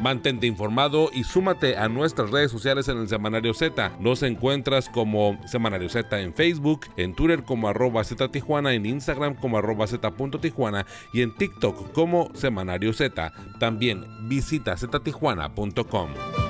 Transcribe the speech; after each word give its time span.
Mantente 0.00 0.46
informado 0.46 1.10
y 1.12 1.24
súmate 1.24 1.76
a 1.76 1.88
nuestras 1.88 2.30
redes 2.30 2.50
sociales 2.50 2.88
en 2.88 2.98
el 2.98 3.08
Semanario 3.08 3.52
Z. 3.52 3.92
Nos 4.00 4.22
encuentras 4.22 4.88
como 4.88 5.38
Semanario 5.46 5.88
Z 5.88 6.20
en 6.20 6.34
Facebook, 6.34 6.86
en 6.96 7.14
Twitter 7.14 7.42
como 7.44 7.68
arroba 7.68 8.04
Z 8.04 8.28
Tijuana, 8.28 8.74
en 8.74 8.86
Instagram 8.86 9.34
como 9.34 9.58
arroba 9.58 9.86
Z 9.86 10.12
Tijuana 10.40 10.86
y 11.12 11.22
en 11.22 11.34
TikTok 11.34 11.92
como 11.92 12.30
Semanario 12.34 12.92
Z. 12.92 13.32
También 13.58 14.04
visita 14.28 14.76
ztijuana.com. 14.76 16.47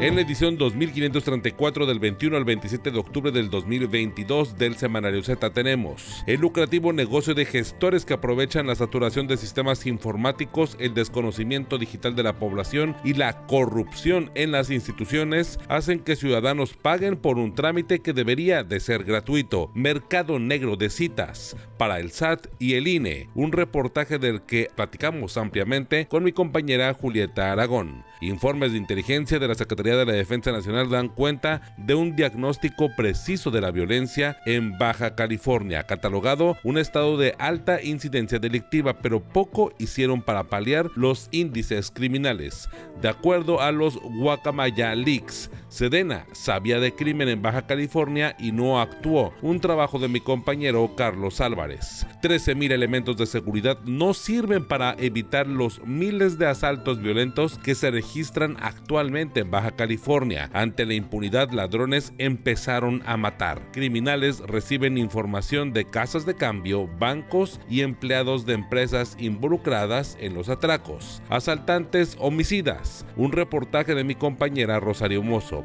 En 0.00 0.14
la 0.14 0.22
edición 0.22 0.56
2534 0.56 1.84
del 1.84 1.98
21 1.98 2.34
al 2.34 2.46
27 2.46 2.90
de 2.90 2.98
octubre 2.98 3.32
del 3.32 3.50
2022 3.50 4.56
del 4.56 4.76
Semanario 4.76 5.22
Z 5.22 5.50
tenemos 5.50 6.24
el 6.26 6.40
lucrativo 6.40 6.94
negocio 6.94 7.34
de 7.34 7.44
gestores 7.44 8.06
que 8.06 8.14
aprovechan 8.14 8.66
la 8.66 8.74
saturación 8.76 9.26
de 9.26 9.36
sistemas 9.36 9.84
informáticos, 9.84 10.74
el 10.80 10.94
desconocimiento 10.94 11.76
digital 11.76 12.16
de 12.16 12.22
la 12.22 12.38
población 12.38 12.96
y 13.04 13.12
la 13.12 13.46
corrupción 13.46 14.30
en 14.36 14.52
las 14.52 14.70
instituciones 14.70 15.58
hacen 15.68 16.00
que 16.00 16.16
ciudadanos 16.16 16.72
paguen 16.72 17.18
por 17.18 17.36
un 17.36 17.52
trámite 17.52 18.00
que 18.00 18.14
debería 18.14 18.64
de 18.64 18.80
ser 18.80 19.04
gratuito. 19.04 19.70
Mercado 19.74 20.38
negro 20.38 20.76
de 20.76 20.88
citas 20.88 21.58
para 21.76 22.00
el 22.00 22.10
SAT 22.10 22.46
y 22.58 22.72
el 22.74 22.88
INE. 22.88 23.28
Un 23.34 23.52
reportaje 23.52 24.18
del 24.18 24.40
que 24.40 24.70
platicamos 24.74 25.36
ampliamente 25.36 26.06
con 26.08 26.24
mi 26.24 26.32
compañera 26.32 26.94
Julieta 26.94 27.52
Aragón. 27.52 28.02
Informes 28.22 28.72
de 28.72 28.78
inteligencia 28.78 29.38
de 29.38 29.48
la 29.48 29.54
Secretaría 29.54 29.89
de 29.96 30.06
la 30.06 30.12
Defensa 30.12 30.52
Nacional 30.52 30.90
dan 30.90 31.08
cuenta 31.08 31.74
de 31.76 31.94
un 31.94 32.16
diagnóstico 32.16 32.90
preciso 32.96 33.50
de 33.50 33.60
la 33.60 33.70
violencia 33.70 34.36
en 34.46 34.78
Baja 34.78 35.14
California, 35.14 35.84
catalogado 35.84 36.56
un 36.64 36.78
estado 36.78 37.16
de 37.16 37.34
alta 37.38 37.82
incidencia 37.82 38.38
delictiva, 38.38 38.98
pero 38.98 39.20
poco 39.20 39.72
hicieron 39.78 40.22
para 40.22 40.44
paliar 40.44 40.90
los 40.96 41.28
índices 41.30 41.90
criminales. 41.90 42.68
De 43.00 43.08
acuerdo 43.08 43.60
a 43.60 43.72
los 43.72 43.98
Guacamaya 44.00 44.94
Leaks, 44.94 45.50
Sedena 45.70 46.26
sabía 46.32 46.80
de 46.80 46.96
crimen 46.96 47.28
en 47.28 47.42
Baja 47.42 47.66
California 47.66 48.34
y 48.40 48.50
no 48.50 48.80
actuó. 48.80 49.32
Un 49.40 49.60
trabajo 49.60 50.00
de 50.00 50.08
mi 50.08 50.20
compañero 50.20 50.96
Carlos 50.96 51.40
Álvarez. 51.40 52.06
13.000 52.22 52.72
elementos 52.72 53.16
de 53.16 53.24
seguridad 53.26 53.78
no 53.84 54.12
sirven 54.12 54.64
para 54.64 54.96
evitar 54.98 55.46
los 55.46 55.80
miles 55.86 56.38
de 56.38 56.48
asaltos 56.48 57.00
violentos 57.00 57.56
que 57.56 57.76
se 57.76 57.92
registran 57.92 58.56
actualmente 58.60 59.40
en 59.40 59.52
Baja 59.52 59.70
California. 59.70 60.50
Ante 60.52 60.84
la 60.86 60.94
impunidad, 60.94 61.50
ladrones 61.50 62.12
empezaron 62.18 63.00
a 63.06 63.16
matar. 63.16 63.70
Criminales 63.72 64.40
reciben 64.40 64.98
información 64.98 65.72
de 65.72 65.84
casas 65.84 66.26
de 66.26 66.34
cambio, 66.34 66.88
bancos 66.98 67.60
y 67.70 67.82
empleados 67.82 68.44
de 68.44 68.54
empresas 68.54 69.16
involucradas 69.20 70.18
en 70.20 70.34
los 70.34 70.48
atracos. 70.48 71.22
Asaltantes 71.28 72.16
homicidas. 72.18 73.06
Un 73.16 73.30
reportaje 73.30 73.94
de 73.94 74.02
mi 74.02 74.16
compañera 74.16 74.80
Rosario 74.80 75.22
Mozo. 75.22 75.59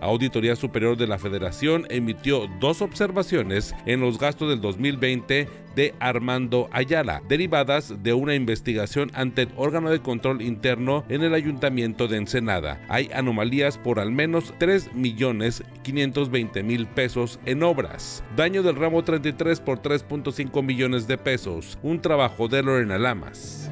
Auditoría 0.00 0.56
Superior 0.56 0.96
de 0.96 1.06
la 1.06 1.18
Federación 1.18 1.86
emitió 1.90 2.48
dos 2.60 2.82
observaciones 2.82 3.74
en 3.86 4.00
los 4.00 4.18
gastos 4.18 4.48
del 4.48 4.60
2020 4.60 5.48
de 5.74 5.94
Armando 6.00 6.68
Ayala, 6.72 7.22
derivadas 7.28 8.02
de 8.02 8.12
una 8.12 8.34
investigación 8.34 9.10
ante 9.14 9.42
el 9.42 9.50
órgano 9.56 9.90
de 9.90 10.00
control 10.00 10.42
interno 10.42 11.04
en 11.08 11.22
el 11.22 11.34
Ayuntamiento 11.34 12.08
de 12.08 12.16
Ensenada. 12.16 12.80
Hay 12.88 13.10
anomalías 13.14 13.78
por 13.78 14.00
al 14.00 14.10
menos 14.10 14.52
3 14.58 14.94
millones 14.94 15.62
520 15.82 16.62
mil 16.62 16.86
pesos 16.86 17.38
en 17.46 17.62
obras. 17.62 18.24
Daño 18.36 18.62
del 18.62 18.76
ramo 18.76 19.02
33 19.02 19.60
por 19.60 19.80
3.5 19.80 20.62
millones 20.62 21.06
de 21.06 21.18
pesos. 21.18 21.78
Un 21.82 22.00
trabajo 22.00 22.48
de 22.48 22.62
Lorena 22.62 22.98
Lamas. 22.98 23.70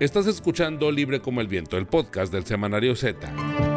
Estás 0.00 0.26
escuchando 0.26 0.90
Libre 0.90 1.20
como 1.20 1.40
el 1.40 1.48
Viento, 1.48 1.78
el 1.78 1.86
podcast 1.86 2.32
del 2.32 2.44
Semanario 2.44 2.94
Z. 2.94 3.73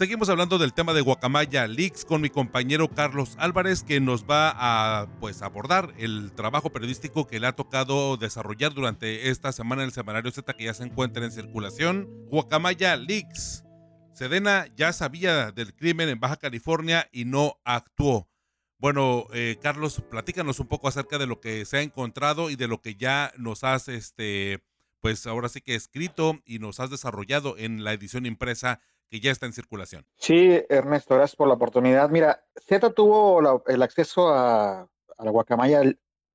Seguimos 0.00 0.30
hablando 0.30 0.56
del 0.56 0.72
tema 0.72 0.94
de 0.94 1.02
Guacamaya 1.02 1.66
Leaks 1.66 2.06
con 2.06 2.22
mi 2.22 2.30
compañero 2.30 2.88
Carlos 2.88 3.34
Álvarez 3.38 3.82
que 3.82 4.00
nos 4.00 4.24
va 4.24 4.50
a 4.56 5.10
pues 5.20 5.42
abordar 5.42 5.92
el 5.98 6.32
trabajo 6.32 6.72
periodístico 6.72 7.26
que 7.26 7.38
le 7.38 7.46
ha 7.46 7.52
tocado 7.52 8.16
desarrollar 8.16 8.72
durante 8.72 9.28
esta 9.28 9.52
semana 9.52 9.82
en 9.82 9.88
el 9.88 9.92
semanario 9.92 10.30
Z 10.30 10.54
que 10.54 10.64
ya 10.64 10.72
se 10.72 10.84
encuentra 10.84 11.22
en 11.22 11.32
circulación. 11.32 12.08
Guacamaya 12.30 12.96
Leaks. 12.96 13.66
Sedena 14.14 14.68
ya 14.74 14.94
sabía 14.94 15.52
del 15.52 15.74
crimen 15.74 16.08
en 16.08 16.18
Baja 16.18 16.36
California 16.36 17.06
y 17.12 17.26
no 17.26 17.60
actuó. 17.64 18.26
Bueno, 18.78 19.26
eh, 19.34 19.58
Carlos, 19.60 20.02
platícanos 20.10 20.60
un 20.60 20.68
poco 20.68 20.88
acerca 20.88 21.18
de 21.18 21.26
lo 21.26 21.42
que 21.42 21.66
se 21.66 21.76
ha 21.76 21.82
encontrado 21.82 22.48
y 22.48 22.56
de 22.56 22.68
lo 22.68 22.80
que 22.80 22.94
ya 22.94 23.34
nos 23.36 23.64
has, 23.64 23.88
este, 23.88 24.64
pues 25.02 25.26
ahora 25.26 25.50
sí 25.50 25.60
que 25.60 25.74
escrito 25.74 26.40
y 26.46 26.58
nos 26.58 26.80
has 26.80 26.88
desarrollado 26.88 27.58
en 27.58 27.84
la 27.84 27.92
edición 27.92 28.24
impresa 28.24 28.80
que 29.10 29.20
ya 29.20 29.32
está 29.32 29.46
en 29.46 29.52
circulación. 29.52 30.06
Sí, 30.16 30.62
Ernesto, 30.68 31.16
gracias 31.16 31.36
por 31.36 31.48
la 31.48 31.54
oportunidad. 31.54 32.08
Mira, 32.10 32.44
Z 32.56 32.90
tuvo 32.94 33.62
el 33.66 33.82
acceso 33.82 34.28
a, 34.28 34.88
la 35.18 35.30
Guacamaya 35.30 35.82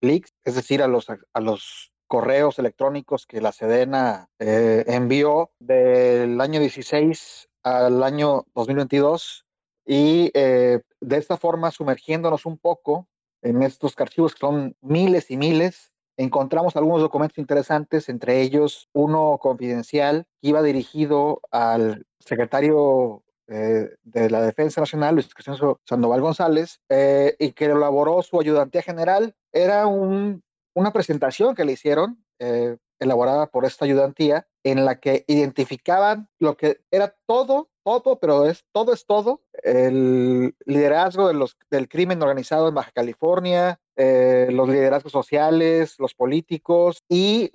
Leaks, 0.01 0.33
es 0.43 0.55
decir, 0.55 0.83
a 0.83 0.87
los, 0.87 1.07
a 1.09 1.39
los 1.39 1.91
correos 2.07 2.59
electrónicos 2.59 3.25
que 3.25 3.41
la 3.41 3.51
Sedena 3.51 4.29
eh, 4.39 4.83
envió 4.87 5.51
del 5.59 6.39
año 6.39 6.59
16 6.59 7.49
al 7.63 8.03
año 8.03 8.45
2022 8.53 9.45
y 9.85 10.31
eh, 10.33 10.81
de 10.99 11.17
esta 11.17 11.37
forma 11.37 11.71
sumergiéndonos 11.71 12.45
un 12.45 12.57
poco 12.57 13.07
en 13.41 13.63
estos 13.63 13.93
archivos 13.97 14.33
que 14.33 14.39
son 14.39 14.75
miles 14.81 15.31
y 15.31 15.37
miles, 15.37 15.91
encontramos 16.17 16.75
algunos 16.75 17.01
documentos 17.01 17.37
interesantes, 17.37 18.09
entre 18.09 18.41
ellos 18.41 18.89
uno 18.93 19.37
confidencial 19.41 20.25
que 20.41 20.49
iba 20.49 20.61
dirigido 20.61 21.41
al 21.51 22.05
secretario 22.19 23.23
eh, 23.47 23.89
de 24.03 24.29
la 24.29 24.41
Defensa 24.41 24.81
Nacional, 24.81 25.15
Luis 25.15 25.33
Crescencio 25.33 25.79
Sandoval 25.85 26.21
González, 26.21 26.79
eh, 26.89 27.35
y 27.37 27.51
que 27.51 27.65
elaboró 27.65 28.21
su 28.23 28.39
ayudantía 28.39 28.81
general. 28.81 29.35
Era 29.51 29.85
una 29.87 30.91
presentación 30.93 31.53
que 31.53 31.65
le 31.65 31.73
hicieron, 31.73 32.23
eh, 32.39 32.77
elaborada 32.99 33.47
por 33.47 33.65
esta 33.65 33.85
ayudantía, 33.85 34.47
en 34.63 34.85
la 34.85 34.99
que 34.99 35.25
identificaban 35.27 36.27
lo 36.39 36.57
que 36.57 36.81
era 36.89 37.15
todo, 37.27 37.69
todo, 37.85 38.17
pero 38.19 38.45
es 38.45 38.65
todo 38.73 38.93
es 38.93 39.05
todo, 39.05 39.41
el 39.63 40.55
liderazgo 40.65 41.29
de 41.29 41.35
los, 41.35 41.55
del 41.69 41.87
crimen 41.87 42.21
organizado 42.21 42.67
en 42.67 42.75
Baja 42.75 42.91
California, 42.91 43.79
los 43.95 44.67
liderazgos 44.67 45.13
sociales, 45.13 45.95
los 45.99 46.13
políticos 46.13 47.03
y 47.07 47.49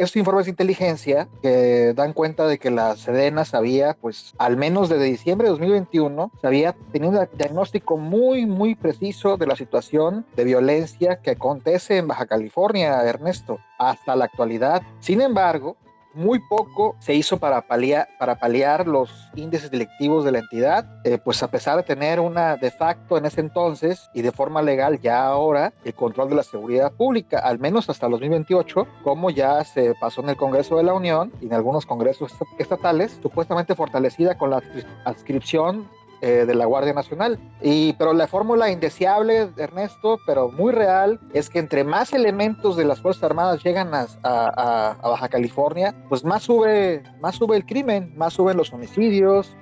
estos 0.00 0.16
informes 0.16 0.46
de 0.46 0.52
inteligencia 0.52 1.28
que 1.42 1.92
dan 1.94 2.14
cuenta 2.14 2.46
de 2.46 2.58
que 2.58 2.70
la 2.70 2.96
Sedena 2.96 3.44
sabía, 3.44 3.98
pues 4.00 4.32
al 4.38 4.56
menos 4.56 4.88
desde 4.88 5.04
diciembre 5.04 5.46
de 5.46 5.50
2021, 5.50 6.32
sabía 6.40 6.74
tenido 6.90 7.20
un 7.20 7.28
diagnóstico 7.36 7.98
muy, 7.98 8.46
muy 8.46 8.74
preciso 8.74 9.36
de 9.36 9.46
la 9.46 9.56
situación 9.56 10.24
de 10.36 10.44
violencia 10.44 11.20
que 11.20 11.32
acontece 11.32 11.98
en 11.98 12.08
Baja 12.08 12.24
California, 12.24 13.02
Ernesto, 13.02 13.58
hasta 13.78 14.16
la 14.16 14.24
actualidad. 14.24 14.80
Sin 15.00 15.20
embargo, 15.20 15.76
muy 16.14 16.38
poco 16.48 16.96
se 16.98 17.14
hizo 17.14 17.38
para 17.38 17.62
paliar, 17.62 18.86
los 18.86 19.30
índices 19.34 19.70
delictivos 19.70 20.24
de 20.24 20.32
la 20.32 20.38
entidad, 20.38 20.86
eh, 21.04 21.18
pues 21.18 21.42
a 21.42 21.48
pesar 21.48 21.76
de 21.76 21.82
tener 21.82 22.20
una 22.20 22.56
de 22.56 22.70
facto 22.70 23.16
en 23.16 23.26
ese 23.26 23.40
entonces 23.40 24.10
y 24.14 24.22
de 24.22 24.32
forma 24.32 24.62
legal 24.62 25.00
ya 25.00 25.24
ahora 25.24 25.72
el 25.84 25.94
control 25.94 26.30
de 26.30 26.36
la 26.36 26.42
seguridad 26.42 26.92
pública, 26.92 27.38
al 27.38 27.58
menos 27.58 27.88
hasta 27.88 28.08
2028, 28.08 28.86
como 29.02 29.30
ya 29.30 29.62
se 29.64 29.94
pasó 30.00 30.22
en 30.22 30.30
el 30.30 30.36
Congreso 30.36 30.76
de 30.76 30.84
la 30.84 30.94
Unión 30.94 31.32
y 31.40 31.46
en 31.46 31.54
algunos 31.54 31.86
congresos 31.86 32.32
estatales, 32.58 33.18
supuestamente 33.22 33.74
fortalecida 33.74 34.36
con 34.36 34.50
la 34.50 34.62
adscripción 35.04 35.88
eh, 36.22 36.44
de 36.46 36.54
la 36.54 36.66
Guardia 36.66 36.92
Nacional. 36.92 37.38
Y, 37.62 37.92
pero 37.94 38.12
la 38.12 38.26
fórmula 38.26 38.70
indeseable, 38.70 39.50
Ernesto, 39.56 40.18
pero 40.26 40.50
muy 40.50 40.72
real, 40.72 41.20
es 41.32 41.48
que 41.48 41.58
entre 41.58 41.84
más 41.84 42.12
elementos 42.12 42.76
de 42.76 42.84
las 42.84 43.00
Fuerzas 43.00 43.24
Armadas 43.24 43.62
llegan 43.62 43.94
a, 43.94 44.06
a, 44.22 44.96
a 45.00 45.08
Baja 45.08 45.28
California, 45.28 45.94
pues 46.08 46.24
más 46.24 46.42
sube, 46.42 47.02
más 47.20 47.36
sube 47.36 47.56
el 47.56 47.64
crimen, 47.64 48.12
más 48.16 48.34
suben 48.34 48.56
los 48.56 48.72
homicidios, 48.72 49.56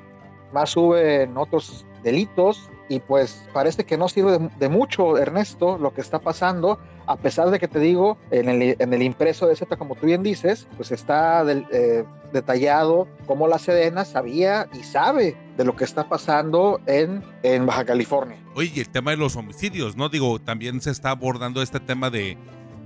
más 0.52 0.70
suben 0.70 1.36
otros 1.36 1.86
delitos 2.02 2.70
y 2.88 3.00
pues 3.00 3.44
parece 3.52 3.84
que 3.84 3.96
no 3.96 4.08
sirve 4.08 4.38
de, 4.58 4.68
mucho, 4.68 5.18
Ernesto, 5.18 5.78
lo 5.78 5.92
que 5.92 6.00
está 6.00 6.18
pasando, 6.18 6.78
a 7.06 7.16
pesar 7.16 7.50
de 7.50 7.58
que 7.58 7.68
te 7.68 7.78
digo, 7.78 8.18
en 8.30 8.48
el, 8.48 8.76
en 8.78 8.94
el 8.94 9.02
impreso 9.02 9.46
de 9.46 9.56
Z, 9.56 9.76
como 9.76 9.94
tú 9.94 10.06
bien 10.06 10.22
dices, 10.22 10.66
pues 10.76 10.92
está 10.92 11.44
eh, 11.48 12.04
detallado 12.32 13.08
cómo 13.26 13.48
la 13.48 13.58
Sedena 13.58 14.04
sabía 14.04 14.68
y 14.72 14.82
sabe 14.82 15.36
de 15.56 15.64
lo 15.64 15.76
que 15.76 15.84
está 15.84 16.08
pasando 16.08 16.80
en, 16.86 17.22
en 17.42 17.66
Baja 17.66 17.84
California. 17.84 18.38
Oye, 18.54 18.72
y 18.74 18.80
el 18.80 18.88
tema 18.88 19.10
de 19.10 19.16
los 19.16 19.36
homicidios, 19.36 19.96
¿no? 19.96 20.08
Digo, 20.08 20.40
también 20.40 20.80
se 20.80 20.90
está 20.90 21.10
abordando 21.10 21.62
este 21.62 21.80
tema 21.80 22.10
de 22.10 22.36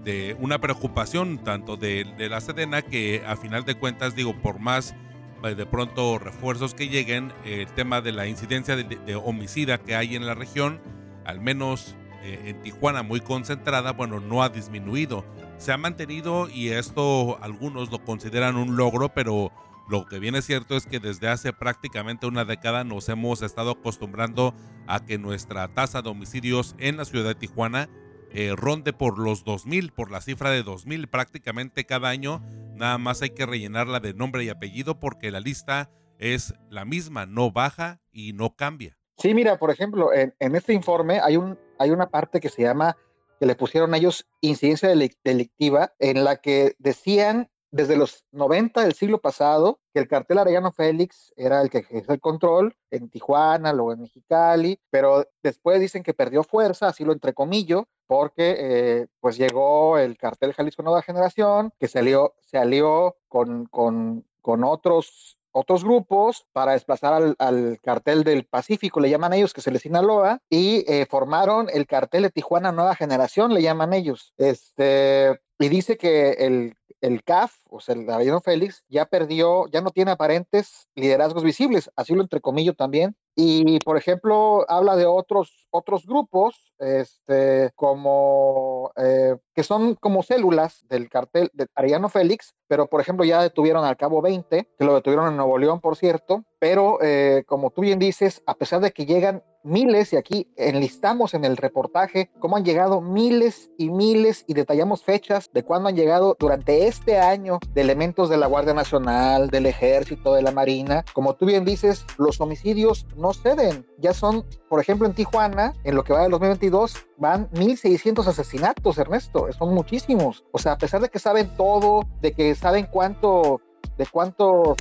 de 0.04 0.37
una 0.40 0.60
preocupación 0.60 1.38
tanto 1.38 1.76
de, 1.76 2.06
la 2.19 2.40
Sedena 2.40 2.82
que 2.82 3.22
a 3.26 3.37
final 3.37 3.64
de 3.64 3.75
cuentas 3.75 4.14
digo 4.14 4.34
por 4.40 4.58
más 4.58 4.94
de 5.42 5.66
pronto 5.66 6.18
refuerzos 6.18 6.72
que 6.72 6.88
lleguen 6.88 7.32
el 7.44 7.66
tema 7.66 8.00
de 8.00 8.12
la 8.12 8.28
incidencia 8.28 8.76
de, 8.76 9.16
homicida 9.16 9.78
que 9.78 9.96
hay 9.96 10.14
en 10.14 10.24
la 10.24 10.34
región 10.34 10.80
al 11.24 11.40
menos 11.40 11.96
eh, 12.22 12.44
en 12.46 12.62
Tijuana 12.62 13.02
muy 13.02 13.20
concentrada 13.20 13.92
bueno 13.92 14.20
no 14.20 14.42
ha 14.42 14.48
disminuido. 14.48 15.24
Se 15.58 15.72
ha 15.72 15.76
mantenido 15.76 16.48
y 16.48 16.68
esto 16.68 17.38
algunos 17.42 17.90
lo 17.90 18.04
consideran 18.04 18.56
un 18.56 18.76
logro 18.76 19.08
pero 19.08 19.52
lo 19.88 20.06
que 20.06 20.20
viene 20.20 20.42
cierto 20.42 20.76
es 20.76 20.86
que 20.86 21.00
desde 21.00 21.28
hace 21.28 21.52
prácticamente 21.52 22.26
una 22.26 22.44
década 22.44 22.84
nos 22.84 23.08
hemos 23.08 23.42
estado 23.42 23.72
acostumbrando 23.72 24.54
a 24.86 25.04
que 25.04 25.18
nuestra 25.18 25.66
tasa 25.68 26.02
de 26.02 26.08
homicidios 26.08 26.76
en 26.78 26.96
la 26.96 27.04
ciudad 27.04 27.26
de 27.26 27.34
Tijuana 27.34 27.88
eh, 28.34 28.55
ronde 28.56 28.93
por 28.93 29.19
los 29.19 29.44
2.000, 29.44 29.93
por 29.93 30.11
la 30.11 30.20
cifra 30.20 30.50
de 30.50 30.64
2.000 30.64 31.08
prácticamente 31.08 31.84
cada 31.84 32.08
año. 32.08 32.43
Nada 32.75 32.99
más 32.99 33.23
hay 33.23 33.31
que 33.31 33.46
rellenarla 33.46 34.00
de 34.00 34.14
nombre 34.14 34.44
y 34.44 34.49
apellido 34.49 34.99
porque 34.99 35.31
la 35.31 35.40
lista 35.40 35.90
es 36.19 36.55
la 36.70 36.84
misma, 36.84 37.26
no 37.26 37.50
baja 37.50 38.00
y 38.12 38.32
no 38.32 38.55
cambia. 38.55 38.96
Sí, 39.19 39.34
mira, 39.34 39.58
por 39.58 39.70
ejemplo, 39.70 40.12
en, 40.12 40.34
este 40.40 40.73
informe 40.73 41.20
hay, 41.20 41.37
un, 41.37 41.58
hay 41.79 41.90
una 41.90 42.08
parte 42.08 42.40
que 42.40 42.49
se 42.49 42.62
llama, 42.62 42.96
que 43.38 43.46
le 43.46 43.55
pusieron 43.55 43.93
a 43.93 43.99
ellos 43.99 44.26
incidencia 44.40 44.88
delictiva, 44.88 45.93
en 45.99 46.25
la 46.25 46.37
que 46.37 46.75
decían 46.78 47.50
desde 47.73 47.96
los 47.96 48.25
90 48.32 48.82
del 48.82 48.93
siglo 48.93 49.20
pasado 49.20 49.81
que 49.93 50.00
el 50.00 50.06
cartel 50.06 50.38
Arellano 50.38 50.73
Félix 50.73 51.32
era 51.37 51.62
el 51.62 51.70
que 51.70 51.78
ejerce 51.78 52.12
el 52.12 52.20
control 52.20 52.76
en 52.90 53.08
Tijuana, 53.08 53.73
luego 53.73 53.93
en 53.93 54.02
Mexicali, 54.02 54.78
pero 54.90 55.25
después 55.43 55.81
dicen 55.81 56.02
que 56.02 56.14
perdió 56.14 56.44
fuerza, 56.44 56.88
así 56.88 57.05
lo 57.05 57.12
entrecomillo, 57.12 57.88
porque 58.12 58.56
eh, 58.59 59.06
pues 59.20 59.38
llegó 59.38 59.97
el 59.97 60.19
cartel 60.19 60.53
Jalisco 60.53 60.82
Nueva 60.82 61.00
Generación, 61.00 61.73
que 61.81 61.88
salió, 61.88 62.35
se 62.43 62.59
alió 62.59 63.17
con, 63.26 63.64
con, 63.64 64.26
con 64.43 64.64
otros 64.64 65.38
otros 65.55 65.82
grupos 65.82 66.47
para 66.53 66.73
desplazar 66.73 67.35
al, 67.38 67.79
cartel 67.82 68.23
del 68.23 68.44
Pacífico, 68.44 69.00
le 69.00 69.09
llaman 69.09 69.32
ellos, 69.32 69.55
que 69.55 69.62
se 69.62 69.70
les 69.70 69.82
Sinaloa, 69.82 70.41
y 70.50 70.85
eh, 70.91 71.06
formaron 71.09 71.69
el 71.73 71.87
cartel 71.87 72.25
de 72.25 72.31
Tijuana 72.31 72.73
Nueva 72.73 72.97
Generación, 72.97 73.53
le 73.53 73.62
llaman 73.62 73.94
ellos. 73.94 74.35
Este, 74.37 75.41
y 75.59 75.69
dice 75.69 75.97
que 75.97 76.32
el 76.32 76.75
el 77.03 77.25
CAF, 77.25 77.59
o 77.69 77.81
sea, 77.81 77.97
el 77.97 78.09
Avellano 78.09 78.41
Félix, 78.41 78.85
ya 78.88 79.06
perdió, 79.06 79.67
ya 79.67 79.81
no 79.81 79.91
tiene 79.91 80.12
aparentes 80.12 80.88
liderazgos 80.94 81.43
visibles, 81.43 81.91
así 81.97 82.14
lo 82.14 82.23
entrecomillo 82.23 82.75
también. 82.75 83.17
Y, 83.35 83.81
por 83.81 83.97
ejemplo, 83.97 84.64
habla 84.69 84.94
de 84.94 85.05
otros, 85.05 85.67
otros 85.70 86.06
grupos, 86.06 86.71
este, 86.78 87.70
como, 87.74 88.92
eh, 88.96 89.36
que 89.54 89.62
son 89.62 89.94
como 89.94 90.22
células 90.22 90.84
del 90.88 91.08
cartel 91.08 91.50
de 91.52 91.66
Arellano 91.74 92.08
Félix, 92.08 92.54
pero, 92.69 92.86
por 92.86 93.00
ejemplo, 93.00 93.24
ya 93.24 93.42
detuvieron 93.42 93.84
al 93.84 93.96
cabo 93.96 94.22
20, 94.22 94.69
que 94.78 94.84
lo 94.84 94.94
detuvieron 94.94 95.28
en 95.28 95.36
Nuevo 95.36 95.58
León, 95.58 95.80
por 95.80 95.96
cierto, 95.96 96.44
pero, 96.58 96.98
eh, 97.02 97.44
como 97.46 97.70
tú 97.70 97.82
bien 97.82 97.98
dices, 97.98 98.42
a 98.46 98.54
pesar 98.54 98.80
de 98.80 98.92
que 98.92 99.04
llegan 99.04 99.42
miles, 99.64 100.12
y 100.12 100.16
aquí 100.16 100.48
enlistamos 100.56 101.34
en 101.34 101.44
el 101.44 101.56
reportaje 101.56 102.30
cómo 102.40 102.56
han 102.56 102.64
llegado 102.64 103.00
miles 103.00 103.70
y 103.78 103.90
miles 103.90 104.44
y 104.46 104.54
detallamos 104.54 105.04
fechas 105.04 105.50
de 105.52 105.62
cuándo 105.62 105.88
han 105.88 105.96
llegado 105.96 106.36
durante 106.38 106.86
este 106.86 107.18
año 107.18 107.58
de 107.75 107.80
elementos 107.80 108.28
de 108.28 108.36
la 108.36 108.46
Guardia 108.46 108.75
Nacional, 108.75 109.50
del 109.50 109.66
Ejército, 109.66 110.34
de 110.34 110.42
la 110.42 110.50
Marina. 110.50 111.04
Como 111.12 111.34
tú 111.34 111.46
bien 111.46 111.64
dices, 111.64 112.04
los 112.18 112.40
homicidios 112.40 113.06
no 113.16 113.32
ceden. 113.32 113.86
Ya 113.98 114.14
son, 114.14 114.44
por 114.68 114.80
ejemplo, 114.80 115.06
en 115.06 115.14
Tijuana, 115.14 115.75
en 115.84 115.94
lo 115.94 116.04
que 116.04 116.12
va 116.12 116.22
del 116.22 116.32
2022, 116.70 117.06
van 117.19 117.50
1.600 117.50 118.26
asesinatos, 118.26 118.99
Ernesto. 118.99 119.53
Son 119.53 119.75
muchísimos. 119.75 120.44
O 120.53 120.59
sea, 120.59 120.73
a 120.73 120.79
pesar 120.79 121.00
de 121.00 121.09
que 121.09 121.19
saben 121.19 121.55
todo, 121.56 122.06
de 122.20 122.32
que 122.32 122.55
saben 122.55 122.87
cuánto 122.87 123.61
de 123.99 124.06
cuántos 124.06 124.76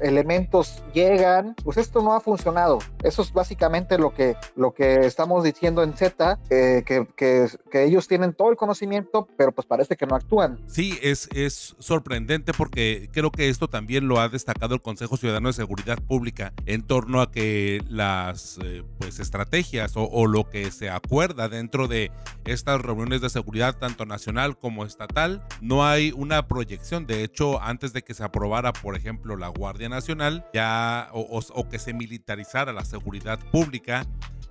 elementos 0.00 0.82
llegan, 0.92 1.54
pues 1.64 1.76
esto 1.76 2.02
no 2.02 2.14
ha 2.14 2.20
funcionado. 2.20 2.78
Eso 3.02 3.22
es 3.22 3.32
básicamente 3.32 3.98
lo 3.98 4.14
que, 4.14 4.36
lo 4.56 4.72
que 4.72 5.06
estamos 5.06 5.44
diciendo 5.44 5.82
en 5.82 5.94
Z, 5.94 6.38
que, 6.48 6.84
que, 6.86 7.06
que, 7.70 7.84
ellos 7.84 8.06
tienen 8.06 8.32
todo 8.32 8.50
el 8.50 8.56
conocimiento, 8.56 9.28
pero 9.36 9.52
pues 9.52 9.66
parece 9.66 9.96
que 9.96 10.06
no 10.06 10.14
actúan. 10.14 10.58
Sí, 10.66 10.98
es, 11.02 11.28
es 11.34 11.74
sorprendente 11.78 12.52
porque 12.52 13.08
creo 13.12 13.30
que 13.30 13.48
esto 13.48 13.68
también 13.68 14.08
lo 14.08 14.20
ha 14.20 14.28
destacado 14.28 14.74
el 14.74 14.82
Consejo 14.82 15.16
Ciudadano 15.16 15.48
de 15.48 15.54
Seguridad 15.54 15.98
Pública 15.98 16.52
en 16.66 16.82
torno 16.82 17.20
a 17.20 17.30
que 17.30 17.82
las 17.88 18.58
eh, 18.62 18.84
pues 18.98 19.18
estrategias 19.18 19.96
o, 19.96 20.08
o 20.08 20.26
lo 20.26 20.48
que 20.48 20.70
se 20.70 20.90
acuerda 20.90 21.48
dentro 21.48 21.88
de 21.88 22.10
estas 22.44 22.80
reuniones 22.80 23.20
de 23.20 23.30
seguridad 23.30 23.76
tanto 23.78 24.06
nacional 24.06 24.56
como 24.58 24.84
estatal, 24.84 25.42
no 25.60 25.84
hay 25.84 26.12
una 26.12 26.46
proyección. 26.46 27.06
De 27.06 27.24
hecho, 27.24 27.60
antes 27.60 27.92
de 27.92 28.02
que 28.02 28.14
se 28.14 28.24
aprobara, 28.24 28.72
por 28.72 28.96
ejemplo, 28.96 29.36
la 29.36 29.48
Guardia 29.62 29.88
Nacional, 29.88 30.44
ya 30.52 31.08
o, 31.12 31.68
que 31.68 31.78
se 31.78 31.94
militarizara 31.94 32.72
la 32.72 32.84
seguridad 32.84 33.38
pública, 33.52 34.04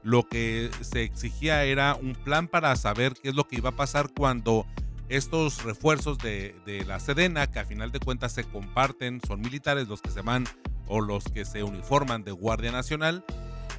lo 0.04 0.25
que 0.25 0.72
se 0.80 1.04
exigía 1.04 1.66
era 1.66 1.96
un 1.96 2.16
plan 2.16 2.48
para 2.48 2.74
saber 2.78 3.16
qué 3.22 3.28
es 3.28 3.36
lo 3.36 3.46
que 3.46 3.58
iba 3.58 3.72
a 3.72 3.75
pasar 3.75 4.08
cuando 4.18 4.66
estos 5.10 5.66
refuerzos 5.66 6.18
de, 6.18 6.86
la 6.88 7.02
Sedena, 7.02 7.48
que 7.48 7.60
a 7.60 7.66
final 7.66 7.92
de 7.92 8.00
cuentas 8.00 8.31
se 8.31 8.46
comparten, 8.46 9.19
son 9.28 9.42
militares 9.42 9.90
los 9.90 10.02
que 10.02 10.12
se 10.12 10.22
van 10.22 10.46
o 10.88 11.02
los 11.02 11.25
que 11.25 11.44
se 11.44 11.62
uniforman 11.62 12.24
de 12.24 12.31
Guardia 12.31 12.72
Nacional, 12.72 13.25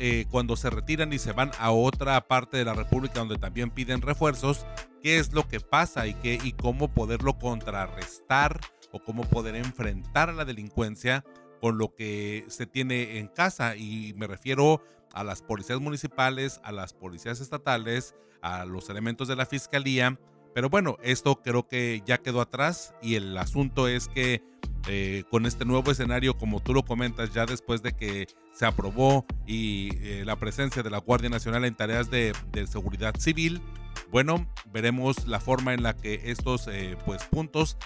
eh, 0.01 0.27
cuando 0.31 0.55
se 0.57 0.69
retiran 0.69 1.15
y 1.15 1.19
se 1.19 1.33
van 1.33 1.51
a 1.59 1.71
otra 1.71 2.21
parte 2.29 2.59
de 2.59 2.67
la 2.67 2.75
República 2.75 3.21
donde 3.21 3.39
también 3.39 3.71
piden 3.71 4.03
refuerzos, 4.03 4.67
qué 5.03 5.19
es 5.19 5.33
lo 5.33 5.49
que 5.49 5.61
pasa 5.61 6.07
y, 6.07 6.13
qué, 6.13 6.39
y 6.45 6.53
cómo 6.53 6.89
poderlo 6.93 7.39
contrarrestar 7.39 8.61
o 8.93 9.03
cómo 9.03 9.23
poder 9.25 9.57
enfrentar 9.57 10.29
a 10.29 10.33
la 10.33 10.45
delincuencia 10.45 11.25
con 11.61 11.79
lo 11.79 11.95
que 11.95 12.45
se 12.49 12.67
tiene 12.67 13.19
en 13.19 13.29
casa. 13.29 13.77
Y 13.77 14.15
me 14.17 14.27
refiero 14.27 14.83
a 15.13 15.25
las 15.25 15.43
policías 15.43 15.81
municipales, 15.81 16.61
a 16.65 16.73
las 16.73 16.93
policías 16.93 17.41
estatales, 17.41 18.15
a 18.43 18.65
los 18.65 18.91
elementos 18.91 19.29
de 19.29 19.37
la 19.37 19.47
fiscalía. 19.47 20.19
Pero 20.55 20.69
bueno, 20.69 20.99
esto 21.03 21.41
creo 21.43 21.67
que 21.67 22.03
ya 22.05 22.19
quedó 22.19 22.41
atrás 22.41 22.95
y 23.01 23.15
el 23.15 23.37
asunto 23.39 23.89
es 23.89 24.09
que 24.09 24.43
eh, 24.89 25.23
con 25.31 25.47
este 25.47 25.65
nuevo 25.65 25.91
escenario, 25.91 26.37
como 26.37 26.61
tú 26.61 26.75
lo 26.75 26.83
comentas, 26.83 27.33
ya 27.33 27.47
después 27.47 27.83
de 27.83 27.93
que 27.93 28.27
se 28.53 28.67
aprobó 28.67 29.25
y 29.47 29.91
eh, 30.03 30.25
la 30.27 30.37
presencia 30.37 30.83
de 30.83 30.91
la 30.91 30.99
Guardia 30.99 31.31
Nacional 31.31 31.65
en 31.65 31.77
tareas 31.77 32.11
de, 32.11 32.35
seguridad 32.67 33.15
civil, 33.19 33.63
bueno, 34.11 34.47
veremos 34.73 35.27
la 35.29 35.41
forma 35.41 35.73
en 35.73 35.85
la 35.85 35.97
que 35.97 36.21
estos 36.25 36.67
eh, 36.67 36.97
pues, 37.07 37.23
puntos 37.25 37.79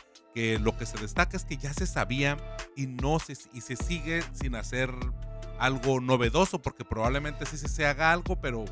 lo 0.61 0.77
que 0.77 0.85
se 0.85 0.99
destaca 0.99 1.37
es 1.37 1.45
que 1.45 1.57
ya 1.57 1.73
se 1.73 1.87
sabía 1.87 2.37
y 2.77 2.87
no 2.87 3.19
se, 3.19 3.35
y 3.55 3.63
se 3.63 3.77
sigue 3.77 4.23
sin 4.33 4.55
hacer 4.55 4.91
algo 5.59 6.01
novedoso, 6.01 6.61
porque 6.61 6.85
probablemente 6.85 7.47
sí 7.47 7.57
se 7.57 7.87
haga 7.87 8.13
algo, 8.13 8.37
pero 8.37 8.67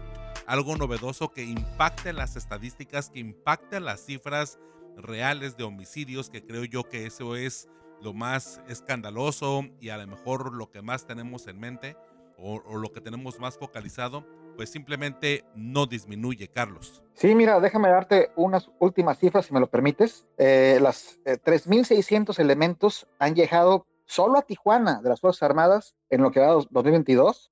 algo 0.46 0.76
novedoso 0.76 1.32
que 1.32 1.44
impacte 1.44 2.12
las 2.12 2.36
estadísticas, 2.36 3.08
que 3.08 3.20
impacte 3.20 3.80
las 3.80 4.04
cifras 4.04 4.58
reales 4.96 5.56
de 5.56 5.64
homicidios, 5.64 6.28
que 6.28 6.44
creo 6.44 6.64
yo 6.64 6.84
que 6.84 7.06
eso 7.06 7.34
es 7.34 7.68
lo 8.02 8.12
más 8.12 8.60
escandaloso 8.68 9.64
y 9.80 9.88
a 9.88 9.96
lo 9.96 10.06
mejor 10.06 10.54
lo 10.54 10.70
que 10.70 10.82
más 10.82 11.06
tenemos 11.06 11.46
en 11.46 11.58
mente 11.58 11.96
o, 12.36 12.56
o 12.66 12.76
lo 12.76 12.92
que 12.92 13.00
tenemos 13.00 13.40
más 13.40 13.56
focalizado 13.56 14.26
pues 14.56 14.70
simplemente 14.70 15.44
no 15.54 15.86
disminuye, 15.86 16.48
Carlos. 16.48 17.02
Sí, 17.14 17.34
mira, 17.34 17.60
déjame 17.60 17.88
darte 17.88 18.30
unas 18.36 18.70
últimas 18.78 19.18
cifras, 19.18 19.46
si 19.46 19.54
me 19.54 19.60
lo 19.60 19.68
permites. 19.68 20.24
Eh, 20.36 20.78
las 20.80 21.18
3.600 21.24 22.38
eh, 22.38 22.42
elementos 22.42 23.06
han 23.18 23.34
llegado 23.34 23.86
solo 24.06 24.38
a 24.38 24.42
Tijuana 24.42 25.00
de 25.02 25.08
las 25.08 25.20
Fuerzas 25.20 25.42
Armadas 25.42 25.94
en 26.10 26.22
lo 26.22 26.30
que 26.30 26.40
va 26.40 26.48
2022, 26.70 27.50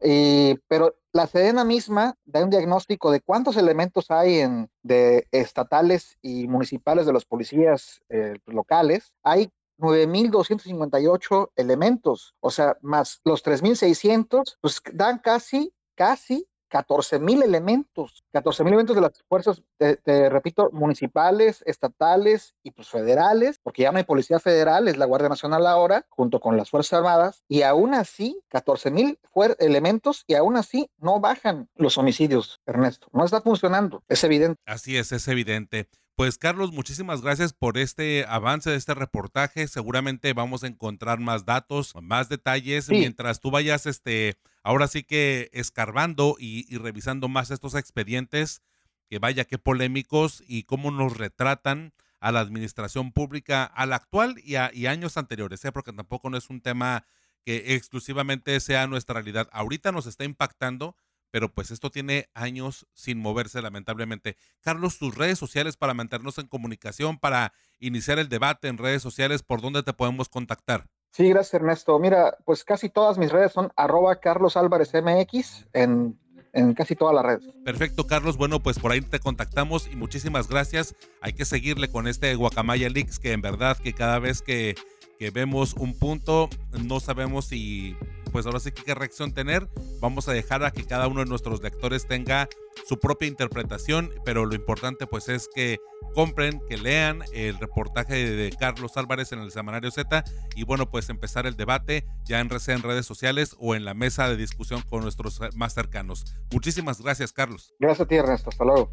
pero 0.69 0.95
la 1.13 1.27
Sedena 1.27 1.65
misma 1.65 2.15
da 2.25 2.43
un 2.43 2.51
diagnóstico 2.51 3.11
de 3.11 3.21
cuántos 3.21 3.57
elementos 3.57 4.11
hay 4.11 4.41
en, 4.41 4.71
de 4.83 5.27
estatales 5.31 6.19
y 6.23 6.49
municipales 6.49 7.07
de 7.07 7.13
los 7.13 7.25
policías 7.25 8.03
eh, 8.09 8.39
locales. 8.47 9.13
Hay 9.23 9.51
9.258 9.79 11.51
elementos, 11.57 12.35
o 12.41 12.51
sea, 12.51 12.77
más 12.83 13.21
los 13.25 13.45
3.600, 13.45 14.57
pues 14.61 14.81
dan 14.93 15.19
casi, 15.19 15.75
casi 15.95 16.47
14 16.73 17.19
mil 17.19 17.43
elementos, 17.43 18.25
14 18.33 18.65
mil 18.65 18.73
elementos 18.73 18.97
de 18.97 19.03
las 19.03 19.23
fuerzas, 19.29 19.63
te, 19.77 20.31
repito, 20.31 20.71
municipales, 20.73 21.63
estatales 21.67 22.55
y 22.63 22.71
pues 22.71 22.89
federales, 22.89 23.61
porque 23.63 23.83
ya 23.83 23.93
no 23.93 23.99
hay 23.99 24.05
policía 24.05 24.41
federal, 24.41 24.89
es 24.89 24.97
la 24.97 25.05
Guardia 25.05 25.29
Nacional 25.29 25.67
ahora, 25.67 26.07
junto 26.09 26.41
con 26.41 26.57
las 26.57 26.71
Fuerzas 26.71 26.95
Armadas, 26.95 27.45
y 27.47 27.61
aún 27.61 27.93
así, 27.93 28.41
14 28.49 28.91
mil 28.91 29.19
elementos 29.59 30.25
y 30.27 30.35
aún 30.35 30.57
así 30.57 30.89
no 30.97 31.21
bajan 31.21 31.69
los 31.75 31.99
homicidios, 31.99 32.63
Ernesto. 32.65 33.09
No 33.13 33.27
está 33.27 33.43
funcionando, 33.43 34.03
es 34.09 34.25
evidente. 34.25 34.59
Así 34.65 34.97
es, 34.97 35.13
es 35.13 35.29
evidente. 35.29 35.91
Pues 36.15 36.37
Carlos, 36.37 36.73
muchísimas 36.73 37.23
gracias 37.23 37.55
por 37.55 37.79
este 37.79 38.27
avance 38.29 38.69
de 38.71 38.77
este 38.77 38.95
reportaje. 38.95 39.67
Seguramente 39.67 40.35
vamos 40.35 40.63
a 40.63 40.67
encontrar 40.67 41.21
más 41.21 41.47
datos, 41.47 41.95
más 42.03 42.29
detalles 42.29 42.91
mientras 42.91 43.41
tú 43.41 43.51
vayas, 43.51 43.87
este, 43.87 44.37
ahora 44.63 44.89
sí 44.89 45.05
que 45.05 45.49
escarbando 45.55 46.37
y, 46.39 46.77
revisando 46.77 47.29
más 47.29 47.51
estos 47.51 47.75
expedientes, 47.75 48.61
que 49.09 49.19
vaya 49.19 49.47
qué 49.47 49.57
polémicos 49.57 50.45
y 50.47 50.65
cómo 50.65 50.91
nos 50.91 51.17
retratan 51.17 51.95
a 52.21 52.31
la 52.31 52.41
administración 52.41 53.13
pública, 53.13 53.65
a 53.65 53.87
la 53.87 53.97
actual 53.97 54.37
y 54.45 54.57
a 54.57 54.71
años 54.91 55.17
anteriores, 55.17 55.65
¿eh? 55.65 55.73
porque 55.73 55.93
tampoco 55.95 56.29
no 56.29 56.37
es 56.37 56.51
un 56.51 56.61
tema 56.61 57.07
que 57.45 57.75
exclusivamente 57.75 58.61
sea 58.61 58.87
nuestra 58.87 59.15
realidad. 59.15 59.49
Ahorita 59.51 59.93
nos 59.93 60.07
está 60.07 60.25
impactando, 60.25 60.95
pero 61.33 61.53
pues 61.53 61.73
esto 61.73 61.91
tiene 61.91 62.29
años 62.35 62.87
sin 62.93 63.19
moverse 63.19 63.61
lamentablemente. 63.63 64.37
Carlos, 64.61 64.99
tus 64.99 65.17
redes 65.17 65.39
sociales 65.39 65.77
para 65.77 65.95
mantenernos 65.95 66.39
en 66.39 66.47
comunicación, 66.47 67.19
para 67.19 67.55
iniciar 67.81 68.21
el 68.21 68.29
debate 68.29 68.69
en 68.69 68.79
redes 68.79 69.03
sociales, 69.03 69.43
¿por 69.43 69.63
dónde 69.63 69.83
te 69.83 69.95
podemos 69.95 70.29
contactar? 70.29 70.87
Sí, 71.11 71.29
gracias 71.31 71.55
Ernesto. 71.55 71.99
Mira, 71.99 72.37
pues 72.45 72.65
casi 72.65 72.91
todas 72.91 73.19
mis 73.19 73.33
redes 73.33 73.53
son 73.53 73.73
arroba 73.77 74.21
Carlos 74.21 74.57
Álvarez 74.57 74.93
MX 74.95 75.67
en, 75.73 76.19
en 76.53 76.75
casi 76.75 76.95
todas 76.97 77.15
las 77.15 77.25
redes. 77.25 77.55
Perfecto, 77.65 78.07
Carlos. 78.07 78.37
Bueno, 78.37 78.63
pues 78.63 78.79
por 78.79 78.93
ahí 78.93 79.01
te 79.01 79.19
contactamos 79.19 79.89
y 79.91 79.97
muchísimas 79.97 80.49
gracias. 80.49 80.95
Hay 81.23 81.33
que 81.33 81.47
seguirle 81.47 81.89
con 81.89 82.09
este 82.09 82.35
Guacamaya 82.35 82.91
Leaks, 82.91 83.19
que 83.19 83.33
en 83.33 83.41
verdad 83.41 83.79
que 83.79 83.95
cada 83.95 84.19
vez 84.19 84.43
que, 84.43 84.75
que 85.19 85.31
vemos 85.31 85.75
un 85.75 85.99
punto, 85.99 86.51
no 86.85 87.01
sabemos 87.01 87.47
si 87.47 87.97
pues 88.33 88.47
ahora 88.47 88.59
sí 88.59 88.73
que 88.73 88.83
qué 88.83 88.95
reacción 88.95 89.33
tener. 89.33 89.69
Vamos 90.01 90.29
a 90.29 90.33
dejar 90.33 90.65
a 90.65 90.73
que 90.73 90.85
cada 90.85 91.07
uno 91.07 91.21
de 91.21 91.27
nuestros 91.27 91.63
lectores 91.63 92.07
tenga 92.09 92.49
su 92.87 92.99
propia 92.99 93.29
interpretación, 93.29 94.11
pero 94.25 94.47
lo 94.47 94.55
importante 94.55 95.07
pues 95.07 95.29
es 95.29 95.49
que 95.55 95.79
compren, 96.15 96.61
que 96.69 96.77
lean 96.77 97.23
el 97.33 97.59
reportaje 97.59 98.15
de 98.31 98.51
Carlos 98.51 98.97
Álvarez 98.97 99.33
en 99.33 99.41
el 99.41 99.51
Semanario 99.53 99.91
Z 99.91 100.25
y 100.57 100.65
bueno, 100.65 100.91
pues 100.91 101.09
empezar 101.11 101.47
el 101.47 101.57
debate 101.57 102.07
ya 102.25 102.41
en, 102.41 102.51
en 102.51 102.83
redes 102.83 103.07
sociales 103.07 103.57
o 103.59 103.75
en 103.75 103.85
la 103.85 103.95
mesa 103.95 104.29
de 104.29 104.37
discusión 104.37 104.83
con 104.89 105.03
nuestros 105.03 105.41
más 105.55 105.75
cercanos. 105.75 106.25
Muchísimas 106.51 107.01
gracias, 107.01 107.33
Carlos. 107.33 107.75
Gracias 107.79 108.07
a 108.07 108.09
ti, 108.09 108.17
Ernesto. 108.17 108.51
Hasta 108.51 108.65
luego. 108.65 108.93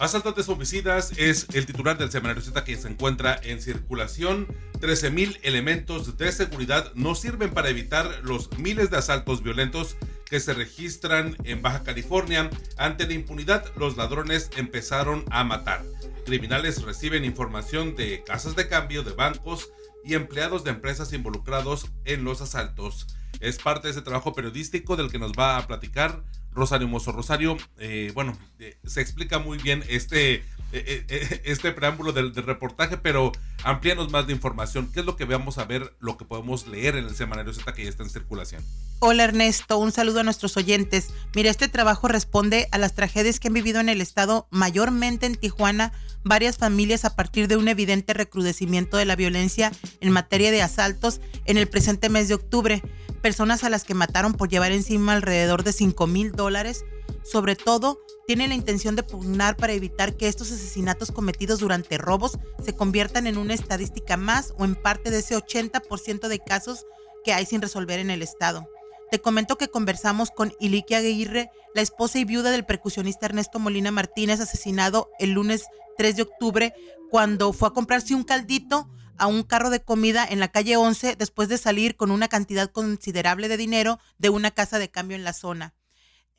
Asaltantes 0.00 0.48
homicidas 0.48 1.12
es 1.18 1.46
el 1.52 1.66
titular 1.66 1.98
del 1.98 2.10
semanario 2.10 2.42
Z 2.42 2.64
que 2.64 2.74
se 2.74 2.88
encuentra 2.88 3.38
en 3.42 3.60
circulación. 3.60 4.46
13.000 4.80 5.40
elementos 5.42 6.16
de 6.16 6.32
seguridad 6.32 6.90
no 6.94 7.14
sirven 7.14 7.50
para 7.50 7.68
evitar 7.68 8.20
los 8.22 8.56
miles 8.56 8.90
de 8.90 8.96
asaltos 8.96 9.42
violentos 9.42 9.98
que 10.24 10.40
se 10.40 10.54
registran 10.54 11.36
en 11.44 11.60
Baja 11.60 11.82
California. 11.82 12.48
Ante 12.78 13.06
la 13.06 13.12
impunidad, 13.12 13.62
los 13.76 13.98
ladrones 13.98 14.48
empezaron 14.56 15.22
a 15.30 15.44
matar. 15.44 15.84
Criminales 16.24 16.80
reciben 16.80 17.26
información 17.26 17.94
de 17.94 18.24
casas 18.24 18.56
de 18.56 18.68
cambio, 18.68 19.02
de 19.02 19.12
bancos 19.12 19.68
y 20.02 20.14
empleados 20.14 20.64
de 20.64 20.70
empresas 20.70 21.12
involucrados 21.12 21.90
en 22.06 22.24
los 22.24 22.40
asaltos. 22.40 23.06
Es 23.40 23.58
parte 23.58 23.88
de 23.88 23.92
ese 23.92 24.00
trabajo 24.00 24.32
periodístico 24.32 24.96
del 24.96 25.10
que 25.10 25.18
nos 25.18 25.32
va 25.32 25.58
a 25.58 25.66
platicar 25.66 26.24
Rosario 26.52 26.88
Mozo. 26.88 27.12
Rosario, 27.12 27.56
eh, 27.78 28.10
bueno, 28.14 28.36
eh, 28.58 28.76
se 28.84 29.00
explica 29.00 29.38
muy 29.38 29.58
bien 29.58 29.84
este, 29.88 30.44
eh, 30.72 31.42
este 31.44 31.72
preámbulo 31.72 32.12
del, 32.12 32.32
del, 32.32 32.44
reportaje, 32.44 32.96
pero 32.96 33.32
amplíanos 33.62 34.10
más 34.10 34.26
de 34.26 34.32
información. 34.32 34.90
¿Qué 34.92 35.00
es 35.00 35.06
lo 35.06 35.16
que 35.16 35.24
vamos 35.24 35.58
a 35.58 35.64
ver, 35.64 35.94
lo 36.00 36.16
que 36.16 36.24
podemos 36.24 36.66
leer 36.66 36.96
en 36.96 37.06
el 37.06 37.14
semanario 37.14 37.52
Z 37.52 37.72
que 37.72 37.84
ya 37.84 37.90
está 37.90 38.02
en 38.02 38.10
circulación? 38.10 38.64
Hola 39.02 39.24
Ernesto, 39.24 39.78
un 39.78 39.92
saludo 39.92 40.20
a 40.20 40.24
nuestros 40.24 40.58
oyentes. 40.58 41.08
Mira, 41.34 41.50
este 41.50 41.68
trabajo 41.68 42.06
responde 42.06 42.68
a 42.70 42.76
las 42.76 42.94
tragedias 42.94 43.40
que 43.40 43.48
han 43.48 43.54
vivido 43.54 43.80
en 43.80 43.88
el 43.88 44.02
estado, 44.02 44.46
mayormente 44.50 45.24
en 45.24 45.36
Tijuana, 45.36 45.92
varias 46.24 46.58
familias 46.58 47.04
a 47.04 47.16
partir 47.16 47.48
de 47.48 47.56
un 47.56 47.68
evidente 47.68 48.14
recrudecimiento 48.14 48.96
de 48.96 49.04
la 49.04 49.16
violencia 49.16 49.72
en 50.00 50.12
materia 50.12 50.50
de 50.50 50.62
asaltos 50.62 51.20
en 51.44 51.56
el 51.56 51.68
presente 51.68 52.08
mes 52.08 52.28
de 52.28 52.34
octubre. 52.34 52.82
Personas 53.22 53.64
a 53.64 53.70
las 53.70 53.84
que 53.84 53.94
mataron 53.94 54.34
por 54.34 54.48
llevar 54.48 54.72
encima 54.72 55.12
alrededor 55.12 55.62
de 55.62 55.72
5 55.72 56.06
mil 56.06 56.32
dólares. 56.32 56.84
Sobre 57.22 57.54
todo, 57.54 57.98
tienen 58.26 58.50
la 58.50 58.54
intención 58.54 58.96
de 58.96 59.02
pugnar 59.02 59.56
para 59.56 59.72
evitar 59.72 60.16
que 60.16 60.28
estos 60.28 60.50
asesinatos 60.52 61.10
cometidos 61.10 61.60
durante 61.60 61.98
robos 61.98 62.38
se 62.64 62.74
conviertan 62.74 63.26
en 63.26 63.36
una 63.36 63.54
estadística 63.54 64.16
más 64.16 64.54
o 64.56 64.64
en 64.64 64.74
parte 64.74 65.10
de 65.10 65.18
ese 65.18 65.36
80% 65.36 66.28
de 66.28 66.38
casos 66.38 66.86
que 67.24 67.32
hay 67.32 67.44
sin 67.44 67.60
resolver 67.60 67.98
en 67.98 68.10
el 68.10 68.22
estado. 68.22 68.68
Te 69.10 69.20
comento 69.20 69.58
que 69.58 69.68
conversamos 69.68 70.30
con 70.30 70.52
Iliquia 70.60 70.98
Aguirre, 70.98 71.50
la 71.74 71.82
esposa 71.82 72.20
y 72.20 72.24
viuda 72.24 72.52
del 72.52 72.64
percusionista 72.64 73.26
Ernesto 73.26 73.58
Molina 73.58 73.90
Martínez, 73.90 74.38
asesinado 74.38 75.10
el 75.18 75.32
lunes 75.32 75.64
3 75.98 76.14
de 76.14 76.22
octubre, 76.22 76.74
cuando 77.10 77.52
fue 77.52 77.68
a 77.68 77.72
comprarse 77.72 78.14
un 78.14 78.22
caldito 78.22 78.88
a 79.18 79.26
un 79.26 79.42
carro 79.42 79.68
de 79.68 79.82
comida 79.82 80.24
en 80.24 80.38
la 80.38 80.48
calle 80.48 80.76
11 80.76 81.16
después 81.16 81.48
de 81.48 81.58
salir 81.58 81.96
con 81.96 82.12
una 82.12 82.28
cantidad 82.28 82.70
considerable 82.70 83.48
de 83.48 83.56
dinero 83.56 83.98
de 84.18 84.28
una 84.28 84.52
casa 84.52 84.78
de 84.78 84.90
cambio 84.90 85.16
en 85.16 85.24
la 85.24 85.32
zona. 85.32 85.74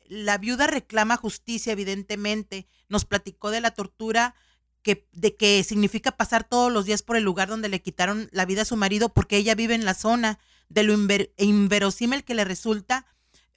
La 0.08 0.38
viuda 0.38 0.66
reclama 0.66 1.18
justicia, 1.18 1.74
evidentemente. 1.74 2.66
Nos 2.88 3.04
platicó 3.04 3.50
de 3.50 3.60
la 3.60 3.72
tortura 3.72 4.34
que, 4.82 5.06
de 5.12 5.36
que 5.36 5.62
significa 5.62 6.12
pasar 6.12 6.44
todos 6.44 6.72
los 6.72 6.86
días 6.86 7.02
por 7.02 7.16
el 7.16 7.22
lugar 7.22 7.48
donde 7.48 7.68
le 7.68 7.82
quitaron 7.82 8.30
la 8.32 8.46
vida 8.46 8.62
a 8.62 8.66
su 8.66 8.76
marido 8.76 9.10
porque 9.10 9.36
ella 9.36 9.54
vive 9.54 9.74
en 9.74 9.84
la 9.84 9.94
zona 9.94 10.38
de 10.72 10.82
lo 10.84 10.94
inverosímil 11.36 12.24
que 12.24 12.34
le 12.34 12.44
resulta, 12.44 13.06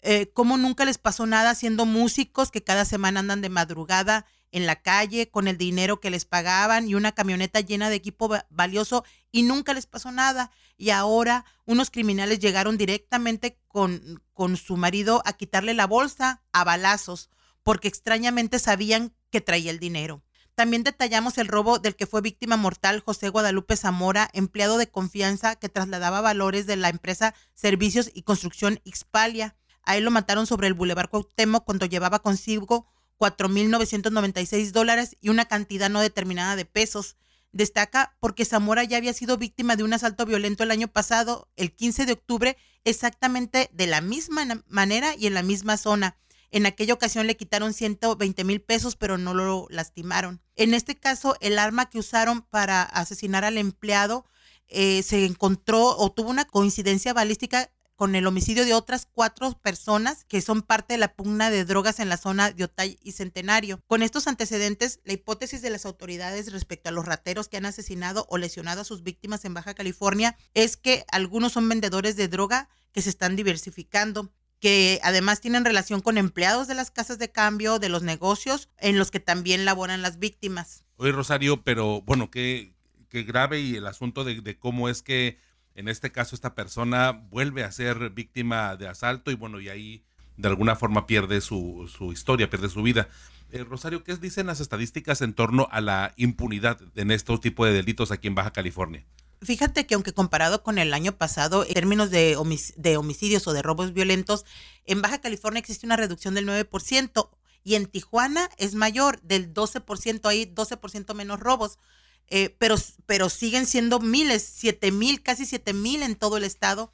eh, 0.02 0.32
cómo 0.34 0.58
nunca 0.58 0.86
les 0.86 0.98
pasó 0.98 1.26
nada 1.26 1.56
siendo 1.56 1.86
músicos 1.86 2.52
que 2.52 2.64
cada 2.64 2.86
semana 2.86 3.22
andan 3.22 3.42
de 3.42 3.50
madrugada 3.50 4.26
en 4.52 4.66
la 4.66 4.82
calle 4.82 5.30
con 5.30 5.48
el 5.48 5.58
dinero 5.58 6.00
que 6.00 6.10
les 6.10 6.26
pagaban 6.26 6.88
y 6.88 6.96
una 6.96 7.14
camioneta 7.14 7.60
llena 7.62 7.90
de 7.90 7.96
equipo 7.96 8.30
valioso 8.50 9.04
y 9.32 9.44
nunca 9.44 9.74
les 9.74 9.86
pasó 9.86 10.12
nada. 10.12 10.52
Y 10.78 10.92
ahora 10.92 11.46
unos 11.66 11.90
criminales 11.90 12.40
llegaron 12.40 12.78
directamente 12.78 13.60
con, 13.68 14.22
con 14.34 14.58
su 14.58 14.78
marido 14.78 15.22
a 15.26 15.34
quitarle 15.34 15.74
la 15.74 15.88
bolsa 15.88 16.44
a 16.52 16.64
balazos 16.64 17.30
porque 17.64 17.88
extrañamente 17.88 18.60
sabían 18.60 19.14
que 19.32 19.42
traía 19.42 19.72
el 19.72 19.80
dinero. 19.80 20.25
También 20.56 20.84
detallamos 20.84 21.38
el 21.38 21.50
robo 21.50 21.80
del 21.80 21.98
que 21.98 22.08
fue 22.08 22.22
víctima 22.22 22.56
mortal 22.56 23.02
José 23.02 23.28
Guadalupe 23.28 23.76
Zamora, 23.76 24.30
empleado 24.32 24.78
de 24.78 24.90
confianza 24.90 25.58
que 25.58 25.68
trasladaba 25.68 26.22
valores 26.22 26.66
de 26.66 26.78
la 26.78 26.88
empresa 26.88 27.36
Servicios 27.54 28.10
y 28.14 28.22
Construcción 28.22 28.80
Ixpalia. 28.86 29.58
A 29.84 29.98
él 29.98 30.06
lo 30.06 30.12
mataron 30.12 30.48
sobre 30.48 30.68
el 30.68 30.74
Boulevard 30.74 31.10
Cuauhtémoc 31.10 31.66
cuando 31.66 31.86
llevaba 31.86 32.20
consigo 32.20 32.88
4.996 33.20 34.72
dólares 34.72 35.18
y 35.20 35.28
una 35.28 35.44
cantidad 35.44 35.90
no 35.90 36.00
determinada 36.00 36.56
de 36.56 36.64
pesos. 36.64 37.18
Destaca 37.52 38.16
porque 38.22 38.46
Zamora 38.46 38.86
ya 38.86 38.96
había 38.98 39.14
sido 39.14 39.38
víctima 39.38 39.76
de 39.76 39.84
un 39.84 39.92
asalto 39.94 40.26
violento 40.26 40.64
el 40.64 40.72
año 40.72 40.88
pasado, 40.88 41.50
el 41.58 41.74
15 41.74 42.06
de 42.06 42.14
octubre, 42.14 42.58
exactamente 42.86 43.70
de 43.74 43.88
la 43.88 44.00
misma 44.00 44.64
manera 44.68 45.16
y 45.18 45.28
en 45.28 45.34
la 45.34 45.44
misma 45.44 45.76
zona. 45.76 46.18
En 46.56 46.66
aquella 46.66 46.94
ocasión 46.94 47.28
le 47.28 47.36
quitaron 47.36 47.74
120 47.74 48.46
mil 48.46 48.62
pesos, 48.62 48.96
pero 48.96 49.18
no 49.18 49.34
lo 49.34 49.68
lastimaron. 49.70 50.42
En 50.56 50.74
este 50.74 50.96
caso, 50.96 51.36
el 51.42 51.60
arma 51.60 51.90
que 51.90 52.00
usaron 52.00 52.44
para 52.44 52.82
asesinar 52.82 53.44
al 53.44 53.58
empleado 53.58 54.26
eh, 54.70 55.04
se 55.04 55.26
encontró 55.26 55.98
o 55.98 56.14
tuvo 56.14 56.30
una 56.30 56.46
coincidencia 56.46 57.12
balística 57.12 57.74
con 57.98 58.16
el 58.16 58.26
homicidio 58.26 58.64
de 58.64 58.74
otras 58.74 59.06
cuatro 59.06 59.52
personas 59.62 60.24
que 60.24 60.40
son 60.40 60.62
parte 60.62 60.94
de 60.94 60.98
la 60.98 61.14
pugna 61.14 61.50
de 61.50 61.66
drogas 61.66 62.00
en 62.00 62.08
la 62.08 62.16
zona 62.16 62.52
de 62.52 62.64
Otay 62.64 62.98
y 63.02 63.12
Centenario. 63.12 63.82
Con 63.86 64.02
estos 64.02 64.26
antecedentes, 64.28 65.02
la 65.04 65.12
hipótesis 65.12 65.62
de 65.62 65.72
las 65.72 65.86
autoridades 65.86 66.54
respecto 66.54 66.88
a 66.88 66.94
los 66.94 67.06
rateros 67.06 67.50
que 67.50 67.58
han 67.58 67.66
asesinado 67.66 68.28
o 68.30 68.38
lesionado 68.38 68.80
a 68.80 68.86
sus 68.86 69.04
víctimas 69.04 69.44
en 69.44 69.54
Baja 69.54 69.74
California 69.74 70.38
es 70.54 70.78
que 70.78 71.04
algunos 71.12 71.52
son 71.52 71.68
vendedores 71.68 72.16
de 72.16 72.30
droga 72.30 72.70
que 72.94 73.02
se 73.02 73.10
están 73.10 73.36
diversificando 73.36 74.32
que 74.60 75.00
además 75.04 75.42
tienen 75.42 75.66
relación 75.66 76.02
con 76.02 76.18
empleados 76.18 76.68
de 76.68 76.76
las 76.76 76.92
casas 76.92 77.20
de 77.20 77.32
cambio, 77.32 77.80
de 77.80 77.90
los 77.90 78.04
negocios 78.04 78.70
en 78.78 78.98
los 78.98 79.12
que 79.12 79.20
también 79.20 79.66
laboran 79.66 80.02
las 80.02 80.20
víctimas. 80.20 80.84
Oye, 80.98 81.12
Rosario, 81.12 81.64
pero 81.64 82.02
bueno, 82.02 82.32
qué, 82.32 82.74
qué 83.10 83.24
grave 83.24 83.60
y 83.60 83.76
el 83.76 83.88
asunto 83.88 84.24
de, 84.24 84.58
cómo 84.58 84.90
es 84.90 85.02
que 85.02 85.40
en 85.76 85.88
este 85.88 86.12
caso 86.12 86.36
esta 86.36 86.56
persona 86.56 87.12
vuelve 87.12 87.64
a 87.64 87.72
ser 87.72 88.10
víctima 88.12 88.76
de 88.78 88.88
asalto 88.88 89.32
y 89.32 89.36
bueno, 89.36 89.60
y 89.60 89.70
ahí 89.70 90.04
de 90.38 90.48
alguna 90.48 90.76
forma 90.76 91.06
pierde 91.06 91.42
su, 91.42 91.90
su 91.94 92.12
historia, 92.12 92.50
pierde 92.50 92.70
su 92.70 92.82
vida. 92.82 93.10
Eh, 93.52 93.64
Rosario, 93.64 94.04
¿qué 94.04 94.16
dicen 94.18 94.48
las 94.48 94.60
estadísticas 94.60 95.22
en 95.22 95.34
torno 95.34 95.68
a 95.72 95.82
la 95.82 96.14
impunidad 96.18 96.80
en 96.96 97.12
estos 97.12 97.40
tipos 97.42 97.68
de 97.68 97.74
delitos 97.74 98.12
aquí 98.12 98.28
en 98.28 98.36
Baja 98.36 98.52
California? 98.52 99.06
Fíjate 99.42 99.86
que 99.86 99.96
aunque 99.96 100.14
comparado 100.14 100.64
con 100.64 100.78
el 100.78 100.94
año 100.94 101.18
pasado, 101.18 101.66
en 101.66 101.74
términos 101.74 102.10
de, 102.10 102.38
de 102.78 102.98
homicidios 102.98 103.48
o 103.48 103.54
de 103.54 103.62
robos 103.62 103.94
violentos, 103.94 104.46
en 104.86 105.02
Baja 105.02 105.22
California 105.22 105.60
existe 105.60 105.86
una 105.86 105.98
reducción 105.98 106.34
del 106.34 106.48
9% 106.48 107.30
y 107.64 107.76
en 107.76 107.88
Tijuana 107.88 108.50
es 108.58 108.76
mayor, 108.76 109.22
del 109.22 109.54
12%, 109.54 110.26
hay 110.26 110.46
12% 110.46 111.14
menos 111.14 111.40
robos. 111.40 111.80
Eh, 112.28 112.56
pero, 112.58 112.76
pero 113.06 113.30
siguen 113.30 113.68
siendo 113.68 114.00
miles, 114.00 114.42
siete 114.42 114.92
mil, 114.92 115.22
casi 115.22 115.46
siete 115.46 115.74
mil 115.74 116.02
en 116.02 116.16
todo 116.16 116.38
el 116.38 116.44
estado 116.44 116.92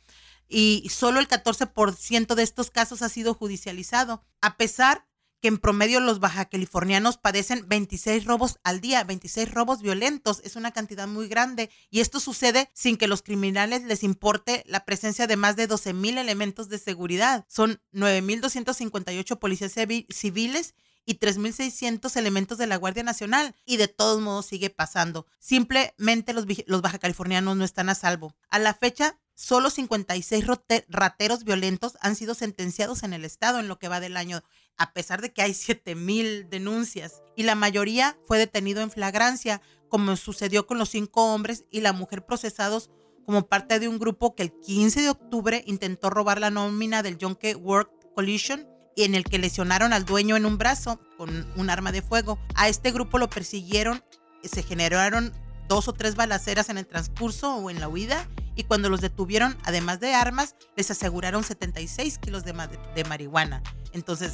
y 0.52 0.90
solo 0.90 1.22
el 1.22 1.30
14% 1.30 2.36
de 2.36 2.44
estos 2.44 2.70
casos 2.72 3.02
ha 3.02 3.08
sido 3.08 3.34
judicializado, 3.34 4.26
a 4.42 4.58
pesar 4.58 5.08
que 5.42 5.48
en 5.48 5.58
promedio 5.58 6.00
los 6.00 6.20
baja 6.20 6.46
californianos 6.46 7.18
padecen 7.18 7.68
26 7.68 8.26
robos 8.26 8.60
al 8.64 8.80
día, 8.80 9.04
26 9.04 9.52
robos 9.52 9.82
violentos, 9.82 10.42
es 10.44 10.56
una 10.56 10.72
cantidad 10.72 11.08
muy 11.08 11.28
grande 11.28 11.70
y 11.90 12.00
esto 12.00 12.20
sucede 12.20 12.70
sin 12.74 12.96
que 12.96 13.08
los 13.08 13.24
criminales 13.24 13.84
les 13.84 14.04
importe 14.04 14.64
la 14.68 14.86
presencia 14.86 15.28
de 15.28 15.36
más 15.36 15.56
de 15.56 15.68
12 15.68 15.94
mil 15.94 16.18
elementos 16.18 16.70
de 16.70 16.78
seguridad. 16.78 17.46
Son 17.48 17.82
9.258 17.94 19.40
policías 19.40 19.74
civiles 20.10 20.76
y 21.06 21.16
3.600 21.16 22.16
elementos 22.16 22.58
de 22.58 22.68
la 22.68 22.78
Guardia 22.78 23.04
Nacional 23.04 23.56
y 23.66 23.78
de 23.78 23.88
todos 23.88 24.22
modos 24.22 24.46
sigue 24.46 24.70
pasando. 24.70 25.26
Simplemente 25.40 26.34
los, 26.34 26.46
los 26.68 26.82
baja 26.82 27.00
californianos 27.00 27.58
no 27.58 27.66
están 27.66 27.90
a 27.90 27.96
salvo. 27.96 28.36
A 28.50 28.60
la 28.60 28.74
fecha, 28.74 29.18
solo 29.34 29.70
56 29.70 30.46
rateros 30.88 31.44
violentos 31.44 31.98
han 32.02 32.16
sido 32.16 32.36
sentenciados 32.36 33.04
en 33.04 33.14
el 33.14 33.26
estado 33.26 33.60
en 33.60 33.68
lo 33.68 33.80
que 33.80 33.88
va 33.88 34.00
del 34.00 34.18
año 34.18 34.44
a 34.78 34.94
pesar 34.94 35.22
de 35.22 35.32
que 35.32 35.42
hay 35.42 35.54
7000 35.54 36.50
denuncias, 36.50 37.22
y 37.36 37.44
la 37.44 37.56
mayoría 37.56 38.18
fue 38.28 38.38
detenido 38.38 38.82
en 38.82 38.92
flagrancia, 38.92 39.62
como 39.90 40.16
sucedió 40.16 40.68
con 40.68 40.78
los 40.78 40.90
cinco 40.90 41.34
hombres 41.34 41.66
y 41.70 41.82
la 41.82 41.94
mujer 41.94 42.26
procesados 42.26 42.90
como 43.26 43.48
parte 43.48 43.80
de 43.80 43.88
un 43.88 44.00
grupo 44.00 44.36
que 44.36 44.44
el 44.44 44.52
15 44.52 45.02
de 45.02 45.10
octubre 45.10 45.64
intentó 45.68 46.10
robar 46.10 46.40
la 46.40 46.50
nómina 46.50 47.04
del 47.04 47.18
Junkie 47.20 47.56
Work 47.56 47.92
Collision 48.16 48.68
y 48.96 49.04
en 49.04 49.16
el 49.16 49.24
que 49.24 49.40
lesionaron 49.40 49.94
al 49.94 50.06
dueño 50.06 50.36
en 50.36 50.46
un 50.46 50.58
brazo 50.58 51.00
con 51.18 51.52
un 51.56 51.70
arma 51.70 51.92
de 51.92 52.02
fuego. 52.02 52.40
A 52.56 52.68
este 52.68 52.92
grupo 52.92 53.18
lo 53.18 53.30
persiguieron, 53.30 54.04
se 54.44 54.64
generaron 54.64 55.34
dos 55.68 55.88
o 55.88 55.94
tres 55.94 56.16
balaceras 56.16 56.70
en 56.70 56.78
el 56.78 56.88
transcurso 56.88 57.56
o 57.56 57.70
en 57.70 57.80
la 57.80 57.88
huida 57.88 58.28
y 58.56 58.64
cuando 58.64 58.90
los 58.90 59.02
detuvieron, 59.02 59.58
además 59.64 60.00
de 60.00 60.14
armas, 60.14 60.56
les 60.76 60.92
aseguraron 60.92 61.44
76 61.44 62.18
kilos 62.18 62.44
de 62.44 63.04
marihuana. 63.06 63.64
Entonces, 63.94 64.34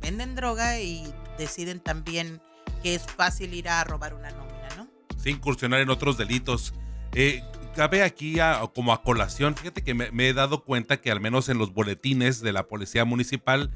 venden 0.00 0.34
droga 0.34 0.80
y 0.80 1.04
deciden 1.36 1.80
también 1.80 2.40
que 2.82 2.94
es 2.94 3.02
fácil 3.02 3.54
ir 3.54 3.68
a 3.68 3.82
robar 3.84 4.14
una 4.14 4.30
nómina, 4.30 4.68
¿no? 4.76 4.88
Sin 5.16 5.36
incursionar 5.36 5.80
en 5.80 5.90
otros 5.90 6.16
delitos. 6.16 6.74
Eh, 7.12 7.42
cabe 7.74 8.02
aquí 8.02 8.36
como 8.74 8.92
a 8.92 9.02
colación, 9.02 9.54
fíjate 9.54 9.82
que 9.82 9.94
me, 9.94 10.28
he 10.28 10.34
dado 10.34 10.64
cuenta 10.64 11.00
que 11.00 11.10
al 11.10 11.20
menos 11.20 11.48
en 11.48 11.58
los 11.58 11.72
boletines 11.72 12.40
de 12.40 12.52
la 12.52 12.66
policía 12.66 13.04
municipal, 13.04 13.70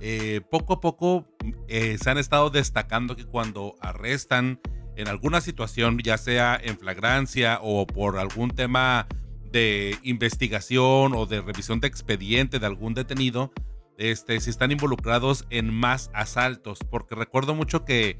eh, 0.00 0.40
poco 0.50 0.74
a 0.74 0.80
poco 0.80 1.26
eh, 1.68 1.96
se 2.02 2.10
han 2.10 2.18
estado 2.18 2.50
destacando 2.50 3.16
que 3.16 3.24
cuando 3.24 3.76
arrestan 3.80 4.60
en 4.96 5.08
alguna 5.08 5.40
situación, 5.40 5.98
ya 5.98 6.18
sea 6.18 6.60
en 6.62 6.78
flagrancia 6.78 7.58
o 7.62 7.86
por 7.86 8.18
algún 8.18 8.50
tema 8.50 9.06
de 9.50 9.96
investigación 10.02 11.14
o 11.14 11.26
de 11.26 11.40
revisión 11.40 11.80
de 11.80 11.88
expediente 11.88 12.58
de 12.58 12.66
algún 12.66 12.94
detenido, 12.94 13.52
este, 13.98 14.40
si 14.40 14.50
están 14.50 14.72
involucrados 14.72 15.46
en 15.50 15.72
más 15.72 16.10
asaltos, 16.14 16.78
porque 16.90 17.14
recuerdo 17.14 17.54
mucho 17.54 17.84
que, 17.84 18.18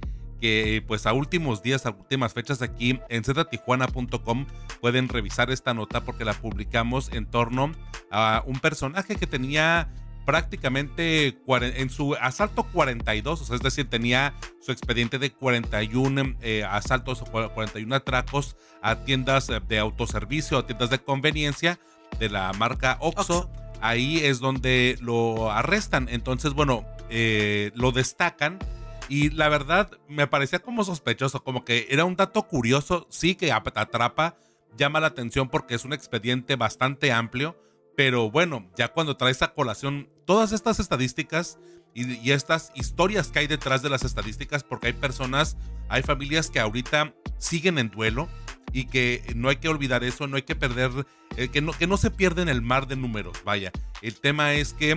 pues 0.86 1.06
a 1.06 1.14
últimos 1.14 1.62
días, 1.62 1.86
a 1.86 1.90
últimas 1.90 2.34
fechas 2.34 2.60
aquí 2.60 3.00
en 3.08 3.24
ztijuana.com 3.24 4.46
pueden 4.82 5.08
revisar 5.08 5.50
esta 5.50 5.72
nota 5.72 6.04
porque 6.04 6.26
la 6.26 6.34
publicamos 6.34 7.10
en 7.12 7.24
torno 7.24 7.72
a 8.10 8.42
un 8.44 8.60
personaje 8.60 9.16
que 9.16 9.26
tenía 9.26 9.88
prácticamente 10.26 11.38
en 11.48 11.90
su 11.90 12.14
asalto 12.14 12.64
42, 12.64 13.40
o 13.40 13.44
sea, 13.44 13.56
es 13.56 13.62
decir, 13.62 13.88
tenía 13.88 14.34
su 14.60 14.72
expediente 14.72 15.18
de 15.18 15.32
41 15.32 16.36
eh, 16.40 16.64
asaltos 16.64 17.22
o 17.22 17.26
41 17.26 17.94
atracos 17.94 18.56
a 18.82 18.96
tiendas 19.04 19.50
de 19.66 19.78
autoservicio, 19.78 20.58
a 20.58 20.66
tiendas 20.66 20.90
de 20.90 20.98
conveniencia 20.98 21.78
de 22.18 22.28
la 22.28 22.52
marca 22.52 22.98
Oxxo 23.00 23.50
ahí 23.84 24.18
es 24.18 24.40
donde 24.40 24.96
lo 25.00 25.52
arrestan. 25.52 26.08
Entonces, 26.10 26.54
bueno, 26.54 26.84
eh, 27.10 27.70
lo 27.74 27.92
destacan. 27.92 28.58
Y 29.10 29.28
la 29.28 29.50
verdad 29.50 29.90
me 30.08 30.26
parecía 30.26 30.60
como 30.60 30.82
sospechoso, 30.82 31.44
como 31.44 31.64
que 31.64 31.86
era 31.90 32.06
un 32.06 32.16
dato 32.16 32.44
curioso, 32.44 33.06
sí 33.10 33.34
que 33.34 33.52
atrapa, 33.52 34.36
llama 34.78 34.98
la 34.98 35.08
atención 35.08 35.50
porque 35.50 35.74
es 35.74 35.84
un 35.84 35.92
expediente 35.92 36.56
bastante 36.56 37.12
amplio, 37.12 37.54
pero 37.96 38.30
bueno, 38.30 38.66
ya 38.78 38.88
cuando 38.88 39.18
traes 39.18 39.42
a 39.42 39.52
colación 39.52 40.08
todas 40.24 40.52
estas 40.52 40.80
estadísticas 40.80 41.58
y, 41.92 42.14
y, 42.14 42.32
estas 42.32 42.72
historias 42.74 43.28
que 43.28 43.40
hay 43.40 43.46
detrás 43.46 43.82
de 43.82 43.90
las 43.90 44.04
estadísticas, 44.04 44.64
porque 44.64 44.86
hay 44.86 44.92
personas, 44.94 45.58
hay 45.90 46.02
familias 46.02 46.48
que 46.48 46.58
ahorita 46.58 47.12
siguen 47.36 47.78
en 47.78 47.90
duelo, 47.90 48.30
y 48.72 48.86
que 48.86 49.22
no 49.34 49.48
hay 49.48 49.56
que 49.56 49.68
olvidar 49.68 50.04
eso, 50.04 50.26
no 50.26 50.36
hay 50.36 50.42
que 50.42 50.56
perder, 50.56 50.90
eh, 51.36 51.48
que, 51.48 51.60
no, 51.60 51.72
que 51.72 51.86
no 51.86 51.96
se 51.96 52.10
pierde 52.10 52.42
en 52.42 52.48
el 52.48 52.62
mar 52.62 52.86
de 52.86 52.96
números, 52.96 53.42
vaya. 53.44 53.70
El 54.02 54.20
tema 54.20 54.54
es 54.54 54.72
que 54.72 54.94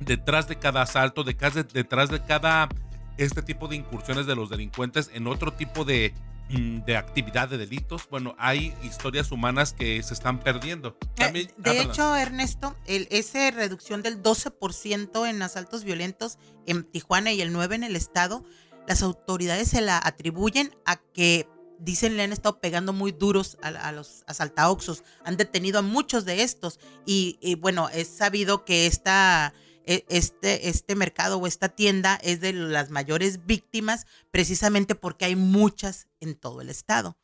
detrás 0.00 0.48
de 0.48 0.58
cada 0.58 0.82
asalto, 0.82 1.24
detrás 1.24 1.54
de 1.54 2.22
cada 2.26 2.68
este 3.16 3.42
tipo 3.42 3.68
de 3.68 3.76
incursiones 3.76 4.26
de 4.26 4.34
los 4.34 4.50
delincuentes 4.50 5.10
en 5.14 5.26
otro 5.26 5.52
tipo 5.52 5.84
de, 5.84 6.14
mm, 6.50 6.80
de 6.80 6.96
actividad 6.96 7.48
de 7.48 7.58
delitos, 7.58 8.08
bueno, 8.10 8.34
hay 8.38 8.74
historias 8.82 9.30
humanas 9.30 9.72
que 9.72 10.02
se 10.02 10.14
están 10.14 10.40
perdiendo. 10.40 10.96
Eh, 11.18 11.48
de 11.56 11.70
ah, 11.70 11.74
hecho, 11.74 12.16
Ernesto, 12.16 12.76
el, 12.86 13.06
esa 13.10 13.50
reducción 13.50 14.02
del 14.02 14.22
12% 14.22 15.28
en 15.28 15.42
asaltos 15.42 15.84
violentos 15.84 16.38
en 16.66 16.84
Tijuana 16.84 17.32
y 17.32 17.40
el 17.40 17.54
9% 17.54 17.74
en 17.74 17.84
el 17.84 17.96
estado, 17.96 18.44
las 18.86 19.02
autoridades 19.02 19.68
se 19.68 19.80
la 19.80 20.00
atribuyen 20.02 20.74
a 20.84 20.96
que 20.96 21.48
dicen 21.78 22.16
le 22.16 22.22
han 22.22 22.32
estado 22.32 22.60
pegando 22.60 22.92
muy 22.92 23.12
duros 23.12 23.58
a, 23.62 23.92
los 23.92 24.24
asaltaoxos, 24.26 25.04
han 25.24 25.36
detenido 25.36 25.78
a 25.78 25.82
muchos 25.82 26.24
de 26.24 26.42
estos 26.42 26.80
y, 27.06 27.56
bueno, 27.60 27.88
es 27.88 28.08
sabido 28.08 28.64
que 28.64 28.86
esta, 28.86 29.54
e, 29.84 30.04
este, 30.08 30.68
este 30.68 30.94
mercado 30.94 31.38
o 31.38 31.46
esta 31.46 31.68
tienda 31.68 32.18
es 32.22 32.40
de 32.40 32.52
las 32.52 32.90
mayores 32.90 33.46
víctimas 33.46 34.06
precisamente 34.30 34.94
porque 34.94 35.26
hay 35.26 35.36
muchas 35.36 36.08
en 36.20 36.34
todo 36.34 36.60
el 36.60 36.70
estado. 36.70 37.16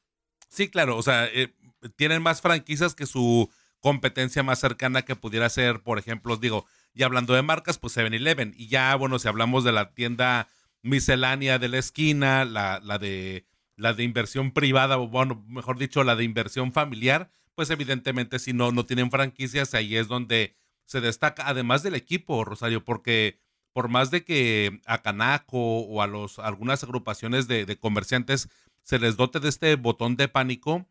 Sí, 0.48 0.68
claro, 0.68 0.96
o 0.96 1.02
sea, 1.02 1.26
eh, 1.26 1.54
tienen 1.96 2.22
más 2.22 2.40
franquicias 2.40 2.94
que 2.94 3.06
su 3.06 3.50
competencia 3.80 4.42
más 4.42 4.58
cercana 4.58 5.02
que 5.02 5.16
pudiera 5.16 5.48
ser, 5.48 5.82
por 5.82 5.98
ejemplo, 5.98 6.36
digo, 6.36 6.66
y 6.92 7.02
hablando 7.02 7.34
de 7.34 7.42
marcas, 7.42 7.78
pues 7.78 7.96
7-Eleven. 7.96 8.54
Y 8.56 8.68
ya, 8.68 8.94
bueno, 8.94 9.18
si 9.18 9.28
hablamos 9.28 9.64
de 9.64 9.72
la 9.72 9.92
tienda 9.94 10.48
miscelánea 10.82 11.58
de 11.58 11.68
la 11.68 11.78
esquina, 11.78 12.44
la, 12.44 12.80
la 12.82 12.98
de 12.98 13.46
la 13.80 13.94
de 13.94 14.04
inversión 14.04 14.52
privada, 14.52 14.98
o 14.98 15.08
bueno, 15.08 15.42
mejor 15.48 15.78
dicho, 15.78 16.04
la 16.04 16.14
de 16.14 16.24
inversión 16.24 16.72
familiar, 16.72 17.30
pues 17.54 17.70
evidentemente 17.70 18.38
si 18.38 18.52
no, 18.52 18.72
no 18.72 18.84
tienen 18.84 19.10
franquicias, 19.10 19.74
ahí 19.74 19.96
es 19.96 20.06
donde 20.06 20.54
se 20.84 21.00
destaca, 21.00 21.48
además 21.48 21.82
del 21.82 21.94
equipo, 21.94 22.44
Rosario, 22.44 22.84
porque 22.84 23.38
por 23.72 23.88
más 23.88 24.10
de 24.10 24.24
que 24.24 24.80
a 24.84 25.02
Canaco 25.02 25.80
o 25.80 26.02
a 26.02 26.06
los, 26.06 26.38
algunas 26.38 26.82
agrupaciones 26.84 27.48
de, 27.48 27.78
comerciantes 27.78 28.48
se 28.82 28.98
les 28.98 29.16
dote 29.16 29.40
de 29.40 29.48
este 29.48 29.76
botón 29.76 30.16
de 30.16 30.28
pánico, 30.28 30.86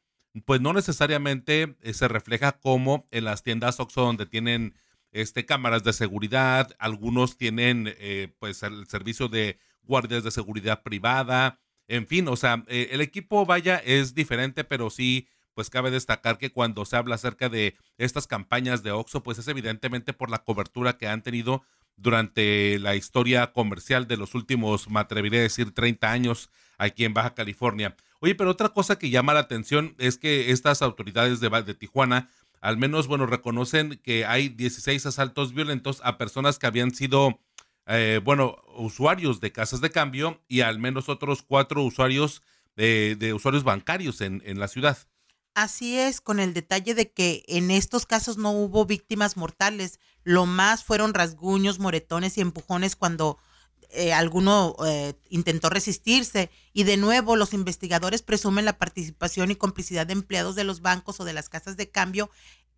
pues 0.45 0.61
no 0.61 0.73
necesariamente 0.73 1.75
eh, 1.81 1.93
se 1.93 2.07
refleja 2.07 2.53
como 2.53 3.07
en 3.11 3.25
las 3.25 3.43
tiendas 3.43 3.79
Oxxo 3.79 4.01
donde 4.01 4.25
tienen 4.25 4.73
este, 5.11 5.45
cámaras 5.45 5.83
de 5.83 5.93
seguridad, 5.93 6.75
algunos 6.79 7.37
tienen 7.37 7.93
eh, 7.97 8.33
pues 8.39 8.63
el 8.63 8.87
servicio 8.87 9.27
de 9.27 9.59
guardias 9.83 10.23
de 10.23 10.31
seguridad 10.31 10.81
privada, 10.81 11.59
en 11.89 12.07
fin, 12.07 12.27
o 12.27 12.35
sea, 12.35 12.63
eh, 12.67 12.89
el 12.91 13.01
equipo, 13.01 13.45
vaya, 13.45 13.77
es 13.77 14.13
diferente, 14.13 14.63
pero 14.63 14.89
sí, 14.89 15.27
pues 15.55 15.69
cabe 15.69 15.91
destacar 15.91 16.37
que 16.37 16.51
cuando 16.51 16.85
se 16.85 16.95
habla 16.95 17.15
acerca 17.15 17.49
de 17.49 17.75
estas 17.97 18.27
campañas 18.27 18.83
de 18.83 18.91
Oxxo, 18.91 19.23
pues 19.23 19.39
es 19.39 19.47
evidentemente 19.47 20.13
por 20.13 20.29
la 20.29 20.43
cobertura 20.43 20.97
que 20.97 21.07
han 21.07 21.23
tenido 21.23 21.63
durante 21.97 22.79
la 22.79 22.95
historia 22.95 23.51
comercial 23.51 24.07
de 24.07 24.17
los 24.17 24.35
últimos, 24.35 24.89
me 24.89 24.99
atrevería 24.99 25.39
a 25.39 25.43
decir, 25.43 25.73
30 25.73 26.11
años 26.11 26.49
aquí 26.77 27.03
en 27.03 27.13
Baja 27.13 27.33
California. 27.33 27.97
Oye, 28.21 28.35
pero 28.35 28.51
otra 28.51 28.69
cosa 28.69 28.97
que 28.97 29.09
llama 29.09 29.33
la 29.33 29.41
atención 29.41 29.95
es 29.97 30.17
que 30.17 30.51
estas 30.51 30.81
autoridades 30.81 31.39
de, 31.39 31.49
de 31.49 31.73
Tijuana, 31.73 32.29
al 32.61 32.77
menos, 32.77 33.07
bueno, 33.07 33.25
reconocen 33.25 33.99
que 34.03 34.25
hay 34.25 34.49
16 34.49 35.05
asaltos 35.07 35.53
violentos 35.53 36.01
a 36.03 36.17
personas 36.17 36.59
que 36.59 36.67
habían 36.67 36.93
sido 36.93 37.39
eh, 37.89 38.21
bueno, 38.23 38.57
usuarios 38.75 39.41
de 39.41 39.51
casas 39.51 39.81
de 39.81 39.89
cambio 39.89 40.41
y 40.47 40.61
al 40.61 40.79
menos 40.79 41.09
otros 41.09 41.41
cuatro 41.41 41.83
usuarios 41.83 42.41
de, 42.75 43.33
usuarios 43.33 43.65
bancarios 43.65 44.21
en, 44.21 44.41
en, 44.45 44.57
la 44.57 44.69
ciudad. 44.69 44.97
Así 45.53 45.97
es, 45.97 46.21
con 46.21 46.39
el 46.39 46.53
detalle 46.53 46.95
de 46.95 47.11
que 47.11 47.43
en 47.47 47.71
estos 47.71 48.05
casos 48.05 48.37
no 48.37 48.51
hubo 48.51 48.85
víctimas 48.85 49.35
mortales, 49.35 49.99
lo 50.23 50.45
más 50.45 50.85
fueron 50.85 51.13
rasguños, 51.13 51.79
moretones 51.79 52.37
y 52.37 52.41
empujones 52.41 52.95
cuando 52.95 53.37
eh, 53.91 54.13
alguno 54.13 54.75
eh, 54.85 55.13
intentó 55.29 55.69
resistirse. 55.69 56.51
Y 56.73 56.83
de 56.83 56.97
nuevo, 56.97 57.35
los 57.35 57.53
investigadores 57.53 58.21
presumen 58.21 58.65
la 58.65 58.77
participación 58.77 59.49
y 59.49 59.55
complicidad 59.55 60.05
de 60.05 60.13
empleados 60.13 60.55
de 60.55 60.63
los 60.63 60.81
bancos 60.81 61.19
o 61.19 61.25
de 61.25 61.33
las 61.33 61.49
casas 61.49 61.75
de 61.75 61.89
cambio 61.89 62.29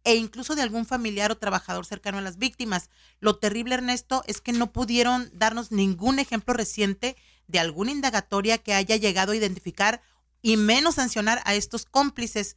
e 0.04 0.16
incluso 0.16 0.56
de 0.56 0.62
algún 0.62 0.86
familiar 0.86 1.32
o 1.32 1.38
trabajador 1.38 1.86
cercano 1.86 2.18
a 2.18 2.22
las 2.22 2.38
víctimas. 2.38 2.90
Lo 3.20 3.38
terrible, 3.38 3.76
Ernesto, 3.76 4.24
es 4.28 4.42
que 4.42 4.52
no 4.52 4.72
pudieron 4.72 5.30
darnos 5.34 5.72
ningún 5.72 6.20
ejemplo 6.20 6.54
reciente 6.54 7.16
de 7.48 7.60
alguna 7.60 7.92
indagatoria 7.92 8.58
que 8.58 8.74
haya 8.74 8.96
llegado 8.96 9.34
a 9.34 9.36
identificar 9.36 10.02
y 10.42 10.58
menos 10.58 10.96
sancionar 10.96 11.42
a 11.46 11.54
estos 11.54 11.86
cómplices. 11.86 12.56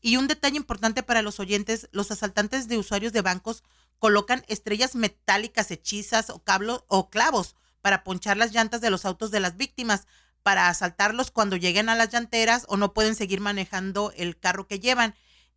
Y 0.00 0.18
un 0.18 0.28
detalle 0.28 0.56
importante 0.56 1.02
para 1.02 1.22
los 1.22 1.40
oyentes, 1.40 1.88
los 1.90 2.10
asaltantes 2.10 2.68
de 2.68 2.78
usuarios 2.78 3.12
de 3.12 3.22
bancos 3.22 3.64
colocan 3.98 4.44
estrellas 4.48 4.94
metálicas 4.94 5.70
hechizas 5.70 6.30
o, 6.30 6.42
cablos, 6.42 6.84
o 6.88 7.08
clavos 7.08 7.56
para 7.80 8.04
ponchar 8.04 8.36
las 8.36 8.52
llantas 8.52 8.80
de 8.80 8.90
los 8.90 9.04
autos 9.04 9.30
de 9.30 9.40
las 9.40 9.56
víctimas, 9.56 10.06
para 10.42 10.68
asaltarlos 10.68 11.30
cuando 11.30 11.56
lleguen 11.56 11.88
a 11.88 11.94
las 11.94 12.10
llanteras 12.10 12.66
o 12.68 12.76
no 12.76 12.92
pueden 12.92 13.14
seguir 13.14 13.40
manejando 13.40 14.12
el 14.16 14.38
carro 14.38 14.68
que 14.68 14.78
llevan. 14.78 15.14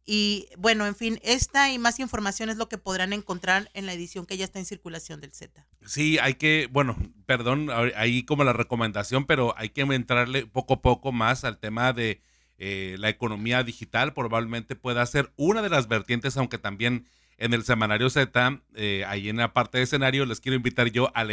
Y 0.10 0.48
bueno, 0.58 0.88
en 0.88 0.96
fin, 0.96 1.20
esta 1.22 1.70
y 1.70 1.78
más 1.78 2.00
información 2.00 2.50
es 2.50 2.56
lo 2.56 2.70
que 2.70 2.78
podrán 2.78 3.12
encontrar 3.12 3.70
en 3.74 3.86
la 3.86 3.92
edición 3.92 4.26
que 4.26 4.38
ya 4.38 4.46
está 4.46 4.58
en 4.58 4.66
circulación 4.66 5.20
del 5.20 5.34
Z. 5.34 5.68
Sí, 5.86 6.18
hay 6.20 6.36
que, 6.36 6.70
bueno, 6.72 6.96
perdón, 7.26 7.70
ahí 7.94 8.24
como 8.24 8.46
la 8.46 8.54
recomendación, 8.54 9.26
pero 9.26 9.54
hay 9.58 9.68
que 9.68 9.82
entrarle 9.82 10.46
poco 10.46 10.76
a 10.76 10.82
poco 10.82 11.12
más 11.12 11.44
al 11.44 11.58
tema 11.58 11.92
de 11.92 12.22
eh, 12.58 12.96
la 13.00 13.10
economía 13.10 13.64
digital. 13.64 14.14
Probablemente 14.14 14.78
pueda 14.78 15.06
ser 15.06 15.34
una 15.36 15.62
de 15.62 15.70
las 15.70 15.90
vertientes, 15.90 16.38
aunque 16.38 16.58
también 16.58 17.06
en 17.38 17.54
el 17.54 17.66
semanario 17.66 18.10
Z, 18.10 18.62
eh, 18.76 19.04
ahí 19.08 19.28
en 19.28 19.36
la 19.36 19.52
parte 19.52 19.78
de 19.78 19.84
escenario, 19.84 20.26
les 20.26 20.40
quiero 20.40 20.56
invitar 20.56 20.90
yo 20.90 21.12
a, 21.16 21.26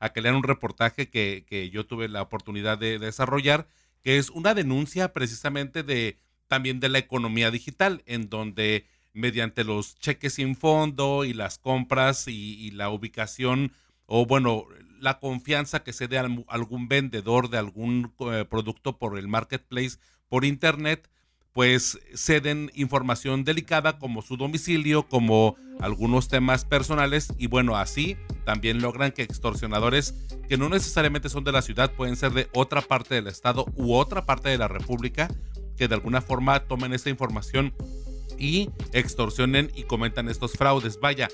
a 0.00 0.08
que 0.12 0.20
lean 0.20 0.34
un 0.34 0.42
reportaje 0.42 1.08
que, 1.10 1.44
que 1.48 1.70
yo 1.70 1.86
tuve 1.86 2.08
la 2.08 2.22
oportunidad 2.22 2.76
de 2.76 2.98
desarrollar, 2.98 3.68
que 4.02 4.18
es 4.18 4.30
una 4.30 4.52
denuncia 4.52 5.12
precisamente 5.12 5.84
de 5.84 6.18
también 6.48 6.80
de 6.80 6.88
la 6.88 6.98
economía 6.98 7.50
digital, 7.50 8.02
en 8.06 8.28
donde 8.28 8.86
mediante 9.12 9.64
los 9.64 9.98
cheques 9.98 10.34
sin 10.34 10.56
fondo 10.56 11.24
y 11.24 11.32
las 11.32 11.58
compras 11.58 12.28
y, 12.28 12.70
la 12.72 12.90
ubicación 12.90 13.72
o 14.04 14.26
bueno, 14.26 14.66
la 15.00 15.18
confianza 15.18 15.82
que 15.82 15.92
se 15.92 16.06
dé 16.06 16.18
a 16.18 16.28
algún 16.48 16.88
vendedor 16.88 17.50
de 17.50 17.58
algún 17.58 18.12
eh, 18.30 18.44
producto 18.48 18.98
por 18.98 19.18
el 19.18 19.26
marketplace, 19.26 19.98
por 20.28 20.44
internet, 20.44 21.08
pues 21.56 21.98
ceden 22.14 22.70
información 22.74 23.42
delicada 23.42 23.98
como 23.98 24.20
su 24.20 24.36
domicilio, 24.36 25.08
como 25.08 25.56
algunos 25.80 26.28
temas 26.28 26.66
personales 26.66 27.32
y 27.38 27.46
bueno, 27.46 27.76
así 27.76 28.18
también 28.44 28.82
logran 28.82 29.12
que 29.12 29.22
extorsionadores 29.22 30.14
que 30.50 30.58
no 30.58 30.68
necesariamente 30.68 31.30
son 31.30 31.44
de 31.44 31.52
la 31.52 31.62
ciudad, 31.62 31.92
pueden 31.92 32.16
ser 32.16 32.32
de 32.32 32.48
otra 32.52 32.82
parte 32.82 33.14
del 33.14 33.26
estado 33.26 33.64
u 33.74 33.94
otra 33.94 34.26
parte 34.26 34.50
de 34.50 34.58
la 34.58 34.68
república, 34.68 35.28
que 35.76 35.88
de 35.88 35.94
alguna 35.94 36.20
forma 36.20 36.60
tomen 36.60 36.92
esta 36.92 37.10
información 37.10 37.72
y 38.38 38.70
extorsionen 38.92 39.70
y 39.74 39.84
comentan 39.84 40.28
estos 40.28 40.52
fraudes. 40.52 41.00
Vaya, 41.00 41.28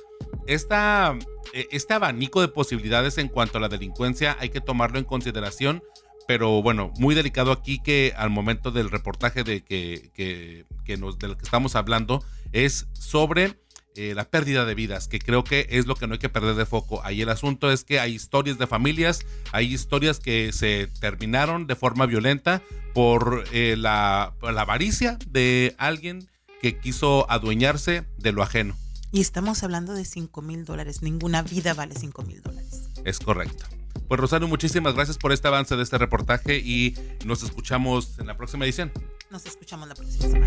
esta, 0.46 1.16
e, 1.52 1.68
este 1.70 1.94
abanico 1.94 2.40
de 2.40 2.48
posibilidades 2.48 3.18
en 3.18 3.28
cuanto 3.28 3.58
a 3.58 3.60
la 3.60 3.68
delincuencia 3.68 4.36
hay 4.40 4.50
que 4.50 4.60
tomarlo 4.60 4.98
en 4.98 5.04
consideración, 5.04 5.82
pero 6.26 6.62
bueno, 6.62 6.92
muy 6.98 7.14
delicado 7.14 7.52
aquí 7.52 7.80
que 7.82 8.12
al 8.16 8.30
momento 8.30 8.70
del 8.70 8.90
reportaje 8.90 9.44
de 9.44 9.62
que, 9.62 10.10
que, 10.14 10.66
que 10.84 10.96
nos, 10.96 11.18
del 11.18 11.36
que 11.36 11.44
estamos 11.44 11.76
hablando 11.76 12.24
es 12.52 12.86
sobre 12.92 13.58
eh, 13.94 14.14
la 14.14 14.24
pérdida 14.24 14.64
de 14.64 14.74
vidas, 14.74 15.08
que 15.08 15.18
creo 15.18 15.44
que 15.44 15.66
es 15.70 15.86
lo 15.86 15.94
que 15.94 16.06
no 16.06 16.14
hay 16.14 16.18
que 16.18 16.28
perder 16.28 16.54
de 16.54 16.66
foco. 16.66 17.04
Ahí 17.04 17.22
el 17.22 17.28
asunto 17.28 17.70
es 17.70 17.84
que 17.84 18.00
hay 18.00 18.14
historias 18.14 18.58
de 18.58 18.66
familias, 18.66 19.26
hay 19.52 19.72
historias 19.72 20.18
que 20.18 20.52
se 20.52 20.88
terminaron 21.00 21.66
de 21.66 21.76
forma 21.76 22.06
violenta 22.06 22.62
por 22.94 23.44
eh, 23.52 23.76
la, 23.78 24.34
la 24.42 24.62
avaricia 24.62 25.18
de 25.28 25.74
alguien 25.78 26.28
que 26.60 26.78
quiso 26.78 27.30
adueñarse 27.30 28.04
de 28.18 28.32
lo 28.32 28.42
ajeno. 28.42 28.76
Y 29.10 29.20
estamos 29.20 29.62
hablando 29.62 29.92
de 29.92 30.06
5 30.06 30.40
mil 30.40 30.64
dólares. 30.64 31.02
Ninguna 31.02 31.42
vida 31.42 31.74
vale 31.74 31.94
5 31.94 32.22
mil 32.22 32.40
dólares. 32.40 32.88
Es 33.04 33.18
correcto. 33.18 33.66
Pues 34.08 34.20
Rosario, 34.20 34.48
muchísimas 34.48 34.94
gracias 34.94 35.18
por 35.18 35.32
este 35.32 35.48
avance 35.48 35.76
de 35.76 35.82
este 35.82 35.98
reportaje 35.98 36.58
y 36.58 36.94
nos 37.24 37.42
escuchamos 37.42 38.18
en 38.18 38.26
la 38.26 38.36
próxima 38.36 38.64
edición. 38.64 38.90
Nos 39.30 39.44
escuchamos 39.46 39.88
la 39.88 39.94
próxima 39.94 40.28
semana. 40.28 40.44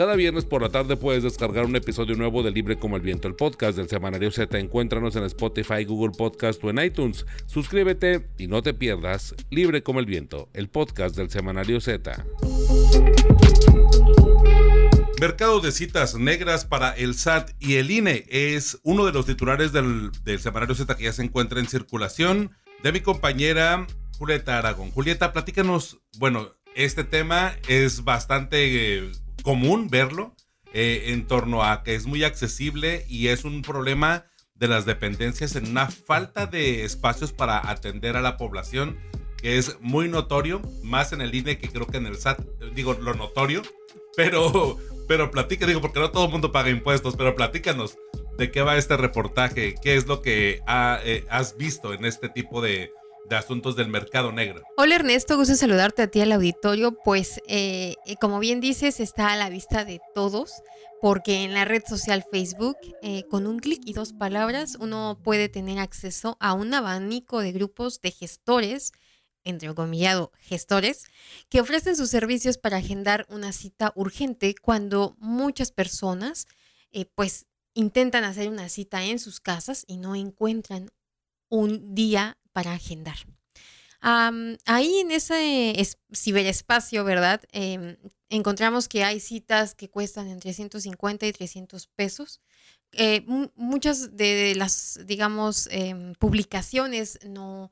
Cada 0.00 0.16
viernes 0.16 0.46
por 0.46 0.62
la 0.62 0.70
tarde 0.70 0.96
puedes 0.96 1.24
descargar 1.24 1.66
un 1.66 1.76
episodio 1.76 2.16
nuevo 2.16 2.42
de 2.42 2.50
Libre 2.50 2.78
como 2.78 2.96
el 2.96 3.02
Viento, 3.02 3.28
el 3.28 3.34
podcast 3.34 3.76
del 3.76 3.90
Semanario 3.90 4.30
Z. 4.30 4.58
Encuéntranos 4.58 5.14
en 5.14 5.24
Spotify, 5.24 5.84
Google 5.84 6.16
Podcast 6.16 6.64
o 6.64 6.70
en 6.70 6.78
iTunes. 6.78 7.26
Suscríbete 7.44 8.26
y 8.38 8.46
no 8.46 8.62
te 8.62 8.72
pierdas 8.72 9.34
Libre 9.50 9.82
como 9.82 10.00
el 10.00 10.06
Viento, 10.06 10.48
el 10.54 10.70
podcast 10.70 11.16
del 11.16 11.28
Semanario 11.28 11.82
Z. 11.82 12.24
Mercado 15.20 15.60
de 15.60 15.70
citas 15.70 16.14
negras 16.14 16.64
para 16.64 16.92
el 16.92 17.14
SAT 17.14 17.50
y 17.58 17.74
el 17.74 17.90
INE 17.90 18.24
es 18.30 18.80
uno 18.82 19.04
de 19.04 19.12
los 19.12 19.26
titulares 19.26 19.70
del, 19.72 20.12
Semanario 20.38 20.74
Z 20.74 20.96
que 20.96 21.04
ya 21.04 21.12
se 21.12 21.24
encuentra 21.24 21.60
en 21.60 21.68
circulación 21.68 22.52
de 22.82 22.92
mi 22.92 23.00
compañera 23.00 23.86
Julieta 24.16 24.56
Aragón. 24.56 24.92
Julieta, 24.92 25.34
platícanos, 25.34 25.98
bueno, 26.16 26.54
este 26.74 27.04
tema 27.04 27.54
es 27.68 28.02
bastante... 28.02 29.10
Común 29.42 29.88
verlo 29.88 30.34
eh, 30.72 31.06
en 31.08 31.26
torno 31.26 31.64
a 31.64 31.82
que 31.82 31.94
es 31.94 32.06
muy 32.06 32.24
accesible 32.24 33.04
y 33.08 33.28
es 33.28 33.44
un 33.44 33.62
problema 33.62 34.26
de 34.54 34.68
las 34.68 34.84
dependencias 34.84 35.56
en 35.56 35.68
una 35.68 35.88
falta 35.90 36.46
de 36.46 36.84
espacios 36.84 37.32
para 37.32 37.70
atender 37.70 38.16
a 38.16 38.20
la 38.20 38.36
población 38.36 38.98
que 39.38 39.56
es 39.56 39.78
muy 39.80 40.08
notorio, 40.08 40.60
más 40.82 41.12
en 41.12 41.22
el 41.22 41.34
INE 41.34 41.58
que 41.58 41.70
creo 41.70 41.86
que 41.86 41.96
en 41.96 42.06
el 42.06 42.16
SAT, 42.16 42.40
digo 42.74 42.92
lo 42.94 43.14
notorio, 43.14 43.62
pero, 44.16 44.78
pero 45.08 45.30
platica, 45.30 45.66
digo, 45.66 45.80
porque 45.80 45.98
no 45.98 46.10
todo 46.10 46.26
el 46.26 46.30
mundo 46.30 46.52
paga 46.52 46.68
impuestos, 46.68 47.16
pero 47.16 47.34
platícanos 47.34 47.96
de 48.36 48.50
qué 48.50 48.60
va 48.62 48.76
este 48.76 48.98
reportaje, 48.98 49.74
qué 49.82 49.96
es 49.96 50.06
lo 50.06 50.20
que 50.20 50.60
eh, 51.04 51.24
has 51.30 51.56
visto 51.56 51.94
en 51.94 52.04
este 52.04 52.28
tipo 52.28 52.60
de, 52.60 52.92
de 53.28 53.36
asuntos 53.36 53.76
del 53.76 53.88
mercado 53.88 54.32
negro. 54.32 54.62
Hola 54.76 54.96
Ernesto, 54.96 55.36
gusto 55.36 55.54
saludarte 55.54 56.02
a 56.02 56.08
ti 56.08 56.20
al 56.20 56.32
auditorio. 56.32 56.96
Pues 57.04 57.40
eh, 57.46 57.94
eh, 58.06 58.16
como 58.20 58.38
bien 58.38 58.60
dices, 58.60 59.00
está 59.00 59.32
a 59.32 59.36
la 59.36 59.50
vista 59.50 59.84
de 59.84 60.00
todos, 60.14 60.52
porque 61.00 61.44
en 61.44 61.54
la 61.54 61.64
red 61.64 61.82
social 61.86 62.24
Facebook, 62.30 62.76
eh, 63.02 63.24
con 63.30 63.46
un 63.46 63.58
clic 63.58 63.82
y 63.84 63.92
dos 63.92 64.12
palabras, 64.12 64.76
uno 64.80 65.18
puede 65.22 65.48
tener 65.48 65.78
acceso 65.78 66.36
a 66.40 66.52
un 66.52 66.74
abanico 66.74 67.40
de 67.40 67.52
grupos 67.52 68.00
de 68.00 68.10
gestores, 68.10 68.92
entre 69.44 69.74
comillado 69.74 70.32
gestores, 70.40 71.04
que 71.48 71.60
ofrecen 71.60 71.96
sus 71.96 72.10
servicios 72.10 72.58
para 72.58 72.78
agendar 72.78 73.26
una 73.30 73.52
cita 73.52 73.92
urgente 73.94 74.54
cuando 74.60 75.16
muchas 75.18 75.72
personas, 75.72 76.46
pues, 77.14 77.46
intentan 77.74 78.24
hacer 78.24 78.48
una 78.48 78.68
cita 78.68 79.04
en 79.04 79.18
sus 79.18 79.40
casas 79.40 79.84
y 79.86 79.96
no 79.96 80.14
encuentran 80.14 80.90
un 81.48 81.94
día 81.94 82.38
para 82.52 82.72
agendar. 82.72 83.16
ahí 84.02 85.00
en 85.00 85.10
ese 85.10 85.74
ciberespacio, 86.14 87.04
¿verdad? 87.04 87.42
Em, 87.52 87.96
encontramos 88.30 88.88
que 88.88 89.04
hay 89.04 89.20
citas 89.20 89.74
que 89.74 89.90
cuestan 89.90 90.28
entre 90.28 90.54
150 90.54 91.26
y 91.26 91.32
300 91.32 91.86
pesos. 91.88 92.40
Eh, 92.92 93.24
muchas 93.56 94.16
de 94.16 94.54
las, 94.56 95.00
digamos, 95.04 95.68
em, 95.70 96.14
publicaciones 96.14 97.18
no, 97.24 97.70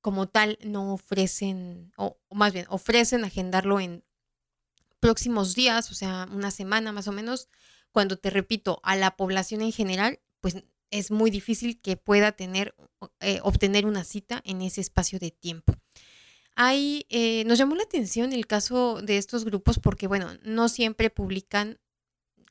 como 0.00 0.28
tal, 0.28 0.58
no 0.62 0.92
ofrecen, 0.94 1.92
o 1.96 2.18
más 2.30 2.52
bien, 2.52 2.66
ofrecen 2.68 3.24
agendarlo 3.24 3.80
en 3.80 4.04
próximos 5.00 5.54
días, 5.54 5.90
o 5.90 5.94
sea, 5.94 6.28
una 6.30 6.50
semana 6.50 6.92
más 6.92 7.08
o 7.08 7.12
menos, 7.12 7.48
cuando 7.90 8.16
te 8.16 8.30
repito, 8.30 8.80
a 8.84 8.96
la 8.96 9.16
población 9.16 9.62
en 9.62 9.72
general, 9.72 10.20
pues 10.40 10.62
es 10.90 11.10
muy 11.10 11.30
difícil 11.30 11.80
que 11.80 11.96
pueda 11.96 12.32
tener, 12.32 12.74
eh, 13.20 13.40
obtener 13.42 13.86
una 13.86 14.04
cita 14.04 14.42
en 14.44 14.62
ese 14.62 14.80
espacio 14.80 15.18
de 15.18 15.30
tiempo. 15.30 15.74
Hay, 16.56 17.06
eh, 17.08 17.44
nos 17.46 17.58
llamó 17.58 17.74
la 17.74 17.84
atención 17.84 18.32
el 18.32 18.46
caso 18.46 19.00
de 19.00 19.16
estos 19.16 19.44
grupos 19.44 19.78
porque, 19.78 20.06
bueno, 20.06 20.28
no 20.42 20.68
siempre 20.68 21.10
publican 21.10 21.78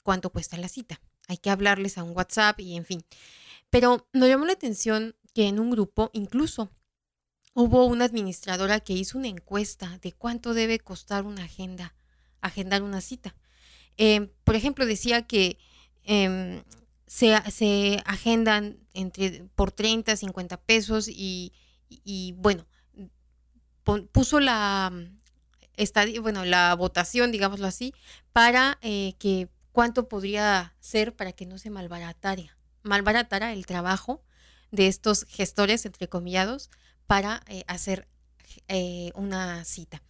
cuánto 0.04 0.32
cuesta 0.32 0.58
la 0.58 0.70
cita. 0.70 1.02
Hay 1.28 1.38
que 1.38 1.50
hablarles 1.50 1.98
a 1.98 2.04
un 2.04 2.16
WhatsApp 2.16 2.60
y 2.60 2.76
en 2.76 2.86
fin. 2.86 3.06
Pero 3.70 4.08
nos 4.14 4.30
llamó 4.30 4.46
la 4.46 4.54
atención 4.54 5.16
que 5.34 5.48
en 5.48 5.60
un 5.60 5.70
grupo 5.70 6.10
incluso 6.14 6.72
hubo 7.54 7.86
una 7.86 8.06
administradora 8.06 8.80
que 8.80 8.94
hizo 8.94 9.18
una 9.18 9.28
encuesta 9.28 10.00
de 10.02 10.14
cuánto 10.14 10.54
debe 10.54 10.80
costar 10.80 11.26
una 11.26 11.44
agenda, 11.44 11.96
agendar 12.42 12.82
una 12.82 13.02
cita. 13.02 13.36
Eh, 13.98 14.32
por 14.44 14.56
ejemplo, 14.56 14.86
decía 14.86 15.28
que 15.28 15.60
em, 16.04 16.64
se, 17.10 18.04
agendan 18.06 18.78
entre, 18.94 19.44
por 19.56 19.72
30, 19.72 20.16
50 20.16 20.62
pesos 20.62 21.08
y, 21.10 21.52
bueno, 22.38 22.68
puso 24.12 24.40
la, 24.40 24.94
bueno, 26.22 26.46
la 26.46 26.76
votación, 26.76 27.32
digámoslo 27.32 27.66
así, 27.66 27.96
para 28.32 28.78
eh, 28.84 29.16
que 29.18 29.50
cuánto 29.72 30.08
podría 30.08 30.76
ser 30.80 31.16
para 31.16 31.32
que 31.32 31.48
no 31.48 31.58
se 31.58 31.72
malbaratara, 31.72 32.56
malbaratara 32.84 33.54
el 33.54 33.66
trabajo 33.66 34.24
de 34.70 34.86
estos 34.86 35.26
gestores, 35.26 35.88
entrecomillados, 35.88 36.70
para 37.08 37.42
eh, 37.48 37.64
hacer 37.66 38.08
eh, 38.68 39.12
una 39.16 39.66
cita. 39.66 40.04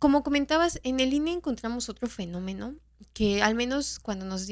Como 0.00 0.24
comentabas, 0.24 0.80
en 0.82 0.98
el 0.98 1.14
INE 1.14 1.34
encontramos 1.34 1.88
otro 1.88 2.08
fenómeno 2.08 2.74
que 3.14 3.42
al 3.42 3.54
menos 3.54 4.00
cuando 4.00 4.26
nos 4.26 4.48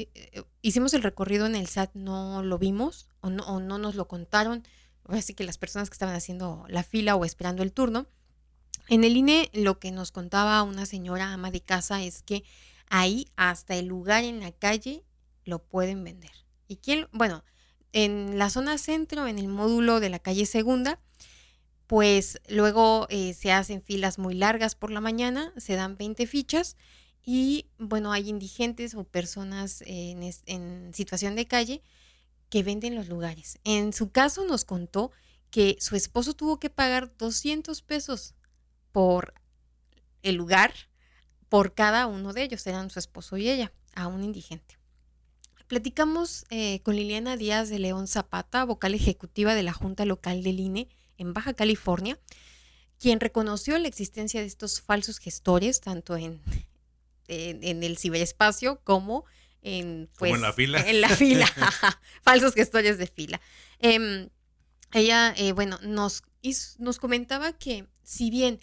hicimos 0.61 0.93
el 0.93 1.03
recorrido 1.03 1.45
en 1.45 1.55
el 1.55 1.67
SAT 1.67 1.91
no 1.93 2.41
lo 2.41 2.57
vimos 2.57 3.09
o 3.19 3.29
no, 3.29 3.59
no 3.59 3.77
nos 3.77 3.95
lo 3.95 4.07
contaron, 4.07 4.65
así 5.09 5.33
que 5.33 5.43
las 5.43 5.57
personas 5.57 5.89
que 5.89 5.95
estaban 5.95 6.15
haciendo 6.15 6.65
la 6.69 6.83
fila 6.83 7.15
o 7.15 7.25
esperando 7.25 7.61
el 7.61 7.73
turno, 7.73 8.07
en 8.87 9.03
el 9.03 9.17
INE 9.17 9.49
lo 9.53 9.79
que 9.79 9.91
nos 9.91 10.11
contaba 10.11 10.63
una 10.63 10.85
señora 10.85 11.33
ama 11.33 11.51
de 11.51 11.61
casa 11.61 12.01
es 12.03 12.23
que 12.23 12.43
ahí 12.89 13.27
hasta 13.35 13.75
el 13.75 13.85
lugar 13.87 14.23
en 14.23 14.39
la 14.39 14.51
calle 14.51 15.03
lo 15.45 15.59
pueden 15.59 16.03
vender. 16.03 16.31
¿Y 16.67 16.77
quién? 16.77 17.07
Bueno, 17.11 17.43
en 17.91 18.37
la 18.39 18.49
zona 18.49 18.77
centro, 18.77 19.27
en 19.27 19.39
el 19.39 19.49
módulo 19.49 19.99
de 19.99 20.09
la 20.09 20.19
calle 20.19 20.45
segunda, 20.45 20.99
pues 21.87 22.41
luego 22.47 23.07
eh, 23.09 23.33
se 23.33 23.51
hacen 23.51 23.81
filas 23.81 24.19
muy 24.19 24.35
largas 24.35 24.75
por 24.75 24.89
la 24.89 25.01
mañana, 25.01 25.53
se 25.57 25.75
dan 25.75 25.97
20 25.97 26.25
fichas 26.27 26.77
y 27.25 27.67
bueno, 27.77 28.11
hay 28.11 28.29
indigentes 28.29 28.95
o 28.95 29.05
personas 29.05 29.83
en, 29.85 30.93
situación 30.93 31.35
de 31.35 31.47
calle 31.47 31.81
que 32.49 32.63
venden 32.63 32.95
los 32.95 33.07
lugares. 33.07 33.59
En 33.63 33.93
su 33.93 34.11
caso 34.11 34.45
nos 34.45 34.65
contó 34.65 35.11
que 35.49 35.77
su 35.79 35.95
esposo 35.95 36.33
tuvo 36.33 36.59
que 36.59 36.69
pagar 36.69 37.15
200 37.17 37.81
pesos 37.81 38.35
por 38.91 39.33
el 40.21 40.35
lugar, 40.35 40.73
por 41.49 41.73
cada 41.73 42.07
uno 42.07 42.33
de 42.33 42.43
ellos, 42.43 42.65
eran 42.67 42.89
su 42.89 42.99
esposo 42.99 43.37
y 43.37 43.49
ella, 43.49 43.71
a 43.95 44.07
un 44.07 44.23
indigente. 44.23 44.77
Platicamos 45.67 46.45
eh, 46.49 46.81
con 46.81 46.95
Liliana 46.95 47.37
Díaz 47.37 47.69
de 47.69 47.79
León 47.79 48.07
Zapata, 48.07 48.65
vocal 48.65 48.93
ejecutiva 48.95 49.55
de 49.55 49.63
la 49.63 49.73
Junta 49.73 50.05
Local 50.05 50.43
del 50.43 50.59
INE 50.59 50.89
en 51.17 51.33
Baja 51.33 51.53
California, 51.53 52.19
quien 52.99 53.19
reconoció 53.19 53.77
la 53.77 53.87
existencia 53.87 54.41
de 54.41 54.47
estos 54.47 54.81
falsos 54.81 55.19
gestores, 55.19 55.81
tanto 55.81 56.17
en, 56.17 56.41
en, 57.33 57.83
el 57.83 57.97
ciberespacio 57.97 58.81
como 58.83 59.25
en, 59.61 60.09
pues, 60.17 60.39
la 60.39 60.53
fila. 60.53 60.81
En 60.89 61.01
la 61.01 61.09
fila, 61.15 61.47
falsos 62.21 62.53
gestores 62.53 62.97
de 62.97 63.07
fila. 63.07 63.41
Em, 63.79 64.29
ella, 64.93 65.33
eh, 65.37 65.53
bueno, 65.53 65.79
nos, 65.81 66.23
nos 66.77 66.99
comentaba 66.99 67.53
que 67.53 67.87
si 68.03 68.29
bien 68.29 68.59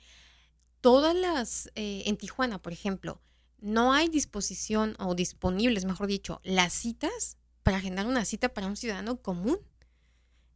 todas 0.80 1.14
las, 1.14 1.70
eh, 1.74 2.04
en 2.06 2.16
Tijuana, 2.16 2.60
por 2.60 2.72
ejemplo, 2.72 3.20
no 3.60 3.92
hay 3.92 4.08
disposición 4.08 4.96
o 4.98 5.14
disponibles, 5.14 5.84
mejor 5.84 6.06
dicho, 6.06 6.40
las 6.44 6.72
citas 6.72 7.36
para 7.62 7.78
agendar 7.78 8.06
una 8.06 8.24
cita 8.24 8.48
para 8.50 8.66
un 8.66 8.76
ciudadano 8.76 9.20
común. 9.20 9.58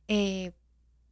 Eh, 0.09 0.53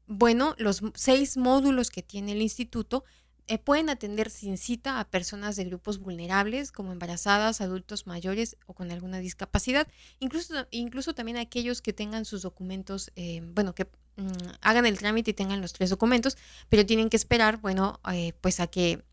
bueno, 0.07 0.55
los 0.59 0.83
seis 0.95 1.37
módulos 1.37 1.91
que 1.91 2.03
tiene 2.03 2.33
el 2.33 2.43
instituto 2.43 3.05
eh, 3.49 3.59
pueden 3.59 3.91
atender 3.91 4.31
sin 4.31 4.59
cita 4.59 5.01
a 5.01 5.05
personas 5.05 5.57
de 5.57 5.65
grupos 5.65 5.99
vulnerables 5.99 6.73
como 6.73 6.93
embarazadas, 6.93 7.61
adultos 7.61 8.07
mayores 8.07 8.57
o 8.67 8.75
con 8.75 8.91
alguna 8.91 9.19
discapacidad, 9.19 9.87
incluso, 10.21 10.67
incluso 10.71 11.15
también 11.15 11.37
aquellos 11.37 11.83
que 11.83 11.93
tengan 11.93 12.25
sus 12.25 12.43
documentos, 12.43 13.13
bueno, 13.55 13.75
que 13.75 13.85
mm, 14.17 14.29
hagan 14.61 14.87
el 14.87 14.99
trámite 14.99 15.33
y 15.33 15.35
tengan 15.35 15.61
los 15.61 15.73
tres 15.73 15.91
documentos, 15.91 16.37
pero 16.69 16.87
tienen 16.87 17.11
que 17.11 17.17
esperar, 17.17 17.61
bueno, 17.61 18.01
pues 18.41 18.61
a 18.61 18.67
que 18.67 19.05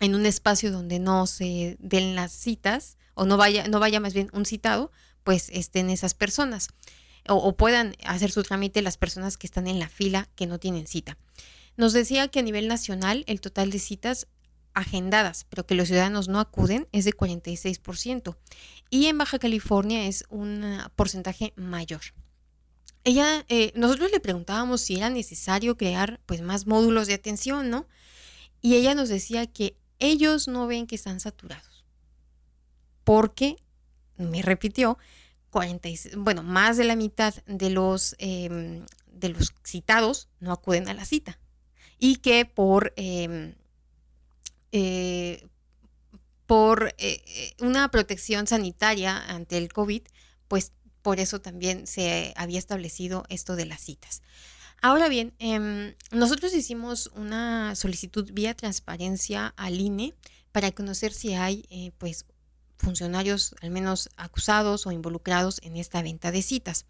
en 0.00 0.14
un 0.14 0.26
espacio 0.26 0.72
donde 0.72 0.98
no 0.98 1.26
se 1.26 1.76
den 1.78 2.14
las 2.14 2.32
citas 2.32 2.96
o 3.14 3.24
no 3.24 3.36
vaya, 3.36 3.68
no 3.68 3.78
vaya 3.78 4.00
más 4.00 4.14
bien 4.14 4.28
un 4.32 4.46
citado, 4.46 4.90
pues 5.22 5.48
estén 5.50 5.90
esas 5.90 6.14
personas 6.14 6.68
o, 7.28 7.56
puedan 7.56 7.94
hacer 8.04 8.30
su 8.30 8.42
trámite 8.42 8.82
las 8.82 8.96
personas 8.96 9.36
que 9.36 9.46
están 9.46 9.66
en 9.66 9.78
la 9.78 9.88
fila 9.88 10.28
que 10.34 10.46
no 10.46 10.58
tienen 10.58 10.86
cita. 10.86 11.16
Nos 11.76 11.92
decía 11.92 12.28
que 12.28 12.40
a 12.40 12.42
nivel 12.42 12.68
nacional 12.68 13.24
el 13.26 13.40
total 13.40 13.70
de 13.70 13.78
citas 13.78 14.26
agendadas, 14.74 15.46
pero 15.48 15.66
que 15.66 15.74
los 15.74 15.88
ciudadanos 15.88 16.28
no 16.28 16.40
acuden, 16.40 16.88
es 16.92 17.04
de 17.04 17.12
46%. 17.12 18.36
Y 18.90 19.06
en 19.06 19.18
Baja 19.18 19.38
California 19.38 20.06
es 20.06 20.24
un 20.28 20.78
porcentaje 20.96 21.52
mayor. 21.56 22.00
Ella, 23.04 23.44
eh, 23.48 23.72
nosotros 23.74 24.10
le 24.12 24.20
preguntábamos 24.20 24.80
si 24.80 24.96
era 24.96 25.10
necesario 25.10 25.76
crear 25.76 26.20
pues 26.26 26.40
más 26.40 26.66
módulos 26.66 27.08
de 27.08 27.14
atención, 27.14 27.68
¿no? 27.68 27.86
Y 28.60 28.76
ella 28.76 28.94
nos 28.94 29.08
decía 29.08 29.46
que 29.46 29.76
ellos 29.98 30.46
no 30.46 30.66
ven 30.66 30.86
que 30.86 30.94
están 30.94 31.20
saturados. 31.20 31.84
Porque, 33.04 33.56
me 34.16 34.42
repitió, 34.42 34.98
46, 35.50 36.16
bueno, 36.16 36.42
más 36.42 36.76
de 36.76 36.84
la 36.84 36.96
mitad 36.96 37.34
de 37.46 37.70
los, 37.70 38.14
em, 38.18 38.86
de 39.06 39.28
los 39.30 39.52
citados 39.64 40.28
no 40.38 40.52
acuden 40.52 40.88
a 40.88 40.94
la 40.94 41.04
cita. 41.04 41.38
Y 42.04 42.16
que 42.16 42.44
por, 42.46 42.92
em, 42.96 43.54
eh, 44.72 45.46
por 46.46 46.88
eh, 46.98 47.22
eh, 47.24 47.54
una 47.60 47.92
protección 47.92 48.48
sanitaria 48.48 49.24
ante 49.28 49.56
el 49.56 49.72
COVID, 49.72 50.02
pues 50.48 50.72
por 51.02 51.20
eso 51.20 51.40
también 51.40 51.86
se 51.86 52.34
había 52.34 52.58
establecido 52.58 53.22
esto 53.28 53.54
de 53.54 53.66
las 53.66 53.82
citas. 53.82 54.20
Ahora 54.80 55.08
bien, 55.08 55.32
em, 55.38 55.94
nosotros 56.10 56.52
hicimos 56.54 57.08
una 57.14 57.76
solicitud 57.76 58.28
vía 58.32 58.54
transparencia 58.54 59.54
al 59.56 59.80
INE 59.80 60.12
para 60.50 60.72
conocer 60.72 61.12
si 61.12 61.34
hay 61.34 61.92
pues 61.98 62.26
funcionarios 62.78 63.54
al 63.62 63.70
menos 63.70 64.08
acusados 64.16 64.88
o 64.88 64.90
involucrados 64.90 65.60
en 65.62 65.76
esta 65.76 66.02
venta 66.02 66.32
de 66.32 66.42
citas. 66.42 66.84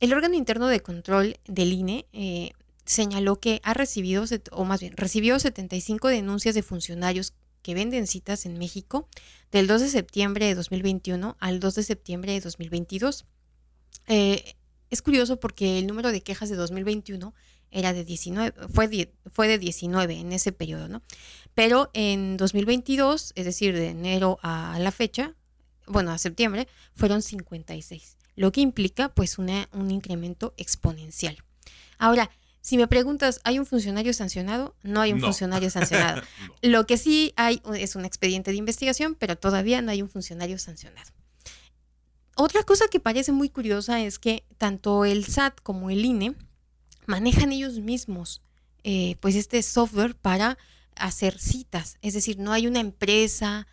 El 0.00 0.12
órgano 0.12 0.34
interno 0.34 0.66
de 0.66 0.80
control 0.80 1.38
del 1.44 1.72
INE 1.72 2.06
señaló 2.84 3.40
que 3.40 3.60
ha 3.64 3.74
recibido, 3.74 4.24
o 4.50 4.64
más 4.64 4.80
bien, 4.80 4.96
recibió 4.96 5.38
75 5.38 6.08
denuncias 6.08 6.54
de 6.54 6.62
funcionarios 6.62 7.34
que 7.62 7.74
venden 7.74 8.06
citas 8.06 8.44
en 8.44 8.58
México 8.58 9.08
del 9.50 9.66
2 9.66 9.82
de 9.82 9.88
septiembre 9.88 10.46
de 10.46 10.54
2021 10.54 11.36
al 11.38 11.60
2 11.60 11.74
de 11.76 11.82
septiembre 11.82 12.32
de 12.32 12.40
2022. 12.40 13.24
Eh, 14.08 14.54
es 14.90 15.00
curioso 15.00 15.38
porque 15.38 15.78
el 15.78 15.86
número 15.86 16.10
de 16.10 16.22
quejas 16.22 16.48
de 16.50 16.56
2021 16.56 17.34
era 17.70 17.92
de 17.94 18.04
19, 18.04 18.68
fue, 18.68 19.14
fue 19.30 19.48
de 19.48 19.58
19 19.58 20.18
en 20.18 20.32
ese 20.32 20.52
periodo, 20.52 20.88
¿no? 20.88 21.02
Pero 21.54 21.90
en 21.94 22.36
2022, 22.36 23.32
es 23.34 23.44
decir, 23.44 23.74
de 23.74 23.88
enero 23.88 24.38
a 24.42 24.78
la 24.78 24.92
fecha, 24.92 25.34
bueno, 25.86 26.10
a 26.10 26.18
septiembre, 26.18 26.68
fueron 26.94 27.22
56, 27.22 28.18
lo 28.36 28.52
que 28.52 28.60
implica 28.60 29.08
pues 29.08 29.38
una, 29.38 29.68
un 29.72 29.90
incremento 29.90 30.52
exponencial. 30.58 31.38
Ahora, 31.98 32.30
si 32.62 32.76
me 32.76 32.86
preguntas, 32.86 33.40
¿hay 33.42 33.58
un 33.58 33.66
funcionario 33.66 34.14
sancionado? 34.14 34.76
No 34.84 35.00
hay 35.00 35.12
un 35.12 35.20
funcionario 35.20 35.68
sancionado. 35.68 36.22
Lo 36.62 36.86
que 36.86 36.96
sí 36.96 37.32
hay 37.36 37.60
es 37.74 37.96
un 37.96 38.04
expediente 38.04 38.52
de 38.52 38.56
investigación, 38.56 39.16
pero 39.16 39.36
todavía 39.36 39.82
no 39.82 39.90
hay 39.90 40.00
un 40.00 40.08
funcionario 40.08 40.58
sancionado. 40.60 41.10
Otra 42.36 42.62
cosa 42.62 42.86
que 42.88 43.00
parece 43.00 43.32
muy 43.32 43.48
curiosa 43.48 44.00
es 44.00 44.20
que 44.20 44.44
tanto 44.58 45.04
el 45.04 45.24
SAT 45.24 45.60
como 45.60 45.90
el 45.90 46.04
INE 46.04 46.36
manejan 47.06 47.50
ellos 47.50 47.80
mismos 47.80 48.42
eh, 48.84 49.16
pues 49.20 49.34
este 49.34 49.60
software 49.62 50.14
para 50.14 50.56
hacer 50.94 51.38
citas. 51.40 51.98
Es 52.00 52.14
decir, 52.14 52.38
no 52.38 52.52
hay 52.52 52.68
una 52.68 52.78
empresa, 52.78 53.66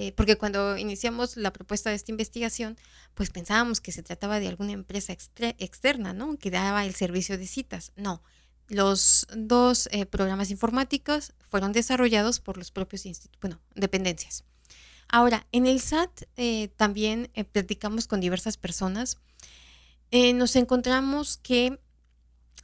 eh, 0.00 0.12
porque 0.12 0.36
cuando 0.36 0.78
iniciamos 0.78 1.36
la 1.36 1.52
propuesta 1.52 1.90
de 1.90 1.96
esta 1.96 2.12
investigación, 2.12 2.78
pues 3.14 3.30
pensábamos 3.30 3.80
que 3.80 3.90
se 3.90 4.04
trataba 4.04 4.38
de 4.38 4.46
alguna 4.46 4.70
empresa 4.70 5.12
externa, 5.12 6.12
¿no? 6.12 6.38
Que 6.38 6.52
daba 6.52 6.86
el 6.86 6.94
servicio 6.94 7.36
de 7.36 7.48
citas. 7.48 7.90
No, 7.96 8.22
los 8.68 9.26
dos 9.36 9.88
eh, 9.90 10.06
programas 10.06 10.52
informáticos 10.52 11.32
fueron 11.50 11.72
desarrollados 11.72 12.38
por 12.38 12.58
los 12.58 12.70
propios 12.70 13.02
bueno, 13.40 13.58
dependencias. 13.74 14.44
Ahora, 15.08 15.48
en 15.50 15.66
el 15.66 15.80
SAT 15.80 16.28
eh, 16.36 16.68
también 16.76 17.32
platicamos 17.50 18.06
con 18.06 18.20
diversas 18.20 18.56
personas. 18.56 19.18
Nos 20.12 20.54
encontramos 20.54 21.38
que 21.38 21.80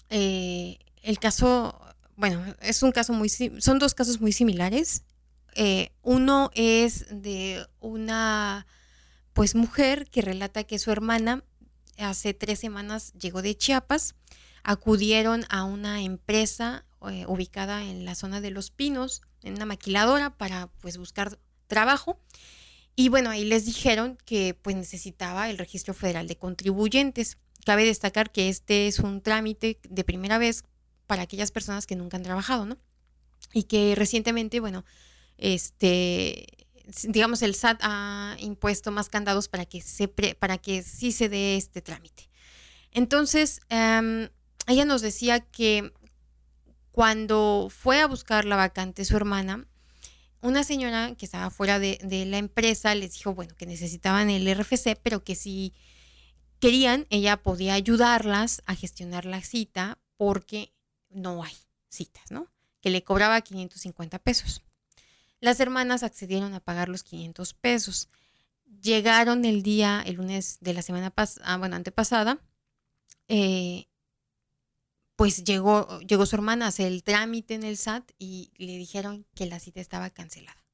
el 0.08 1.18
caso, 1.18 1.80
bueno, 2.14 2.44
es 2.60 2.84
un 2.84 2.92
caso 2.92 3.12
muy, 3.12 3.28
son 3.28 3.80
dos 3.80 3.92
casos 3.92 4.20
muy 4.20 4.30
similares. 4.30 5.02
Uno 6.02 6.50
es 6.54 7.06
de 7.10 7.66
una, 7.80 8.66
pues, 9.32 9.54
mujer 9.54 10.08
que 10.10 10.22
relata 10.22 10.64
que 10.64 10.78
su 10.78 10.90
hermana 10.90 11.44
hace 11.98 12.34
tres 12.34 12.58
semanas 12.58 13.12
llegó 13.12 13.42
de 13.42 13.56
Chiapas, 13.56 14.14
acudieron 14.62 15.44
a 15.48 15.64
una 15.64 16.02
empresa 16.02 16.84
ubicada 17.26 17.84
en 17.84 18.04
la 18.04 18.14
zona 18.14 18.40
de 18.40 18.50
Los 18.50 18.70
Pinos, 18.70 19.22
en 19.42 19.54
una 19.54 19.66
maquiladora, 19.66 20.36
para 20.38 20.68
pues 20.80 20.96
buscar 20.96 21.38
trabajo. 21.66 22.18
Y 22.96 23.10
bueno, 23.10 23.30
ahí 23.30 23.44
les 23.44 23.66
dijeron 23.66 24.16
que 24.24 24.58
pues 24.60 24.74
necesitaba 24.74 25.50
el 25.50 25.58
registro 25.58 25.92
federal 25.92 26.26
de 26.28 26.36
contribuyentes. 26.36 27.36
Cabe 27.66 27.84
destacar 27.84 28.30
que 28.30 28.48
este 28.48 28.86
es 28.86 29.00
un 29.00 29.20
trámite 29.20 29.80
de 29.88 30.04
primera 30.04 30.38
vez 30.38 30.64
para 31.06 31.22
aquellas 31.22 31.50
personas 31.50 31.86
que 31.86 31.96
nunca 31.96 32.16
han 32.16 32.22
trabajado, 32.22 32.64
¿no? 32.64 32.78
Y 33.52 33.64
que 33.64 33.94
recientemente, 33.94 34.60
bueno, 34.60 34.84
este, 35.38 36.46
digamos, 37.04 37.42
el 37.42 37.54
SAT 37.54 37.80
ha 37.82 38.36
impuesto 38.38 38.90
más 38.90 39.08
candados 39.08 39.48
para 39.48 39.64
que, 39.64 39.80
se 39.80 40.08
para 40.08 40.58
que 40.58 40.82
sí 40.82 41.12
se 41.12 41.28
dé 41.28 41.56
este 41.56 41.82
trámite. 41.82 42.28
Entonces, 42.92 43.60
em, 43.68 44.28
ella 44.66 44.84
nos 44.84 45.02
decía 45.02 45.40
que 45.40 45.92
cuando 46.92 47.68
fue 47.70 48.00
a 48.00 48.06
buscar 48.06 48.44
la 48.44 48.56
vacante 48.56 49.04
su 49.04 49.16
hermana, 49.16 49.66
una 50.40 50.62
señora 50.62 51.14
que 51.16 51.24
estaba 51.24 51.50
fuera 51.50 51.78
de, 51.78 51.98
la 52.26 52.38
empresa 52.38 52.94
les 52.94 53.14
dijo, 53.14 53.34
bueno, 53.34 53.54
que 53.56 53.66
necesitaban 53.66 54.30
el 54.30 54.46
RFC, 54.46 54.96
pero 55.02 55.24
que 55.24 55.34
si 55.34 55.72
querían, 56.60 57.06
ella 57.10 57.38
podía 57.38 57.74
ayudarlas 57.74 58.62
a 58.66 58.74
gestionar 58.74 59.24
la 59.24 59.42
cita 59.42 59.98
porque 60.16 60.72
no 61.08 61.42
hay 61.42 61.54
citas, 61.88 62.30
¿no? 62.30 62.46
Que 62.80 62.90
le 62.90 63.02
cobraba 63.02 63.40
550 63.40 64.18
pesos. 64.18 64.62
Las 65.44 65.61
hermanas 65.61 66.02
accedieron 66.02 66.54
a 66.54 66.61
pagar 66.61 66.88
los 66.88 67.02
500 67.02 67.52
pesos. 67.52 68.09
Llegaron 68.80 69.44
el 69.44 69.62
día, 69.62 70.02
el 70.07 70.14
lunes 70.14 70.57
de 70.62 70.72
la 70.72 70.80
semana 70.80 71.11
pasada, 71.11 71.44
ah, 71.46 71.59
bueno, 71.59 71.76
antepasada, 71.76 72.40
eh, 73.28 73.87
pues 75.16 75.44
llegó, 75.44 76.00
llegó 76.00 76.24
su 76.24 76.37
hermana 76.37 76.64
a 76.64 76.68
hacer 76.68 76.87
el 76.87 77.04
trámite 77.04 77.52
en 77.52 77.62
el 77.62 77.76
SAT 77.76 78.12
y 78.18 78.52
le 78.57 78.78
dijeron 78.78 79.26
que 79.35 79.44
la 79.44 79.61
cita 79.61 79.83
estaba 79.83 80.09
cancelada. 80.09 80.64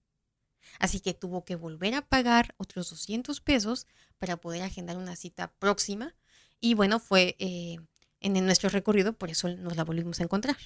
Así 0.79 1.01
que 1.01 1.15
tuvo 1.15 1.45
que 1.45 1.57
volver 1.57 1.97
a 1.97 2.07
pagar 2.07 2.55
otros 2.57 2.91
200 2.91 3.41
pesos 3.41 3.89
para 4.21 4.37
poder 4.37 4.63
agendar 4.63 4.99
una 4.99 5.17
cita 5.17 5.53
próxima. 5.59 6.15
Y 6.61 6.75
bueno, 6.75 7.01
fue 7.01 7.35
eh, 7.41 7.81
en 8.21 8.47
nuestro 8.47 8.71
recorrido, 8.71 9.15
por 9.15 9.31
eso 9.31 9.49
nos 9.49 9.77
la 9.77 9.83
volvimos 9.83 10.21
a 10.21 10.23
encontrar. 10.23 10.59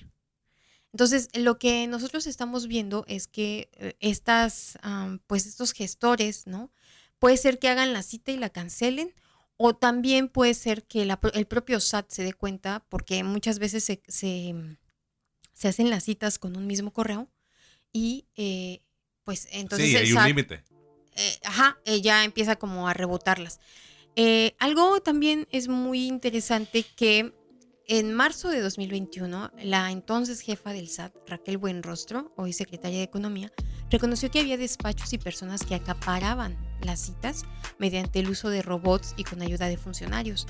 Entonces, 0.95 1.29
lo 1.35 1.59
que 1.59 1.89
nosotros 1.89 2.29
estamos 2.29 2.69
viendo 2.69 3.05
es 3.09 3.27
que 3.27 3.69
eh, 3.73 3.97
estas, 3.99 4.79
pues 5.27 5.45
estos 5.45 5.73
gestores, 5.73 6.47
¿no? 6.47 6.71
Puede 7.19 7.37
ser 7.37 7.59
que 7.59 7.69
hagan 7.69 7.93
la 7.93 8.05
cita 8.05 8.31
y 8.31 8.37
la 8.37 8.49
cancelen, 8.49 9.13
o 9.57 9.75
también 9.75 10.29
puede 10.29 10.55
ser 10.55 10.85
que 10.85 11.03
el 11.03 11.47
propio 11.47 11.81
SAT 11.81 12.13
se 12.13 12.23
dé 12.23 12.33
cuenta, 12.33 12.85
porque 12.89 13.25
muchas 13.25 13.59
veces 13.59 13.83
se, 13.83 14.03
se, 14.07 14.55
hacen 15.69 15.91
las 15.91 16.05
citas 16.05 16.39
con 16.39 16.57
un 16.57 16.69
mismo 16.69 16.93
correo 16.93 17.29
y 17.93 18.27
eh, 18.37 18.81
pues 19.25 19.49
entonces... 19.51 19.89
Sí, 19.89 19.97
hay 19.97 20.13
un 20.13 20.25
límite. 20.25 20.63
Eh, 21.17 21.39
ajá, 21.43 21.77
ya 22.03 22.23
empieza 22.23 22.55
como 22.55 22.87
a 22.87 22.95
rebotarlas. 22.95 23.59
Eh, 24.15 24.55
algo 24.61 25.01
también 25.01 25.49
es 25.51 25.67
muy 25.67 26.07
interesante 26.07 26.85
que 26.95 27.35
en 27.87 28.15
marzo 28.15 28.49
de 28.49 28.61
2021, 28.61 29.51
la 29.63 29.91
entonces 29.91 30.41
jefa 30.41 30.73
del 30.73 30.89
SAT, 30.89 31.13
Raquel 31.27 31.59
Buenrostro, 31.59 32.33
hoy 32.37 32.55
secretaria 32.55 32.99
de 32.99 33.05
Economía, 33.05 33.53
reconoció 33.91 34.31
que 34.31 34.41
había 34.41 34.57
despachos 34.57 35.13
y 35.13 35.19
personas 35.19 35.65
que 35.65 35.75
acaparaban 35.75 36.57
las 36.81 37.01
citas 37.01 37.45
mediante 37.79 38.21
el 38.21 38.31
uso 38.31 38.49
de 38.49 38.63
robots 38.63 39.15
y 39.19 39.25
con 39.25 39.43
ayuda 39.43 39.69
de 39.69 39.77
funcionarios. 39.77 40.47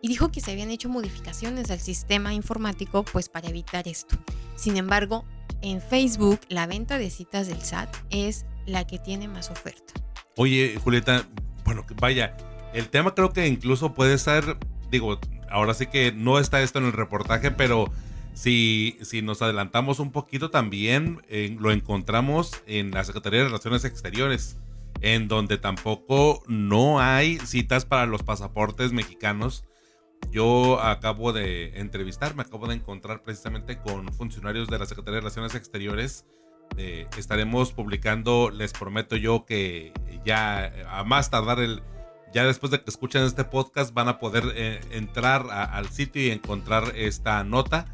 Y 0.00 0.08
dijo 0.08 0.30
que 0.30 0.40
se 0.40 0.52
habían 0.52 0.70
hecho 0.70 0.88
modificaciones 0.88 1.70
al 1.72 1.80
sistema 1.80 2.32
informático 2.32 3.04
pues 3.04 3.28
para 3.28 3.48
evitar 3.48 3.88
esto. 3.88 4.16
Sin 4.54 4.76
embargo, 4.76 5.24
en 5.62 5.80
Facebook 5.80 6.40
la 6.48 6.68
venta 6.68 6.98
de 6.98 7.10
citas 7.10 7.48
del 7.48 7.60
SAT 7.60 7.92
es 8.10 8.46
la 8.66 8.86
que 8.86 9.00
tiene 9.00 9.26
más 9.26 9.50
oferta. 9.50 9.94
Oye, 10.36 10.78
Julieta, 10.80 11.26
bueno, 11.64 11.84
vaya, 11.96 12.36
el 12.72 12.88
tema 12.88 13.14
creo 13.14 13.32
que 13.32 13.48
incluso 13.48 13.94
puede 13.94 14.18
ser, 14.18 14.56
digo, 14.90 15.18
ahora 15.50 15.74
sí 15.74 15.86
que 15.86 16.12
no 16.12 16.38
está 16.38 16.60
esto 16.62 16.78
en 16.78 16.86
el 16.86 16.92
reportaje, 16.92 17.50
pero 17.50 17.90
si, 18.34 18.98
si 19.02 19.22
nos 19.22 19.42
adelantamos 19.42 19.98
un 19.98 20.12
poquito 20.12 20.50
también, 20.50 21.22
eh, 21.28 21.56
lo 21.58 21.72
encontramos 21.72 22.52
en 22.66 22.90
la 22.90 23.04
Secretaría 23.04 23.40
de 23.40 23.46
Relaciones 23.46 23.84
Exteriores 23.84 24.58
en 25.00 25.28
donde 25.28 25.58
tampoco 25.58 26.42
no 26.46 27.00
hay 27.00 27.38
citas 27.38 27.84
para 27.84 28.06
los 28.06 28.22
pasaportes 28.22 28.92
mexicanos. 28.92 29.64
Yo 30.30 30.80
acabo 30.80 31.32
de 31.32 31.78
entrevistar, 31.78 32.34
me 32.34 32.42
acabo 32.42 32.66
de 32.66 32.74
encontrar 32.74 33.22
precisamente 33.22 33.78
con 33.78 34.12
funcionarios 34.12 34.68
de 34.68 34.78
la 34.78 34.86
Secretaría 34.86 35.16
de 35.16 35.20
Relaciones 35.20 35.54
Exteriores. 35.54 36.24
Eh, 36.76 37.06
estaremos 37.16 37.72
publicando, 37.72 38.50
les 38.50 38.72
prometo 38.72 39.16
yo 39.16 39.46
que 39.46 39.92
ya 40.24 40.72
a 40.90 41.04
más 41.04 41.30
tardar 41.30 41.60
el, 41.60 41.82
ya 42.32 42.44
después 42.44 42.70
de 42.70 42.80
que 42.80 42.90
escuchen 42.90 43.22
este 43.22 43.44
podcast 43.44 43.92
van 43.94 44.08
a 44.08 44.18
poder 44.18 44.44
eh, 44.54 44.80
entrar 44.90 45.50
al 45.50 45.88
sitio 45.88 46.22
y 46.22 46.30
encontrar 46.30 46.92
esta 46.94 47.42
nota 47.44 47.86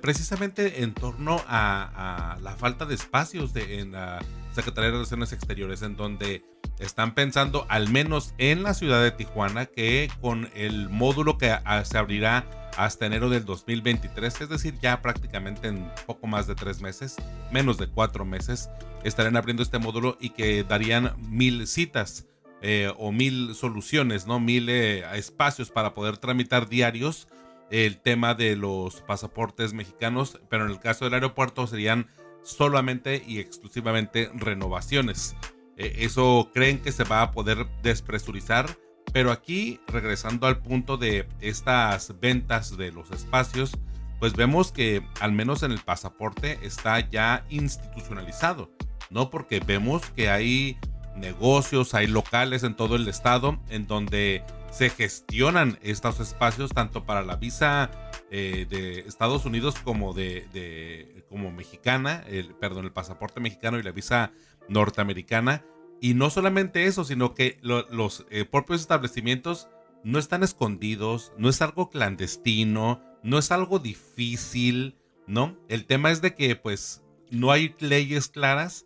precisamente 0.00 0.82
en 0.82 0.94
torno 0.94 1.42
a, 1.46 2.38
la 2.40 2.56
falta 2.56 2.86
de 2.86 2.94
espacios 2.94 3.52
de, 3.52 3.80
en 3.80 3.92
la 3.92 4.24
Secretaría 4.54 4.86
de 4.86 4.96
Relaciones 4.96 5.32
Exteriores, 5.32 5.82
en 5.82 5.96
donde 5.96 6.44
están 6.78 7.14
pensando, 7.14 7.66
al 7.68 7.90
menos 7.90 8.34
en 8.38 8.62
la 8.62 8.72
ciudad 8.72 9.02
de 9.02 9.10
Tijuana, 9.10 9.66
que 9.66 10.10
con 10.20 10.50
el 10.54 10.88
módulo 10.88 11.36
que 11.36 11.54
se 11.84 11.98
abrirá 11.98 12.46
hasta 12.76 13.06
enero 13.06 13.28
del 13.28 13.44
2023, 13.44 14.40
es 14.40 14.48
decir, 14.48 14.74
ya 14.80 15.02
prácticamente 15.02 15.68
en 15.68 15.90
poco 16.06 16.26
más 16.26 16.46
de 16.46 16.54
tres 16.54 16.80
meses, 16.80 17.16
menos 17.50 17.78
de 17.78 17.86
cuatro 17.86 18.24
meses, 18.24 18.70
estarán 19.04 19.36
abriendo 19.36 19.62
este 19.62 19.78
módulo 19.78 20.16
y 20.20 20.30
que 20.30 20.64
darían 20.64 21.14
mil 21.28 21.66
citas. 21.66 22.26
Eh, 22.68 22.92
o 22.98 23.12
mil 23.12 23.54
soluciones, 23.54 24.26
¿no? 24.26 24.40
Mil 24.40 24.68
eh, 24.68 25.04
espacios 25.16 25.70
para 25.70 25.94
poder 25.94 26.16
tramitar 26.16 26.68
diarios 26.68 27.28
el 27.70 28.00
tema 28.00 28.34
de 28.34 28.56
los 28.56 29.02
pasaportes 29.02 29.72
mexicanos, 29.72 30.40
pero 30.48 30.64
en 30.64 30.72
el 30.72 30.80
caso 30.80 31.04
del 31.04 31.14
aeropuerto 31.14 31.68
serían 31.68 32.08
solamente 32.42 33.22
y 33.24 33.38
exclusivamente 33.38 34.30
renovaciones. 34.34 35.36
Eh, 35.76 35.94
eso 35.98 36.50
creen 36.52 36.80
que 36.80 36.90
se 36.90 37.04
va 37.04 37.22
a 37.22 37.30
poder 37.30 37.68
despresurizar, 37.84 38.66
pero 39.12 39.30
aquí 39.30 39.78
regresando 39.86 40.48
al 40.48 40.58
punto 40.58 40.96
de 40.96 41.28
estas 41.40 42.18
ventas 42.18 42.76
de 42.76 42.90
los 42.90 43.12
espacios, 43.12 43.78
pues 44.18 44.32
vemos 44.32 44.72
que 44.72 45.06
al 45.20 45.30
menos 45.30 45.62
en 45.62 45.70
el 45.70 45.82
pasaporte 45.82 46.58
está 46.62 46.98
ya 46.98 47.46
institucionalizado, 47.48 48.72
¿no? 49.08 49.30
Porque 49.30 49.60
vemos 49.60 50.02
que 50.16 50.30
hay 50.30 50.76
negocios, 51.16 51.94
hay 51.94 52.06
locales 52.06 52.62
en 52.62 52.74
todo 52.74 52.96
el 52.96 53.08
estado 53.08 53.58
en 53.68 53.86
donde 53.86 54.44
se 54.70 54.90
gestionan 54.90 55.78
estos 55.82 56.20
espacios 56.20 56.70
tanto 56.70 57.04
para 57.04 57.22
la 57.22 57.36
visa 57.36 57.90
eh, 58.30 58.66
de 58.68 59.00
Estados 59.00 59.44
Unidos 59.44 59.76
como 59.82 60.12
de, 60.12 61.24
como 61.28 61.50
mexicana, 61.50 62.24
el, 62.28 62.54
perdón, 62.54 62.84
el 62.84 62.92
pasaporte 62.92 63.40
mexicano 63.40 63.78
y 63.78 63.82
la 63.82 63.92
visa 63.92 64.32
norteamericana. 64.68 65.64
Y 66.00 66.14
no 66.14 66.28
solamente 66.28 66.84
eso, 66.86 67.04
sino 67.04 67.34
que 67.34 67.58
los 67.62 68.26
eh, 68.30 68.44
propios 68.44 68.82
establecimientos 68.82 69.68
no 70.04 70.18
están 70.18 70.42
escondidos, 70.42 71.32
no 71.38 71.48
es 71.48 71.62
algo 71.62 71.88
clandestino, 71.88 73.02
no 73.22 73.38
es 73.38 73.50
algo 73.50 73.78
difícil, 73.78 74.96
¿no? 75.26 75.56
El 75.68 75.86
tema 75.86 76.10
es 76.10 76.20
de 76.20 76.34
que 76.34 76.54
pues 76.54 77.02
no 77.30 77.50
hay 77.50 77.74
leyes 77.80 78.28
claras 78.28 78.85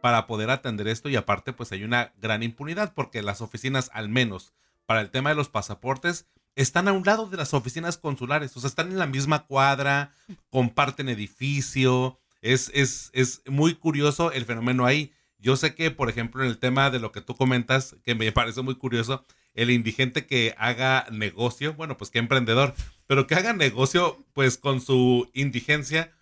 para 0.00 0.26
poder 0.26 0.50
atender 0.50 0.88
esto 0.88 1.08
y 1.08 1.16
aparte 1.16 1.52
pues 1.52 1.72
hay 1.72 1.84
una 1.84 2.12
gran 2.20 2.42
impunidad 2.42 2.92
porque 2.94 3.22
las 3.22 3.40
oficinas 3.40 3.90
al 3.92 4.08
menos 4.08 4.52
para 4.86 5.00
el 5.00 5.10
tema 5.10 5.30
de 5.30 5.36
los 5.36 5.48
pasaportes 5.48 6.26
están 6.56 6.88
a 6.88 6.92
un 6.92 7.04
lado 7.04 7.26
de 7.26 7.36
las 7.36 7.54
oficinas 7.54 7.96
consulares, 7.96 8.56
o 8.56 8.60
sea, 8.60 8.68
están 8.68 8.90
en 8.90 8.98
la 8.98 9.06
misma 9.06 9.46
cuadra, 9.46 10.12
comparten 10.50 11.08
edificio, 11.08 12.18
es, 12.42 12.70
es, 12.74 13.10
es 13.12 13.42
muy 13.46 13.74
curioso 13.74 14.32
el 14.32 14.44
fenómeno 14.44 14.86
ahí. 14.86 15.12
Yo 15.38 15.56
sé 15.56 15.74
que, 15.74 15.90
por 15.90 16.10
ejemplo, 16.10 16.42
en 16.42 16.50
el 16.50 16.58
tema 16.58 16.90
de 16.90 16.98
lo 16.98 17.12
que 17.12 17.20
tú 17.20 17.34
comentas, 17.36 17.96
que 18.02 18.14
me 18.14 18.30
parece 18.32 18.62
muy 18.62 18.74
curioso, 18.74 19.24
el 19.54 19.70
indigente 19.70 20.26
que 20.26 20.54
haga 20.58 21.06
negocio, 21.10 21.74
bueno, 21.74 21.96
pues 21.96 22.10
qué 22.10 22.18
emprendedor, 22.18 22.74
pero 23.06 23.26
que 23.26 23.34
haga 23.34 23.52
negocio 23.52 24.24
pues 24.32 24.58
con 24.58 24.80
su 24.80 25.28
indigencia 25.34 26.12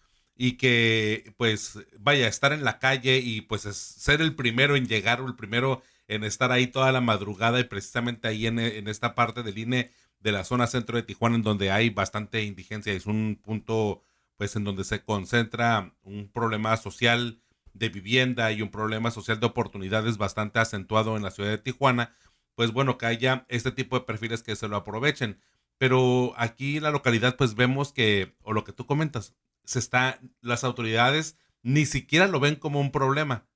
y 0.41 0.53
que 0.53 1.35
pues 1.37 1.81
vaya 1.99 2.29
estar 2.29 2.53
en 2.53 2.63
la 2.63 2.79
calle 2.79 3.19
y 3.19 3.41
pues 3.43 3.63
ser 3.63 4.23
el 4.23 4.37
primero 4.37 4.77
en 4.77 4.87
llegar 4.87 5.21
o 5.21 5.27
el 5.27 5.35
primero 5.35 5.83
en 6.07 6.23
estar 6.23 6.53
ahí 6.53 6.69
toda 6.69 6.93
la 6.93 7.01
madrugada 7.01 7.59
y 7.59 7.65
precisamente 7.65 8.29
ahí 8.29 8.47
en, 8.47 8.59
esta 8.59 9.17
parte 9.17 9.43
del 9.43 9.59
INE 9.59 9.91
de 10.21 10.33
la 10.33 10.45
zona 10.45 10.69
centro 10.69 10.97
de 10.97 11.03
Tijuana 11.03 11.35
en 11.35 11.43
donde 11.43 11.73
hay 11.73 11.91
bastante 11.91 12.45
indigencia, 12.45 12.93
es 12.93 13.07
un 13.07 13.41
punto 13.43 14.05
pues 14.37 14.55
en 14.55 14.63
donde 14.63 14.85
se 14.85 15.03
concentra 15.03 15.93
un 16.05 16.31
problema 16.31 16.77
social 16.77 17.41
de 17.75 17.89
vivienda 17.89 18.53
y 18.53 18.63
un 18.63 18.71
problema 18.71 19.11
social 19.11 19.41
de 19.41 19.47
oportunidades 19.47 20.19
bastante 20.19 20.61
acentuado 20.61 21.17
en 21.17 21.25
la 21.25 21.33
ciudad 21.33 21.51
de 21.51 21.59
Tijuana, 21.59 22.13
pues 22.55 22.73
bueno, 22.73 22.97
que 22.97 23.07
haya 23.07 23.45
este 23.49 23.73
tipo 23.73 23.99
de 23.99 24.05
perfiles 24.05 24.45
que 24.45 24.55
se 24.55 24.69
lo 24.69 24.77
aprovechen. 24.77 25.41
Pero 25.79 26.33
aquí 26.37 26.77
en 26.77 26.85
la 26.85 26.91
localidad 26.91 27.37
pues 27.37 27.55
vemos 27.57 27.93
que, 27.93 28.37
o 28.43 28.53
lo 28.53 28.65
que 28.65 28.73
tú 28.73 28.87
comentas, 28.87 29.35
se 29.69 29.81
está, 29.81 30.19
las 30.41 30.65
autoridades 30.65 31.37
ni 31.63 31.85
siquiera 31.85 32.27
lo 32.27 32.41
ven 32.41 32.57
como 32.57 32.81
un 32.81 32.91
problema. 32.91 33.47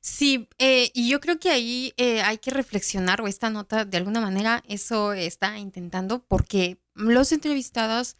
Sí, 0.00 0.48
eh, 0.56 0.90
y 0.94 1.10
yo 1.10 1.20
creo 1.20 1.38
que 1.38 1.50
ahí 1.50 1.92
eh, 1.98 2.22
hay 2.22 2.38
que 2.38 2.50
reflexionar, 2.50 3.20
o 3.20 3.28
esta 3.28 3.50
nota 3.50 3.84
de 3.84 3.98
alguna 3.98 4.22
manera 4.22 4.64
eso 4.66 5.12
está 5.12 5.58
intentando, 5.58 6.24
porque 6.24 6.78
los 6.94 7.32
entrevistados, 7.32 8.16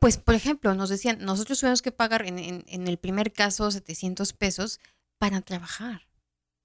pues 0.00 0.18
por 0.18 0.34
ejemplo, 0.34 0.74
nos 0.74 0.90
decían, 0.90 1.16
nosotros 1.20 1.60
tuvimos 1.60 1.80
que 1.80 1.92
pagar 1.92 2.26
en, 2.26 2.38
en, 2.38 2.88
el 2.88 2.98
primer 2.98 3.32
caso 3.32 3.70
700 3.70 4.34
pesos, 4.34 4.78
para 5.16 5.40
trabajar. 5.40 6.08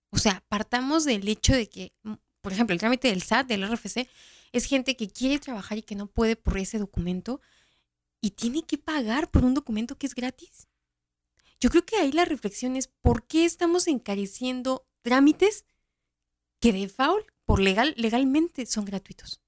O 0.10 0.18
sea, 0.18 0.44
partamos 0.50 1.06
del 1.06 1.26
hecho 1.30 1.54
de 1.54 1.70
que, 1.70 1.94
mm, 2.04 2.16
por 2.42 2.52
ejemplo, 2.52 2.74
el 2.74 2.80
trámite 2.80 3.08
del 3.08 3.22
SAT, 3.22 3.48
del 3.48 3.64
RFC, 3.64 4.10
es 4.52 4.66
gente 4.66 4.98
que 4.98 5.08
quiere 5.08 5.40
trabajar 5.40 5.78
y 5.78 5.84
que 5.84 5.96
no 5.96 6.08
puede 6.08 6.36
por 6.36 6.58
ese 6.58 6.80
documento 6.80 7.40
y 8.22 8.32
tiene 8.32 8.64
que 8.64 8.78
pagar 8.78 9.30
por 9.30 9.44
un 9.44 9.54
documento 9.54 9.98
que 9.98 10.08
es 10.08 10.16
gratis. 10.16 10.68
Yo 11.60 11.70
creo 11.70 11.86
que 11.86 11.98
ahí 11.98 12.12
la 12.12 12.26
reflexión 12.26 12.76
es 12.76 12.88
por 12.88 13.26
qué 13.26 13.46
estamos 13.46 13.88
encareciendo 13.88 14.88
trámites 15.02 15.66
que 16.60 16.74
de 16.74 16.90
foul, 16.90 17.26
por 17.46 17.60
legal, 17.60 17.94
legalmente 17.98 18.66
son 18.66 18.86
gratuitos. 18.86 19.42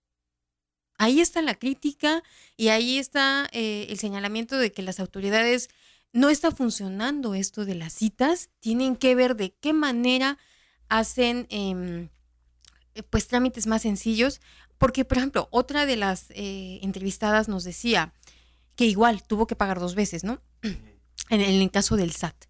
Ahí 0.98 1.22
está 1.22 1.42
la 1.42 1.56
crítica 1.56 2.24
y 2.58 2.70
ahí 2.70 2.98
está 2.98 3.48
eh, 3.52 3.88
el 3.90 4.00
señalamiento 4.00 4.58
de 4.58 4.72
que 4.72 4.82
las 4.82 5.00
autoridades 5.00 5.70
no 6.12 6.30
está 6.30 6.52
funcionando 6.52 7.36
esto 7.36 7.66
de 7.66 7.76
las 7.76 7.94
citas, 7.94 8.50
tienen 8.60 8.96
que 8.96 9.16
ver 9.16 9.36
de 9.36 9.54
qué 9.54 9.74
manera 9.74 10.38
hacen 10.90 11.46
em, 11.50 12.10
pues 13.10 13.28
trámites 13.28 13.68
más 13.68 13.84
sencillos, 13.84 14.42
porque 14.78 15.06
por 15.06 15.18
ejemplo, 15.18 15.48
otra 15.52 15.86
de 15.86 15.96
las 15.96 16.32
eh, 16.32 16.80
entrevistadas 16.82 17.48
nos 17.48 17.64
decía 17.64 18.14
que 18.80 18.86
igual 18.86 19.24
tuvo 19.24 19.46
que 19.46 19.58
pagar 19.58 19.78
dos 19.78 19.94
veces, 19.94 20.24
¿no? 20.24 20.42
En, 21.30 21.42
el 21.42 21.70
caso 21.70 21.98
del 21.98 22.14
SAT, 22.14 22.46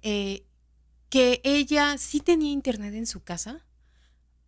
eh, 0.00 0.46
que 1.10 1.42
ella 1.44 1.98
sí 1.98 2.20
tenía 2.20 2.50
internet 2.50 2.94
en 2.94 3.06
su 3.06 3.22
casa, 3.22 3.66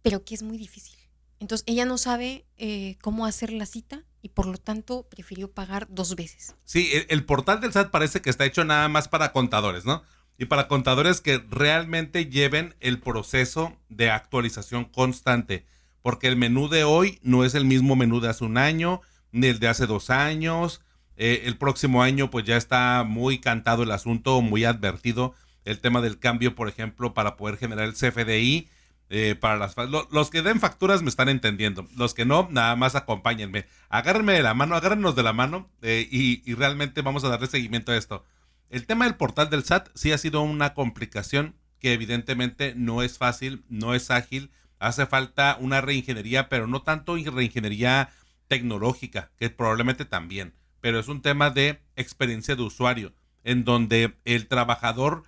pero 0.01 0.25
que 0.25 0.35
es 0.35 0.43
muy 0.43 0.57
difícil. 0.57 0.97
Entonces 1.39 1.63
ella 1.69 1.85
no 1.85 1.99
sabe 1.99 2.47
eh, 2.57 2.97
cómo 3.03 3.27
hacer 3.27 3.53
la 3.53 3.67
cita 3.67 4.03
y 4.23 4.31
por 4.31 4.47
lo 4.47 4.57
tanto 4.57 5.07
prefirió 5.11 5.53
pagar 5.53 5.89
dos 5.91 6.17
veces. 6.17 6.55
Sí, 6.65 6.91
el, 7.11 7.27
portal 7.27 7.61
del 7.61 7.75
SAT 7.75 7.91
parece 7.91 8.23
que 8.23 8.31
está 8.31 8.47
hecho 8.47 8.65
nada 8.65 8.89
más 8.89 9.07
para 9.09 9.33
contadores, 9.33 9.85
¿no? 9.85 10.05
Y 10.39 10.47
para 10.47 10.69
contadores 10.69 11.21
que 11.21 11.45
realmente 11.51 12.31
lleven 12.31 12.75
el 12.81 12.99
proceso 12.99 13.77
de 13.91 14.09
actualización 14.09 14.87
constante, 14.87 15.67
porque 16.01 16.29
el 16.29 16.37
menú 16.37 16.71
de 16.71 16.85
hoy 16.85 17.19
no 17.23 17.45
es 17.45 17.55
el 17.55 17.67
mismo 17.67 17.95
menú 17.95 18.21
de 18.21 18.31
hace 18.31 18.45
un 18.45 18.57
año, 18.57 19.03
ni 19.33 19.49
el 19.49 19.59
de 19.59 19.69
hace 19.69 19.87
dos 19.87 20.09
años. 20.09 20.81
Eh, 21.17 21.43
el 21.45 21.57
próximo 21.57 22.03
año 22.03 22.31
pues 22.31 22.45
ya 22.45 22.57
está 22.57 23.05
muy 23.05 23.39
cantado 23.39 23.83
el 23.83 23.91
asunto, 23.91 24.41
muy 24.43 24.65
advertido 24.65 25.35
el 25.65 25.81
tema 25.81 26.01
del 26.01 26.19
cambio, 26.19 26.55
por 26.55 26.69
ejemplo, 26.69 27.13
para 27.13 27.37
poder 27.37 27.57
generar 27.59 27.87
el 27.87 27.95
CFDI 27.95 28.69
eh, 29.09 29.37
para 29.39 29.57
las 29.57 29.77
los 30.11 30.31
que 30.31 30.43
den 30.43 30.59
facturas 30.59 31.03
me 31.03 31.09
están 31.09 31.29
entendiendo. 31.29 31.87
Los 31.97 32.15
que 32.15 32.25
no, 32.25 32.49
nada 32.51 32.75
más 32.77 32.95
acompáñenme. 32.95 33.67
Agárrenme 33.89 34.33
de 34.33 34.43
la 34.43 34.55
mano, 34.55 34.75
agárrenos 34.75 35.15
de 35.15 35.23
la 35.23 35.33
mano 35.33 35.71
eh, 35.83 36.09
y, 36.11 36.55
realmente 36.55 37.03
vamos 37.03 37.23
a 37.25 37.29
darle 37.29 37.47
seguimiento 37.47 37.93
a 37.93 37.97
esto. 37.97 38.25
El 38.69 38.87
tema 38.87 39.05
del 39.05 39.15
portal 39.15 39.49
del 39.49 39.65
SAT 39.65 39.89
sí 39.95 40.11
ha 40.11 40.19
sido 40.19 40.43
una 40.43 40.75
complicación 40.75 41.55
que 41.79 41.93
evidentemente 41.93 42.75
no 42.75 43.03
es 43.03 43.19
fácil, 43.19 43.65
no 43.69 43.95
es 43.95 44.11
ágil. 44.11 44.51
Hace 44.79 45.07
falta 45.07 45.57
una 45.61 45.81
reingeniería, 45.81 46.49
pero 46.49 46.67
no 46.67 46.83
tanto 46.83 47.15
reingeniería 47.17 48.11
tecnológica, 48.49 49.31
que 49.39 49.51
probablemente 49.51 50.05
también, 50.05 50.55
pero 50.87 51.01
es 51.01 51.09
un 51.09 51.21
tema 51.21 51.51
de 51.51 51.81
experiencia 51.97 52.55
de 52.55 52.63
usuario, 52.63 53.13
en 53.43 53.65
donde 53.65 54.15
el 54.25 54.47
trabajador 54.47 55.25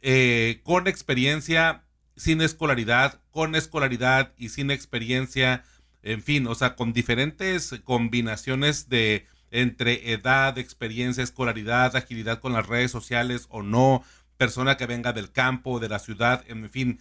eh, 0.00 0.62
con 0.64 0.86
experiencia 0.86 1.84
sin 2.16 2.40
escolaridad, 2.40 3.20
con 3.30 3.54
escolaridad 3.56 4.32
y 4.38 4.48
sin 4.48 4.70
experiencia, 4.70 5.64
en 6.02 6.22
fin, 6.22 6.46
o 6.46 6.54
sea, 6.54 6.76
con 6.76 6.94
diferentes 6.94 7.78
combinaciones 7.84 8.88
de 8.88 9.26
entre 9.50 10.14
edad, 10.14 10.56
experiencia, 10.56 11.22
escolaridad, 11.22 11.94
agilidad 11.94 12.40
con 12.40 12.54
las 12.54 12.66
redes 12.66 12.90
sociales 12.90 13.48
o 13.50 13.62
no, 13.62 14.02
persona 14.38 14.78
que 14.78 14.86
venga 14.86 15.12
del 15.12 15.30
campo, 15.30 15.78
de 15.78 15.90
la 15.90 15.98
ciudad, 15.98 16.42
en 16.48 16.70
fin, 16.70 17.00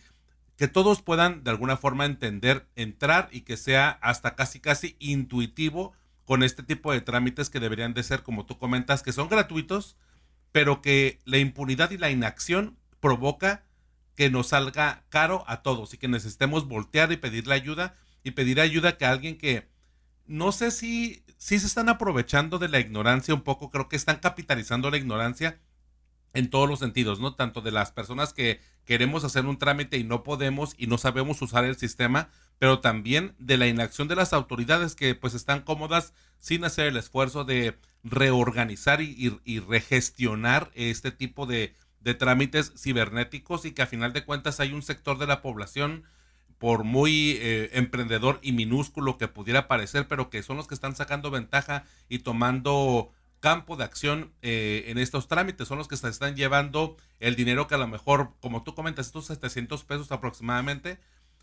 que 0.58 0.68
todos 0.68 1.02
puedan 1.02 1.46
de 1.46 1.52
alguna 1.52 1.78
forma 1.78 2.06
entender, 2.06 2.68
entrar 2.76 3.30
y 3.32 3.44
que 3.44 3.56
sea 3.56 3.92
hasta 4.02 4.36
casi 4.36 4.60
casi 4.60 4.98
intuitivo 5.00 5.94
con 6.30 6.44
este 6.44 6.62
tipo 6.62 6.94
de 6.94 7.02
trámites 7.02 7.50
que 7.50 7.60
deberían 7.60 7.96
de 7.96 8.04
ser, 8.04 8.22
como 8.22 8.46
tú 8.46 8.60
comentas, 8.60 9.02
que 9.02 9.14
son 9.14 9.30
gratuitos, 9.30 9.98
pero 10.52 10.80
que 10.80 11.18
la 11.26 11.40
impunidad 11.40 11.90
y 11.90 11.98
la 11.98 12.12
inacción 12.12 12.78
provoca 13.00 13.64
que 14.14 14.30
nos 14.30 14.50
salga 14.50 15.06
caro 15.10 15.44
a 15.48 15.64
todos 15.64 15.92
y 15.96 15.98
que 15.98 16.08
necesitemos 16.08 16.68
voltear 16.68 17.12
y 17.12 17.18
pedirle 17.18 17.56
ayuda 17.56 17.96
y 18.24 18.30
pedir 18.30 18.62
ayuda 18.62 18.96
que 18.96 19.06
alguien 19.06 19.40
que 19.40 19.70
no 20.28 20.52
sé 20.52 20.70
si, 20.70 21.24
si 21.40 21.58
se 21.58 21.66
están 21.66 21.90
aprovechando 21.90 22.60
de 22.60 22.70
la 22.70 22.80
ignorancia 22.80 23.34
un 23.34 23.42
poco, 23.42 23.72
creo 23.72 23.90
que 23.90 23.96
están 23.96 24.18
capitalizando 24.18 24.92
la 24.92 24.98
ignorancia 24.98 25.58
en 26.34 26.50
todos 26.50 26.70
los 26.70 26.80
sentidos, 26.80 27.20
¿no? 27.20 27.36
Tanto 27.36 27.62
de 27.62 27.72
las 27.72 27.92
personas 27.92 28.34
que 28.34 28.60
queremos 28.86 29.24
hacer 29.24 29.46
un 29.46 29.58
trámite 29.58 29.98
y 29.98 30.04
no 30.04 30.24
podemos 30.24 30.76
y 30.78 30.88
no 30.88 30.98
sabemos 30.98 31.42
usar 31.42 31.66
el 31.66 31.78
sistema, 31.78 32.30
pero 32.58 32.80
también 32.80 33.36
de 33.40 33.58
la 33.58 33.68
inacción 33.68 34.08
de 34.08 34.16
las 34.16 34.34
autoridades 34.34 34.96
que 34.96 35.16
pues 35.16 35.34
están 35.34 35.62
cómodas 35.62 36.14
sin 36.40 36.64
hacer 36.66 36.88
el 36.88 36.98
esfuerzo 36.98 37.46
de 37.46 37.78
reorganizar 38.04 39.02
y, 39.02 39.60
regestionar 39.68 40.72
este 40.74 41.12
tipo 41.12 41.46
de, 41.46 41.76
de 42.00 42.14
trámites 42.14 42.74
cibernéticos 42.78 43.66
y 43.66 43.72
que 43.72 43.82
a 43.82 43.88
final 43.88 44.14
de 44.14 44.26
cuentas 44.26 44.60
hay 44.60 44.74
un 44.74 44.82
sector 44.82 45.18
de 45.18 45.28
la 45.28 45.42
población 45.42 46.04
por 46.60 46.84
muy 46.84 47.38
eh, 47.40 47.72
emprendedor 47.74 48.40
y 48.42 48.52
minúsculo 48.52 49.18
que 49.18 49.30
pudiera 49.30 49.68
parecer, 49.68 50.08
pero 50.08 50.30
que 50.30 50.44
son 50.44 50.58
los 50.58 50.68
que 50.68 50.76
están 50.76 50.96
sacando 50.96 51.32
ventaja 51.32 51.86
y 52.10 52.20
tomando 52.20 53.12
campo 53.40 53.78
de 53.78 53.84
acción 53.84 54.34
eh, 54.42 54.86
en 54.88 54.98
estos 54.98 55.28
trámites, 55.28 55.68
son 55.68 55.78
los 55.78 55.88
que 55.88 55.98
se 55.98 56.10
están 56.10 56.36
llevando 56.36 56.98
el 57.20 57.36
dinero 57.36 57.68
que 57.68 57.76
a 57.76 57.80
lo 57.80 57.88
mejor, 57.88 58.34
como 58.40 58.64
tú 58.64 58.76
comentas, 58.76 59.08
estos 59.08 59.28
700 59.28 59.84
pesos 59.84 60.12
aproximadamente, 60.12 61.00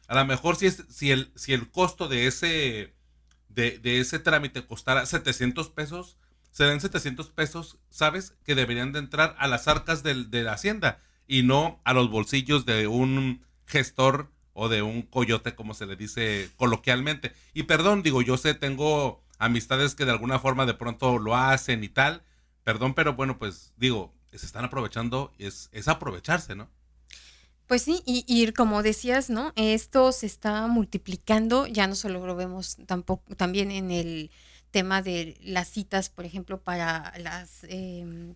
a 0.09 0.15
lo 0.15 0.25
mejor 0.25 0.57
si, 0.57 0.67
es, 0.67 0.85
si, 0.89 1.11
el, 1.11 1.33
si 1.35 1.53
el 1.53 1.71
costo 1.71 2.09
de 2.09 2.27
ese, 2.27 2.95
de, 3.49 3.79
de 3.79 4.01
ese 4.01 4.19
trámite 4.19 4.67
costara 4.67 5.07
700 5.07 5.71
pesos, 5.71 6.17
se 6.51 6.65
den 6.65 6.81
700 6.81 7.31
pesos, 7.31 7.79
¿sabes? 7.91 8.35
Que 8.45 8.55
deberían 8.55 8.93
de 8.93 8.99
entrar 8.99 9.37
a 9.39 9.47
las 9.47 9.69
arcas 9.69 10.03
de 10.03 10.43
la 10.43 10.53
hacienda 10.53 11.03
y 11.27 11.43
no 11.43 11.81
a 11.85 11.93
los 11.93 12.11
bolsillos 12.11 12.65
de 12.65 12.87
un 12.87 13.45
gestor 13.67 14.31
o 14.53 14.69
de 14.69 14.81
un 14.81 15.03
coyote, 15.03 15.55
como 15.55 15.75
se 15.75 15.85
le 15.85 15.97
dice 15.97 16.51
coloquialmente. 16.57 17.33
Y 17.53 17.65
perdón, 17.65 18.03
digo, 18.03 18.23
yo 18.23 18.39
sé, 18.39 18.55
tengo 18.55 19.23
amistades 19.39 19.95
que 19.95 20.05
de 20.05 20.13
alguna 20.13 20.39
forma 20.39 20.67
de 20.67 20.75
pronto 20.75 21.19
lo 21.19 21.37
hacen 21.37 21.85
y 21.85 21.89
tal. 21.89 22.23
Perdón, 22.65 22.95
pero 22.95 23.15
bueno, 23.15 23.39
pues 23.39 23.73
digo, 23.77 24.13
se 24.33 24.47
están 24.47 24.65
aprovechando, 24.65 25.33
es, 25.39 25.69
es 25.73 25.89
aprovecharse, 25.89 26.55
¿no? 26.55 26.69
Pues 27.67 27.83
sí, 27.83 28.03
y, 28.07 28.25
y, 28.29 28.53
como 28.53 28.83
decías, 28.83 29.29
¿no? 29.29 29.53
Esto 29.57 30.13
se 30.13 30.27
está 30.27 30.67
multiplicando, 30.69 31.67
ya 31.67 31.89
no 31.89 31.97
solo 31.97 32.25
lo 32.25 32.37
vemos 32.37 32.77
tampoco, 32.87 33.35
también 33.35 33.73
en 33.73 33.91
el 33.91 34.31
tema 34.71 35.03
de 35.03 35.37
las 35.43 35.69
citas, 35.69 36.09
por 36.09 36.25
ejemplo, 36.25 36.61
para 36.61 37.13
las, 37.19 37.65
em, 37.65 38.35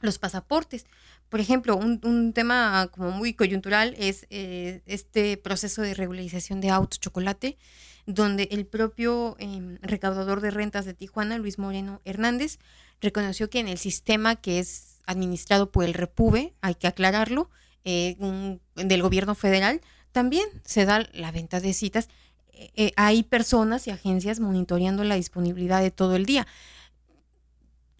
los 0.00 0.18
pasaportes. 0.18 0.86
Por 1.28 1.40
ejemplo, 1.40 1.76
un, 1.76 2.32
tema 2.32 2.88
como 2.92 3.10
muy 3.10 3.34
coyuntural 3.34 3.94
es 3.98 4.26
eh, 4.30 4.82
este 4.86 5.36
proceso 5.36 5.82
de 5.82 5.94
regularización 5.94 6.60
de 6.60 6.70
autos 6.70 7.00
chocolate, 7.00 7.58
donde 8.06 8.48
el 8.50 8.66
propio 8.66 9.36
em, 9.38 9.78
recaudador 9.80 10.40
de 10.40 10.50
rentas 10.50 10.84
de 10.84 10.94
Tijuana, 10.94 11.38
Luis 11.38 11.58
Moreno 11.58 12.00
Hernández, 12.04 12.58
reconoció 13.00 13.50
que 13.50 13.60
en 13.60 13.68
el 13.68 13.78
sistema 13.78 14.36
que 14.36 14.58
es 14.58 14.98
administrado 15.06 15.70
por 15.70 15.84
el 15.84 15.94
Repube, 15.94 16.54
hay 16.60 16.74
que 16.74 16.86
aclararlo, 16.86 17.50
eh, 17.84 18.16
del 18.76 19.02
gobierno 19.02 19.34
federal, 19.34 19.80
también 20.12 20.48
se 20.64 20.84
da 20.84 21.08
la 21.12 21.32
venta 21.32 21.60
de 21.60 21.72
citas 21.72 22.08
eh, 22.76 22.92
hay 22.96 23.22
personas 23.22 23.86
y 23.86 23.90
agencias 23.90 24.40
monitoreando 24.40 25.04
la 25.04 25.16
disponibilidad 25.16 25.80
de 25.80 25.90
todo 25.90 26.16
el 26.16 26.26
día. 26.26 26.46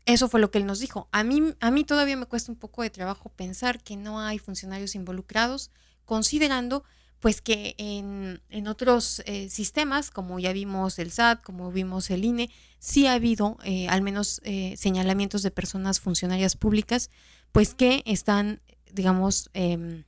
Eso 0.04 0.28
fue 0.28 0.40
lo 0.40 0.50
que 0.50 0.58
él 0.58 0.66
nos 0.66 0.80
dijo. 0.80 1.08
A 1.12 1.24
mí, 1.24 1.54
a 1.60 1.70
mí 1.70 1.84
todavía 1.84 2.16
me 2.16 2.26
cuesta 2.26 2.52
un 2.52 2.58
poco 2.58 2.82
de 2.82 2.90
trabajo 2.90 3.30
pensar 3.30 3.82
que 3.82 3.96
no 3.96 4.20
hay 4.20 4.38
funcionarios 4.38 4.94
involucrados, 4.94 5.70
considerando 6.04 6.84
pues 7.22 7.40
que 7.40 7.76
en, 7.78 8.66
otros 8.66 9.22
eh, 9.26 9.48
sistemas, 9.48 10.10
como 10.10 10.40
ya 10.40 10.52
vimos 10.52 10.98
el 10.98 11.12
SAT, 11.12 11.40
como 11.40 11.70
vimos 11.70 12.10
el 12.10 12.24
INE, 12.24 12.50
sí 12.80 13.06
ha 13.06 13.12
habido 13.12 13.58
eh, 13.62 13.86
al 13.88 14.02
menos 14.02 14.42
señalamientos 14.76 15.42
de 15.42 15.52
personas 15.52 16.00
funcionarias 16.00 16.56
públicas, 16.56 17.10
pues 17.52 17.74
que 17.74 18.02
están, 18.06 18.60
digamos, 18.92 19.50
em, 19.54 20.02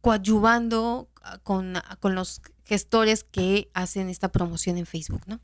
coadyuvando 0.00 1.08
con, 1.44 1.74
con 2.00 2.16
los 2.16 2.42
gestores 2.64 3.22
que 3.22 3.70
hacen 3.74 4.10
esta 4.10 4.32
promoción 4.32 4.76
en 4.76 4.86
Facebook, 4.86 5.22
¿no? 5.26 5.40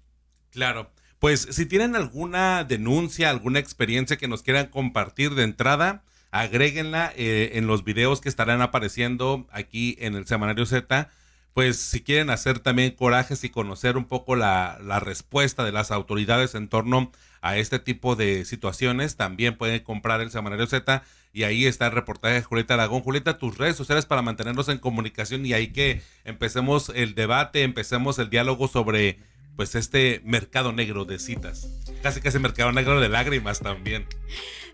Claro. 0.51 0.90
Pues 1.20 1.47
si 1.53 1.66
tienen 1.66 1.95
alguna 1.95 2.64
denuncia, 2.64 3.30
alguna 3.30 3.61
experiencia 3.61 4.16
que 4.16 4.26
nos 4.26 4.42
quieran 4.42 4.66
compartir 4.66 5.36
de 5.36 5.45
entrada, 5.45 6.03
agréguenla 6.35 7.12
eh, 7.16 7.53
en 7.55 7.68
los 7.68 7.85
videos 7.85 8.20
que 8.20 8.28
estarán 8.28 8.61
apareciendo 8.61 9.47
aquí 9.53 9.97
en 10.01 10.16
el 10.16 10.26
Semanario 10.26 10.66
Z 10.66 11.09
pues 11.53 11.76
si 11.76 12.03
quieren 12.03 12.30
hacer 12.30 12.59
también 12.59 12.91
corajes 12.91 13.45
y 13.45 13.49
conocer 13.51 13.97
un 13.97 14.07
poco 14.07 14.35
la, 14.35 14.78
la, 14.82 14.99
respuesta 14.99 15.64
de 15.64 15.70
las 15.70 15.93
autoridades 15.93 16.57
en 16.57 16.66
torno 16.66 17.12
a 17.43 17.57
este 17.57 17.78
tipo 17.78 18.16
de 18.16 18.45
situaciones, 18.45 19.16
también 19.16 19.57
pueden 19.57 19.80
comprar 19.85 20.20
el 20.20 20.32
Semanario 20.32 20.66
Z 20.66 21.05
y 21.32 21.45
ahí 21.45 21.66
está 21.66 21.87
el 21.87 21.93
reportaje 21.93 22.35
de 22.35 22.43
Julieta 22.43 22.74
Aragón. 22.74 23.03
Julieta, 23.03 23.39
tus 23.39 23.57
redes 23.57 23.76
sociales 23.76 24.05
para 24.05 24.22
mantenernos 24.22 24.68
en 24.68 24.78
comunicación 24.78 25.47
y 25.47 25.53
ahí 25.53 25.68
que 25.68 26.03
empecemos 26.24 26.91
el 26.93 27.14
debate, 27.14 27.62
empecemos 27.62 28.18
el 28.18 28.30
diálogo 28.30 28.66
sobre 28.66 29.20
pues 29.57 29.74
este 29.74 30.20
mercado 30.24 30.72
negro 30.72 31.05
de 31.05 31.18
citas. 31.18 31.68
Casi 32.02 32.20
casi 32.20 32.38
mercado 32.38 32.70
negro 32.72 33.00
de 33.00 33.09
lágrimas 33.09 33.59
también. 33.61 34.07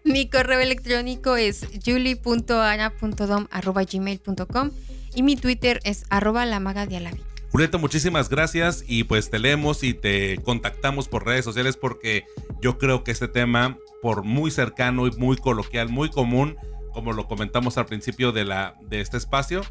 Mi 0.05 0.29
correo 0.29 0.61
electrónico 0.61 1.37
es 1.37 1.67
julie.ana.dom.gmail.com 1.85 4.71
y 5.15 5.23
mi 5.23 5.37
Twitter 5.37 5.81
es 5.85 6.05
arroba 6.09 6.47
la 6.47 6.59
maga 6.61 6.87
de 6.87 6.97
Alavi. 6.97 7.21
Julieta, 7.51 7.79
muchísimas 7.79 8.29
gracias 8.29 8.85
y 8.87 9.03
pues 9.05 9.29
te 9.29 9.41
leemos 9.41 9.83
y 9.83 9.93
te 9.93 10.39
contactamos 10.39 11.09
por 11.09 11.27
redes 11.27 11.45
sociales 11.45 11.77
porque 11.77 12.25
yo 12.63 12.79
creo 12.79 13.03
que 13.03 13.11
este 13.11 13.27
tema, 13.27 13.77
por 14.03 14.23
muy 14.23 14.53
cercano 14.53 15.09
y 15.09 15.11
muy 15.13 15.37
coloquial, 15.37 15.89
muy 15.89 16.11
común, 16.11 16.57
como 16.93 17.13
lo 17.13 17.27
comentamos 17.27 17.77
al 17.77 17.87
principio 17.87 18.31
de, 18.31 18.45
la, 18.45 18.77
de 18.83 19.01
este 19.01 19.17
espacio, 19.17 19.63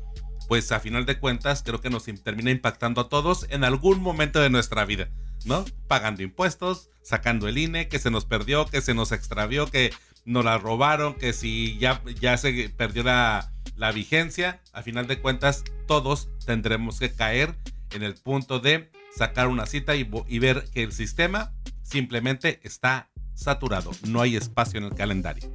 pues 0.50 0.72
a 0.72 0.80
final 0.80 1.06
de 1.06 1.20
cuentas 1.20 1.62
creo 1.64 1.80
que 1.80 1.92
nos 1.92 2.06
termina 2.24 2.50
impactando 2.50 3.02
a 3.02 3.08
todos 3.08 3.46
en 3.52 3.64
algún 3.64 4.02
momento 4.02 4.42
de 4.42 4.50
nuestra 4.50 4.84
vida, 4.84 5.10
¿no? 5.46 5.64
Pagando 5.88 6.24
impuestos, 6.24 6.90
sacando 7.04 7.48
el 7.48 7.60
INE, 7.60 7.88
que 7.88 8.00
se 8.00 8.10
nos 8.10 8.26
perdió, 8.26 8.66
que 8.66 8.82
se 8.82 8.96
nos 8.96 9.12
extravió, 9.12 9.68
que 9.68 9.94
nos 10.26 10.44
la 10.44 10.58
robaron, 10.58 11.14
que 11.14 11.34
si 11.34 11.78
ya, 11.78 12.02
ya 12.20 12.36
se 12.36 12.68
perdió 12.76 13.04
la, 13.04 13.52
la 13.76 13.92
vigencia, 13.92 14.60
a 14.74 14.82
final 14.82 15.06
de 15.06 15.20
cuentas 15.20 15.64
todos 15.88 16.30
tendremos 16.48 16.98
que 16.98 17.14
caer 17.14 17.56
en 17.92 18.02
el 18.02 18.16
punto 18.16 18.60
de 18.60 18.90
sacar 19.16 19.50
una 19.50 19.68
cita 19.68 19.96
y, 19.96 20.10
y, 20.28 20.40
ver 20.40 20.66
que 20.74 20.82
el 20.82 20.94
sistema 20.94 21.54
simplemente 21.84 22.60
está 22.64 23.12
saturado, 23.36 23.92
no 24.08 24.20
hay 24.20 24.36
espacio 24.36 24.80
en 24.80 24.86
el 24.86 24.96
calendario. 24.96 25.48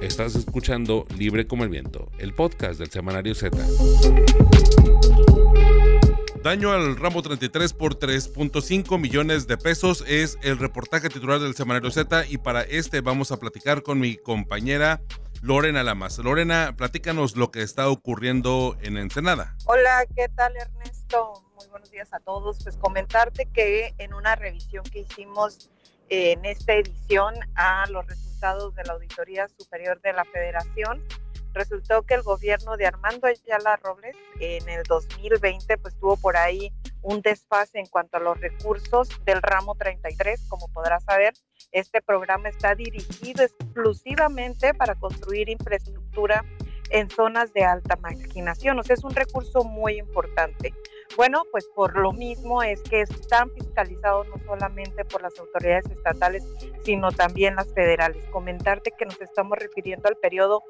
Estás 0.00 0.36
escuchando 0.36 1.06
Libre 1.16 1.48
como 1.48 1.64
el 1.64 1.70
Viento, 1.70 2.08
el 2.18 2.32
podcast 2.32 2.78
del 2.78 2.88
Semanario 2.88 3.34
Z. 3.34 3.58
Daño 6.44 6.70
al 6.72 6.96
ramo 6.96 7.20
33 7.20 7.72
por 7.72 7.98
3.5 7.98 8.96
millones 8.96 9.48
de 9.48 9.58
pesos 9.58 10.04
es 10.06 10.38
el 10.42 10.56
reportaje 10.60 11.08
titular 11.08 11.40
del 11.40 11.56
Semanario 11.56 11.90
Z 11.90 12.26
y 12.28 12.38
para 12.38 12.62
este 12.62 13.00
vamos 13.00 13.32
a 13.32 13.38
platicar 13.38 13.82
con 13.82 13.98
mi 13.98 14.16
compañera 14.16 15.00
Lorena 15.42 15.82
Lamas. 15.82 16.18
Lorena, 16.18 16.74
platícanos 16.76 17.36
lo 17.36 17.50
que 17.50 17.62
está 17.62 17.88
ocurriendo 17.88 18.78
en 18.80 18.98
Ensenada. 18.98 19.56
Hola, 19.66 20.06
¿qué 20.14 20.28
tal 20.28 20.52
Ernesto? 20.56 21.42
Muy 21.56 21.66
buenos 21.70 21.90
días 21.90 22.12
a 22.12 22.20
todos. 22.20 22.62
Pues 22.62 22.76
comentarte 22.76 23.46
que 23.46 23.94
en 23.98 24.14
una 24.14 24.36
revisión 24.36 24.84
que 24.84 25.00
hicimos 25.00 25.70
en 26.08 26.44
esta 26.44 26.74
edición 26.74 27.34
a 27.56 27.84
los 27.90 28.06
resultados 28.06 28.27
de 28.40 28.84
la 28.84 28.92
Auditoría 28.92 29.48
Superior 29.48 30.00
de 30.00 30.12
la 30.12 30.24
Federación, 30.24 31.04
resultó 31.54 32.02
que 32.02 32.14
el 32.14 32.22
gobierno 32.22 32.76
de 32.76 32.86
Armando 32.86 33.26
Ayala 33.26 33.74
Robles 33.76 34.16
en 34.38 34.68
el 34.68 34.84
2020 34.84 35.76
pues 35.78 35.98
tuvo 35.98 36.16
por 36.16 36.36
ahí 36.36 36.72
un 37.02 37.20
desfase 37.20 37.80
en 37.80 37.86
cuanto 37.86 38.18
a 38.18 38.20
los 38.20 38.40
recursos 38.40 39.08
del 39.24 39.42
ramo 39.42 39.74
33, 39.74 40.46
como 40.48 40.68
podrás 40.68 41.02
saber, 41.02 41.34
este 41.72 42.00
programa 42.00 42.48
está 42.48 42.76
dirigido 42.76 43.42
exclusivamente 43.42 44.72
para 44.72 44.94
construir 44.94 45.48
infraestructura 45.48 46.44
en 46.90 47.10
zonas 47.10 47.52
de 47.52 47.64
alta 47.64 47.96
marginación, 47.96 48.78
o 48.78 48.84
sea, 48.84 48.94
es 48.94 49.04
un 49.04 49.14
recurso 49.14 49.64
muy 49.64 49.98
importante. 49.98 50.72
Bueno, 51.16 51.42
pues 51.50 51.66
por 51.74 51.96
lo 51.98 52.12
mismo 52.12 52.62
es 52.62 52.80
que 52.82 53.00
están 53.00 53.50
fiscalizados 53.50 54.28
no 54.28 54.38
solamente 54.44 55.04
por 55.04 55.22
las 55.22 55.36
autoridades 55.38 55.90
estatales, 55.90 56.44
sino 56.84 57.10
también 57.10 57.56
las 57.56 57.72
federales. 57.72 58.24
Comentarte 58.30 58.92
que 58.92 59.04
nos 59.04 59.20
estamos 59.20 59.58
refiriendo 59.58 60.08
al 60.08 60.16
periodo 60.16 60.62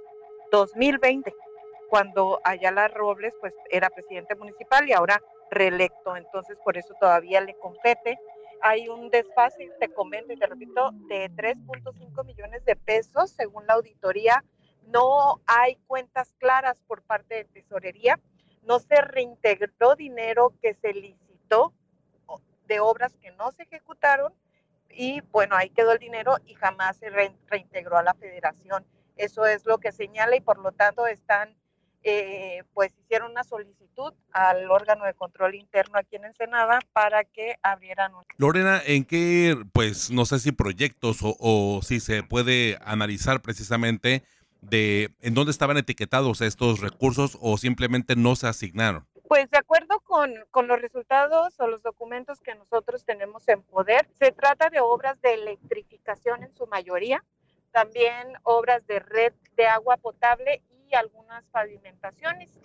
2020, 0.51 1.35
cuando 1.91 2.41
Ayala 2.45 2.89
Robles 2.89 3.35
pues 3.41 3.55
era 3.71 3.91
presidente 3.91 4.35
municipal 4.35 4.89
y 4.89 4.93
ahora 4.93 5.23
reelecto, 5.51 6.17
entonces 6.17 6.57
por 6.65 6.77
eso 6.77 6.95
todavía 7.01 7.41
le 7.41 7.55
compete. 7.59 8.19
Hay 8.61 8.89
un 8.89 9.09
desfase, 9.11 9.71
te 9.79 9.89
comento 9.89 10.33
y 10.33 10.37
te 10.37 10.47
repito, 10.47 10.91
de 11.09 11.31
3.5 11.31 12.25
millones 12.25 12.65
de 12.65 12.77
pesos 12.77 13.31
según 13.31 13.67
la 13.67 13.75
auditoría. 13.75 14.45
No 14.87 15.41
hay 15.47 15.77
cuentas 15.87 16.35
claras 16.39 16.81
por 16.87 17.03
parte 17.03 17.35
de 17.37 17.45
tesorería, 17.45 18.19
no 18.63 18.79
se 18.79 19.01
reintegró 19.01 19.97
dinero 19.97 20.55
que 20.61 20.75
se 20.75 20.93
licitó 20.93 21.73
de 22.67 22.81
obras 22.81 23.15
que 23.21 23.31
no 23.33 23.51
se 23.53 23.63
ejecutaron 23.63 24.33
y 24.91 25.21
bueno, 25.33 25.57
ahí 25.57 25.71
quedó 25.71 25.93
el 25.93 25.99
dinero 25.99 26.37
y 26.47 26.55
jamás 26.55 26.97
se 26.97 27.11
reintegró 27.11 27.99
a 27.99 28.03
la 28.03 28.15
federación. 28.15 28.85
Eso 29.17 29.47
es 29.47 29.65
lo 29.67 29.79
que 29.79 29.93
señala 29.93 30.37
y 30.37 30.41
por 30.41 30.59
lo 30.59 30.73
tanto 30.73 31.07
están, 31.07 31.57
eh, 32.03 32.63
pues 32.75 32.95
hicieron 32.99 33.31
una 33.31 33.45
solicitud 33.45 34.13
al 34.33 34.71
órgano 34.71 35.05
de 35.05 35.15
control 35.15 35.55
interno 35.55 35.99
aquí 35.99 36.17
en 36.17 36.25
Ensenada 36.25 36.79
para 36.93 37.25
que 37.25 37.57
abrieran 37.63 38.15
un... 38.15 38.25
Lorena, 38.37 38.81
¿en 38.85 39.05
qué, 39.05 39.57
pues 39.73 40.11
no 40.11 40.25
sé 40.25 40.39
si 40.39 40.53
proyectos 40.53 41.23
o, 41.23 41.37
o 41.39 41.81
si 41.83 42.01
se 42.01 42.23
puede 42.23 42.79
analizar 42.83 43.41
precisamente 43.41 44.23
de 44.61 45.15
en 45.21 45.35
dónde 45.35 45.51
estaban 45.51 45.77
etiquetados 45.77 46.41
estos 46.41 46.81
recursos 46.81 47.39
o 47.41 47.57
simplemente 47.59 48.17
no 48.17 48.37
se 48.37 48.47
asignaron? 48.47 49.07
Pues 49.29 49.51
de 49.51 49.59
acuerdo 49.59 50.01
con, 50.01 50.33
con, 50.51 50.69
los 50.69 50.81
resultados 50.81 51.61
o 51.61 51.67
los 51.67 51.83
documentos 51.83 52.41
que 52.41 52.55
nosotros 52.55 53.05
tenemos 53.05 53.47
en 53.49 53.63
poder, 53.63 54.09
se 54.19 54.33
trata 54.33 54.71
de 54.71 54.81
obras 54.81 55.21
de 55.21 55.35
electrificación 55.35 56.43
en 56.43 56.55
su 56.55 56.67
mayoría, 56.67 57.23
también 57.71 58.33
obras 58.43 58.87
de 58.87 59.01
red 59.01 59.35
de 59.55 59.67
agua 59.67 59.99
potable 59.99 60.63
y 60.71 60.95
algunas 60.95 61.45
pavimentaciones. 61.49 62.59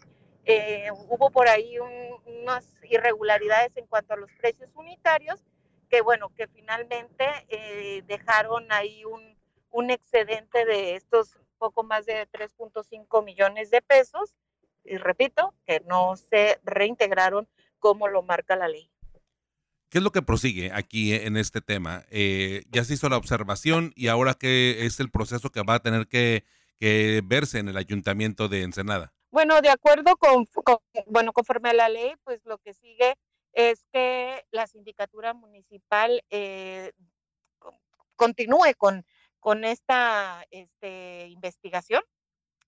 Eh, 0.46 0.90
hubo 1.08 1.32
por 1.32 1.48
ahí 1.48 1.78
unas 2.26 2.66
irregularidades 2.84 3.76
en 3.76 3.88
cuanto 3.88 4.14
a 4.14 4.18
los 4.18 4.32
precios 4.34 4.70
unitarios, 4.76 5.44
que 5.90 6.02
bueno, 6.02 6.32
que 6.36 6.48
finalmente 6.48 7.26
eh, 7.50 8.04
dejaron 8.08 8.72
ahí 8.72 9.04
un, 9.06 9.38
un 9.72 9.92
excedente 9.92 10.66
de 10.66 10.96
estos 10.96 11.38
poco 11.64 11.86
más 11.86 12.06
de 12.06 12.28
3.5 12.30 13.24
millones 13.24 13.72
de 13.72 13.82
pesos, 13.82 14.36
y 14.84 14.98
repito, 14.98 15.54
que 15.66 15.80
no 15.88 16.18
se 16.18 16.60
reintegraron 16.66 17.48
como 17.80 18.10
lo 18.10 18.22
marca 18.22 18.58
la 18.58 18.68
ley. 18.68 18.92
¿Qué 19.90 20.00
es 20.00 20.04
lo 20.04 20.12
que 20.12 20.22
prosigue 20.22 20.74
aquí 20.74 21.14
en 21.14 21.38
este 21.38 21.62
tema? 21.62 22.04
Eh, 22.10 22.64
ya 22.70 22.84
se 22.84 22.96
hizo 22.96 23.08
la 23.08 23.16
observación 23.16 23.94
y 23.96 24.10
ahora 24.10 24.34
qué 24.34 24.86
es 24.86 25.00
el 25.00 25.10
proceso 25.10 25.52
que 25.52 25.64
va 25.64 25.76
a 25.76 25.80
tener 25.80 26.08
que, 26.08 26.44
verse 27.24 27.60
en 27.60 27.70
el 27.70 27.78
ayuntamiento 27.78 28.50
de 28.50 28.64
Ensenada. 28.64 29.14
Bueno, 29.32 29.62
de 29.62 29.70
acuerdo 29.70 30.18
con, 30.18 30.46
bueno, 31.08 31.32
conforme 31.32 31.70
a 31.70 31.74
la 31.74 31.88
ley, 31.88 32.14
pues 32.26 32.42
lo 32.44 32.58
que 32.58 32.74
sigue 32.74 33.16
es 33.54 33.86
que 33.94 34.44
la 34.52 34.68
sindicatura 34.68 35.34
municipal 35.34 36.22
eh, 36.30 36.92
continúe 38.18 38.74
con, 38.78 39.06
con 39.44 39.66
esta 39.66 40.46
este, 40.52 41.28
investigación. 41.28 42.02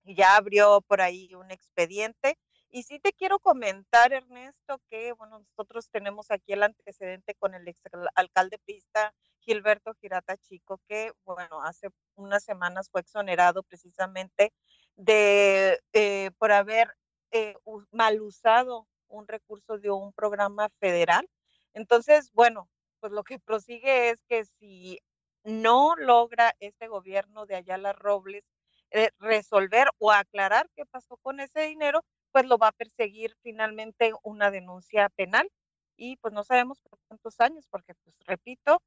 Ya 0.04 0.36
abrió 0.36 0.82
por 0.82 1.02
ahí 1.02 1.34
un 1.34 1.50
expediente 1.50 2.38
y 2.70 2.84
sí 2.84 3.00
te 3.00 3.14
quiero 3.14 3.40
comentar, 3.40 4.12
Ernesto, 4.12 4.82
que 4.90 5.14
bueno, 5.14 5.40
nosotros 5.40 5.90
tenemos 5.90 6.30
aquí 6.32 6.52
el 6.52 6.64
antecedente 6.64 7.34
con 7.36 7.56
el 7.56 7.66
ex 7.68 7.80
alcalde 8.16 8.60
Pista, 8.66 9.14
Gilberto 9.40 9.94
Girata 10.02 10.36
Chico, 10.38 10.82
que 10.90 11.14
bueno, 11.24 11.62
hace 11.64 11.88
unas 12.16 12.44
semanas 12.44 12.90
fue 12.92 13.02
exonerado 13.02 13.64
precisamente 13.64 14.52
de 14.98 15.80
eh, 15.94 16.32
por 16.38 16.52
haber 16.52 16.94
eh, 17.32 17.56
mal 17.92 18.20
usado 18.20 18.88
un 19.08 19.28
recurso 19.28 19.78
de 19.78 19.92
un 19.92 20.12
programa 20.12 20.68
federal. 20.80 21.30
Entonces, 21.74 22.32
bueno, 22.34 22.70
pues 23.00 23.14
lo 23.14 23.24
que 23.24 23.40
prosigue 23.40 24.10
es 24.10 24.22
que 24.28 24.44
si 24.44 25.00
no 25.46 25.96
logra 25.96 26.54
este 26.60 26.88
gobierno 26.88 27.46
de 27.46 27.56
Ayala 27.56 27.94
Robles 27.94 28.44
eh, 28.92 29.10
resolver 29.20 29.88
o 29.98 30.12
aclarar 30.12 30.70
qué 30.76 30.86
pasó 30.86 31.18
con 31.18 31.40
ese 31.40 31.62
dinero, 31.62 32.04
pues 32.32 32.46
lo 32.46 32.58
va 32.58 32.70
a 32.70 32.72
perseguir 32.72 33.36
finalmente 33.42 34.14
una 34.24 34.52
denuncia 34.52 35.10
penal 35.10 35.50
y 35.98 36.18
pues 36.18 36.34
no 36.34 36.44
sabemos 36.44 36.82
por 36.82 37.00
cuántos 37.08 37.40
años, 37.40 37.68
porque 37.70 37.94
pues 38.04 38.16
repito, 38.26 38.82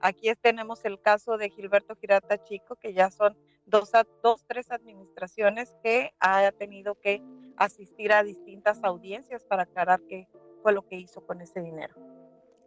aquí 0.00 0.32
tenemos 0.40 0.84
el 0.84 1.00
caso 1.00 1.36
de 1.36 1.50
Gilberto 1.50 1.96
Girata 1.96 2.42
Chico, 2.42 2.76
que 2.76 2.94
ya 2.94 3.10
son 3.10 3.36
dos, 3.66 3.90
dos, 4.22 4.44
tres 4.46 4.70
administraciones 4.70 5.74
que 5.82 6.12
ha 6.20 6.50
tenido 6.52 6.94
que 6.96 7.22
asistir 7.56 8.12
a 8.12 8.22
distintas 8.22 8.82
audiencias 8.82 9.44
para 9.44 9.64
aclarar 9.64 10.00
qué 10.08 10.28
fue 10.62 10.72
lo 10.72 10.86
que 10.86 10.96
hizo 10.96 11.24
con 11.26 11.40
ese 11.40 11.60
dinero. 11.60 11.94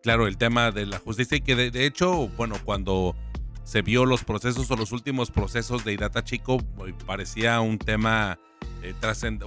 Claro, 0.04 0.28
el 0.28 0.38
tema 0.38 0.72
de 0.72 0.86
la 0.86 1.00
justicia 1.00 1.38
y 1.38 1.42
que 1.42 1.56
de, 1.56 1.72
de 1.72 1.86
hecho, 1.86 2.28
bueno, 2.30 2.56
cuando 2.64 3.16
se 3.68 3.82
vio 3.82 4.06
los 4.06 4.24
procesos 4.24 4.72
o 4.72 4.78
los 4.78 4.94
últimos 4.94 5.30
procesos 5.30 5.84
de 5.84 5.92
Hirata 5.92 6.24
Chico, 6.24 6.58
parecía 7.06 7.60
un 7.60 7.78
tema 7.78 8.40
eh, 8.82 8.94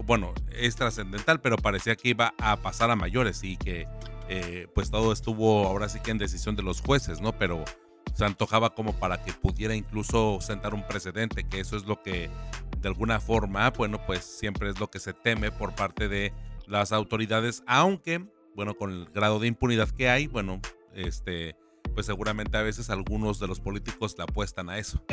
bueno, 0.04 0.34
es 0.52 0.76
trascendental, 0.76 1.40
pero 1.40 1.56
parecía 1.56 1.96
que 1.96 2.10
iba 2.10 2.34
a 2.36 2.56
pasar 2.56 2.90
a 2.90 2.96
mayores 2.96 3.42
y 3.42 3.56
que 3.56 3.88
eh, 4.28 4.68
pues 4.74 4.90
todo 4.90 5.12
estuvo 5.12 5.66
ahora 5.66 5.88
sí 5.88 6.00
que 6.00 6.10
en 6.10 6.18
decisión 6.18 6.54
de 6.54 6.62
los 6.62 6.82
jueces, 6.82 7.22
¿no? 7.22 7.32
Pero 7.32 7.64
se 8.12 8.26
antojaba 8.26 8.74
como 8.74 8.92
para 8.92 9.24
que 9.24 9.32
pudiera 9.32 9.74
incluso 9.74 10.38
sentar 10.42 10.74
un 10.74 10.86
precedente, 10.86 11.48
que 11.48 11.60
eso 11.60 11.78
es 11.78 11.86
lo 11.86 12.02
que 12.02 12.28
de 12.76 12.88
alguna 12.88 13.20
forma, 13.20 13.70
bueno, 13.70 14.04
pues 14.04 14.22
siempre 14.22 14.68
es 14.68 14.78
lo 14.78 14.90
que 14.90 14.98
se 14.98 15.14
teme 15.14 15.50
por 15.50 15.74
parte 15.74 16.08
de 16.08 16.34
las 16.66 16.92
autoridades, 16.92 17.62
aunque, 17.66 18.22
bueno, 18.54 18.74
con 18.74 18.90
el 18.90 19.06
grado 19.06 19.38
de 19.38 19.46
impunidad 19.46 19.88
que 19.88 20.10
hay, 20.10 20.26
bueno, 20.26 20.60
este, 20.92 21.56
pues 22.01 22.07
seguramente 22.07 22.57
a 22.57 22.62
veces 22.62 22.88
algunos 22.88 23.38
de 23.40 23.46
los 23.46 23.61
políticos 23.61 24.14
le 24.16 24.24
apuestan 24.24 24.70
a 24.70 24.78
eso. 24.78 25.05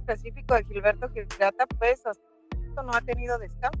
Específico 0.00 0.54
de 0.54 0.64
Gilberto 0.64 1.08
Gilberto, 1.10 1.64
pues 1.78 2.00
esto 2.00 2.82
no 2.82 2.92
ha 2.92 3.00
tenido 3.02 3.38
descanso. 3.38 3.78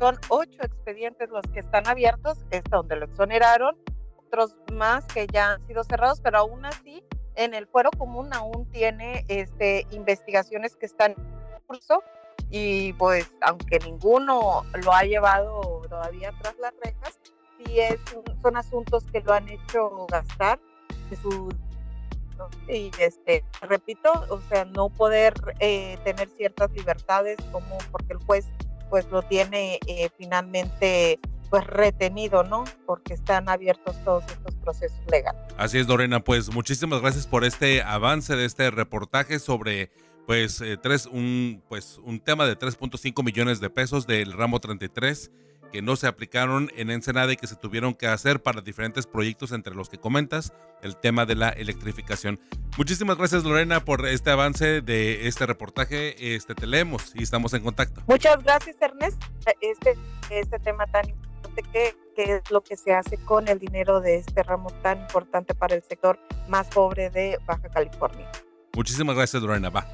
Son 0.00 0.18
ocho 0.28 0.58
expedientes 0.62 1.30
los 1.30 1.42
que 1.52 1.60
están 1.60 1.86
abiertos, 1.86 2.44
este 2.50 2.70
donde 2.72 2.96
lo 2.96 3.04
exoneraron, 3.04 3.76
otros 4.16 4.56
más 4.72 5.04
que 5.04 5.28
ya 5.28 5.52
han 5.52 5.66
sido 5.68 5.84
cerrados, 5.84 6.20
pero 6.20 6.38
aún 6.38 6.64
así 6.64 7.04
en 7.36 7.54
el 7.54 7.68
fuero 7.68 7.90
común 7.96 8.34
aún 8.34 8.68
tiene 8.72 9.24
este, 9.28 9.86
investigaciones 9.92 10.74
que 10.74 10.86
están 10.86 11.12
en 11.12 11.60
curso 11.68 12.02
y 12.50 12.94
pues 12.94 13.32
aunque 13.42 13.78
ninguno 13.78 14.64
lo 14.82 14.92
ha 14.92 15.04
llevado 15.04 15.82
todavía 15.88 16.32
tras 16.42 16.58
las 16.58 16.74
rejas, 16.82 17.20
sí 17.58 17.78
es 17.78 18.00
son 18.42 18.56
asuntos 18.56 19.04
que 19.12 19.20
lo 19.20 19.32
han 19.32 19.48
hecho 19.48 20.04
gastar 20.10 20.58
de 21.10 21.16
su 21.16 21.48
y 22.68 22.90
este 22.98 23.44
repito 23.62 24.10
o 24.30 24.40
sea 24.48 24.64
no 24.64 24.88
poder 24.88 25.34
eh, 25.60 25.98
tener 26.04 26.28
ciertas 26.36 26.70
libertades 26.72 27.36
como 27.52 27.78
porque 27.90 28.12
el 28.14 28.18
juez 28.18 28.46
pues 28.90 29.06
lo 29.10 29.22
tiene 29.22 29.78
eh, 29.86 30.08
finalmente 30.16 31.18
pues 31.50 31.64
retenido, 31.66 32.42
¿no? 32.42 32.64
Porque 32.86 33.14
están 33.14 33.48
abiertos 33.48 33.96
todos 34.04 34.24
estos 34.26 34.54
procesos 34.56 34.98
legales. 35.10 35.40
Así 35.56 35.78
es, 35.78 35.86
Lorena, 35.86 36.20
pues 36.20 36.52
muchísimas 36.52 37.00
gracias 37.00 37.26
por 37.26 37.44
este 37.44 37.82
avance 37.82 38.34
de 38.34 38.44
este 38.44 38.70
reportaje 38.70 39.38
sobre 39.38 39.90
pues 40.26 40.60
eh, 40.60 40.76
tres 40.76 41.06
un 41.06 41.62
pues 41.68 41.98
un 42.02 42.18
tema 42.18 42.46
de 42.46 42.58
3.5 42.58 43.24
millones 43.24 43.60
de 43.60 43.70
pesos 43.70 44.06
del 44.08 44.32
ramo 44.32 44.58
33 44.58 45.30
que 45.70 45.82
no 45.82 45.96
se 45.96 46.06
aplicaron 46.06 46.70
en 46.76 46.90
Ensenada 46.90 47.32
y 47.32 47.36
que 47.36 47.46
se 47.46 47.56
tuvieron 47.56 47.94
que 47.94 48.06
hacer 48.06 48.42
para 48.42 48.60
diferentes 48.60 49.06
proyectos 49.06 49.52
entre 49.52 49.74
los 49.74 49.88
que 49.88 49.98
comentas 49.98 50.52
el 50.82 50.96
tema 50.96 51.26
de 51.26 51.34
la 51.34 51.48
electrificación. 51.50 52.40
Muchísimas 52.76 53.16
gracias 53.16 53.44
Lorena 53.44 53.84
por 53.84 54.06
este 54.06 54.30
avance 54.30 54.80
de 54.80 55.28
este 55.28 55.46
reportaje. 55.46 56.34
Este 56.34 56.54
te 56.54 56.66
leemos 56.66 57.12
y 57.14 57.22
estamos 57.22 57.54
en 57.54 57.62
contacto. 57.62 58.02
Muchas 58.06 58.42
gracias 58.42 58.76
Ernest. 58.80 59.22
Este 59.60 59.96
este 60.30 60.58
tema 60.58 60.86
tan 60.86 61.08
importante 61.08 61.62
que, 61.72 61.96
que 62.14 62.36
es 62.36 62.50
lo 62.50 62.62
que 62.62 62.76
se 62.76 62.92
hace 62.92 63.16
con 63.18 63.48
el 63.48 63.58
dinero 63.58 64.00
de 64.00 64.16
este 64.16 64.42
ramo 64.42 64.70
tan 64.82 65.00
importante 65.00 65.54
para 65.54 65.74
el 65.74 65.82
sector 65.82 66.18
más 66.48 66.66
pobre 66.68 67.10
de 67.10 67.38
Baja 67.46 67.68
California. 67.68 68.30
Muchísimas 68.74 69.16
gracias 69.16 69.42
Lorena. 69.42 69.70
Va. 69.70 69.86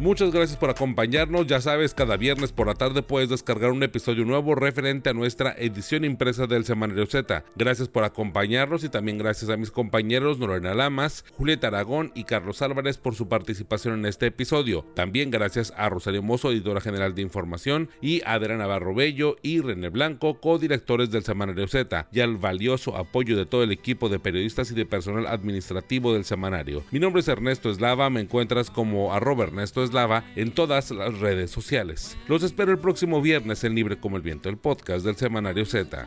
Muchas 0.00 0.30
gracias 0.30 0.58
por 0.58 0.70
acompañarnos. 0.70 1.46
Ya 1.46 1.60
sabes, 1.60 1.92
cada 1.92 2.16
viernes 2.16 2.52
por 2.52 2.66
la 2.66 2.72
tarde 2.72 3.02
puedes 3.02 3.28
descargar 3.28 3.70
un 3.70 3.82
episodio 3.82 4.24
nuevo 4.24 4.54
referente 4.54 5.10
a 5.10 5.12
nuestra 5.12 5.54
edición 5.58 6.06
impresa 6.06 6.46
del 6.46 6.64
Semanario 6.64 7.04
Z. 7.04 7.44
Gracias 7.54 7.88
por 7.88 8.04
acompañarnos 8.04 8.82
y 8.82 8.88
también 8.88 9.18
gracias 9.18 9.50
a 9.50 9.58
mis 9.58 9.70
compañeros 9.70 10.38
Lorena 10.38 10.72
Lamas, 10.72 11.26
Julieta 11.36 11.66
Aragón 11.66 12.12
y 12.14 12.24
Carlos 12.24 12.62
Álvarez 12.62 12.96
por 12.96 13.14
su 13.14 13.28
participación 13.28 13.98
en 13.98 14.06
este 14.06 14.28
episodio. 14.28 14.86
También 14.94 15.30
gracias 15.30 15.70
a 15.76 15.90
Rosario 15.90 16.22
Mozo, 16.22 16.50
editora 16.50 16.80
general 16.80 17.14
de 17.14 17.20
información, 17.20 17.90
y 18.00 18.22
a 18.22 18.32
Adriana 18.32 18.64
Navarro 18.64 18.94
Bello 18.94 19.36
y 19.42 19.60
René 19.60 19.90
Blanco, 19.90 20.40
codirectores 20.40 21.10
del 21.10 21.24
Semanario 21.24 21.68
Z, 21.68 22.08
y 22.10 22.20
al 22.20 22.38
valioso 22.38 22.96
apoyo 22.96 23.36
de 23.36 23.44
todo 23.44 23.64
el 23.64 23.70
equipo 23.70 24.08
de 24.08 24.18
periodistas 24.18 24.70
y 24.70 24.74
de 24.74 24.86
personal 24.86 25.26
administrativo 25.26 26.14
del 26.14 26.24
semanario. 26.24 26.84
Mi 26.90 27.00
nombre 27.00 27.20
es 27.20 27.28
Ernesto 27.28 27.68
Eslava, 27.68 28.08
me 28.08 28.22
encuentras 28.22 28.70
como 28.70 29.12
arroba 29.12 29.44
Ernesto 29.44 29.89
Lava 29.92 30.24
en 30.36 30.52
todas 30.52 30.90
las 30.90 31.18
redes 31.18 31.50
sociales. 31.50 32.16
Los 32.28 32.42
espero 32.42 32.72
el 32.72 32.78
próximo 32.78 33.20
viernes 33.20 33.64
en 33.64 33.74
Libre 33.74 33.98
como 33.98 34.16
el 34.16 34.22
Viento, 34.22 34.48
el 34.48 34.56
podcast 34.56 35.04
del 35.04 35.16
Semanario 35.16 35.64
Z. 35.64 36.06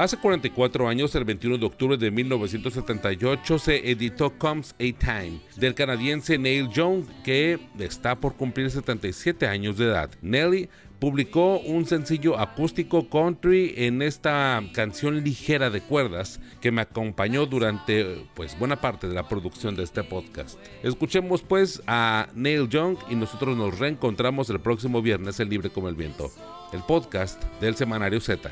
Hace 0.00 0.16
44 0.16 0.88
años, 0.88 1.14
el 1.14 1.26
21 1.26 1.58
de 1.58 1.66
octubre 1.66 1.98
de 1.98 2.10
1978, 2.10 3.58
se 3.58 3.90
editó 3.90 4.30
Comes 4.38 4.74
a 4.76 4.98
Time 4.98 5.40
del 5.56 5.74
canadiense 5.74 6.38
Neil 6.38 6.70
Young, 6.70 7.04
que 7.22 7.58
está 7.78 8.14
por 8.18 8.34
cumplir 8.34 8.70
77 8.70 9.46
años 9.46 9.76
de 9.76 9.84
edad. 9.84 10.08
Nelly 10.22 10.70
publicó 11.00 11.58
un 11.58 11.84
sencillo 11.84 12.38
acústico 12.38 13.10
country 13.10 13.74
en 13.76 14.00
esta 14.00 14.62
canción 14.72 15.22
ligera 15.22 15.68
de 15.68 15.82
cuerdas 15.82 16.40
que 16.62 16.72
me 16.72 16.80
acompañó 16.80 17.44
durante 17.44 18.24
pues 18.34 18.58
buena 18.58 18.80
parte 18.80 19.06
de 19.06 19.14
la 19.14 19.28
producción 19.28 19.76
de 19.76 19.82
este 19.82 20.02
podcast. 20.02 20.58
Escuchemos 20.82 21.42
pues 21.42 21.82
a 21.86 22.28
Neil 22.34 22.70
Young 22.70 22.96
y 23.10 23.16
nosotros 23.16 23.54
nos 23.54 23.78
reencontramos 23.78 24.48
el 24.48 24.60
próximo 24.60 25.02
viernes 25.02 25.40
en 25.40 25.50
Libre 25.50 25.68
como 25.68 25.90
el 25.90 25.94
Viento, 25.94 26.32
el 26.72 26.80
podcast 26.84 27.44
del 27.60 27.76
Semanario 27.76 28.22
Z. 28.22 28.50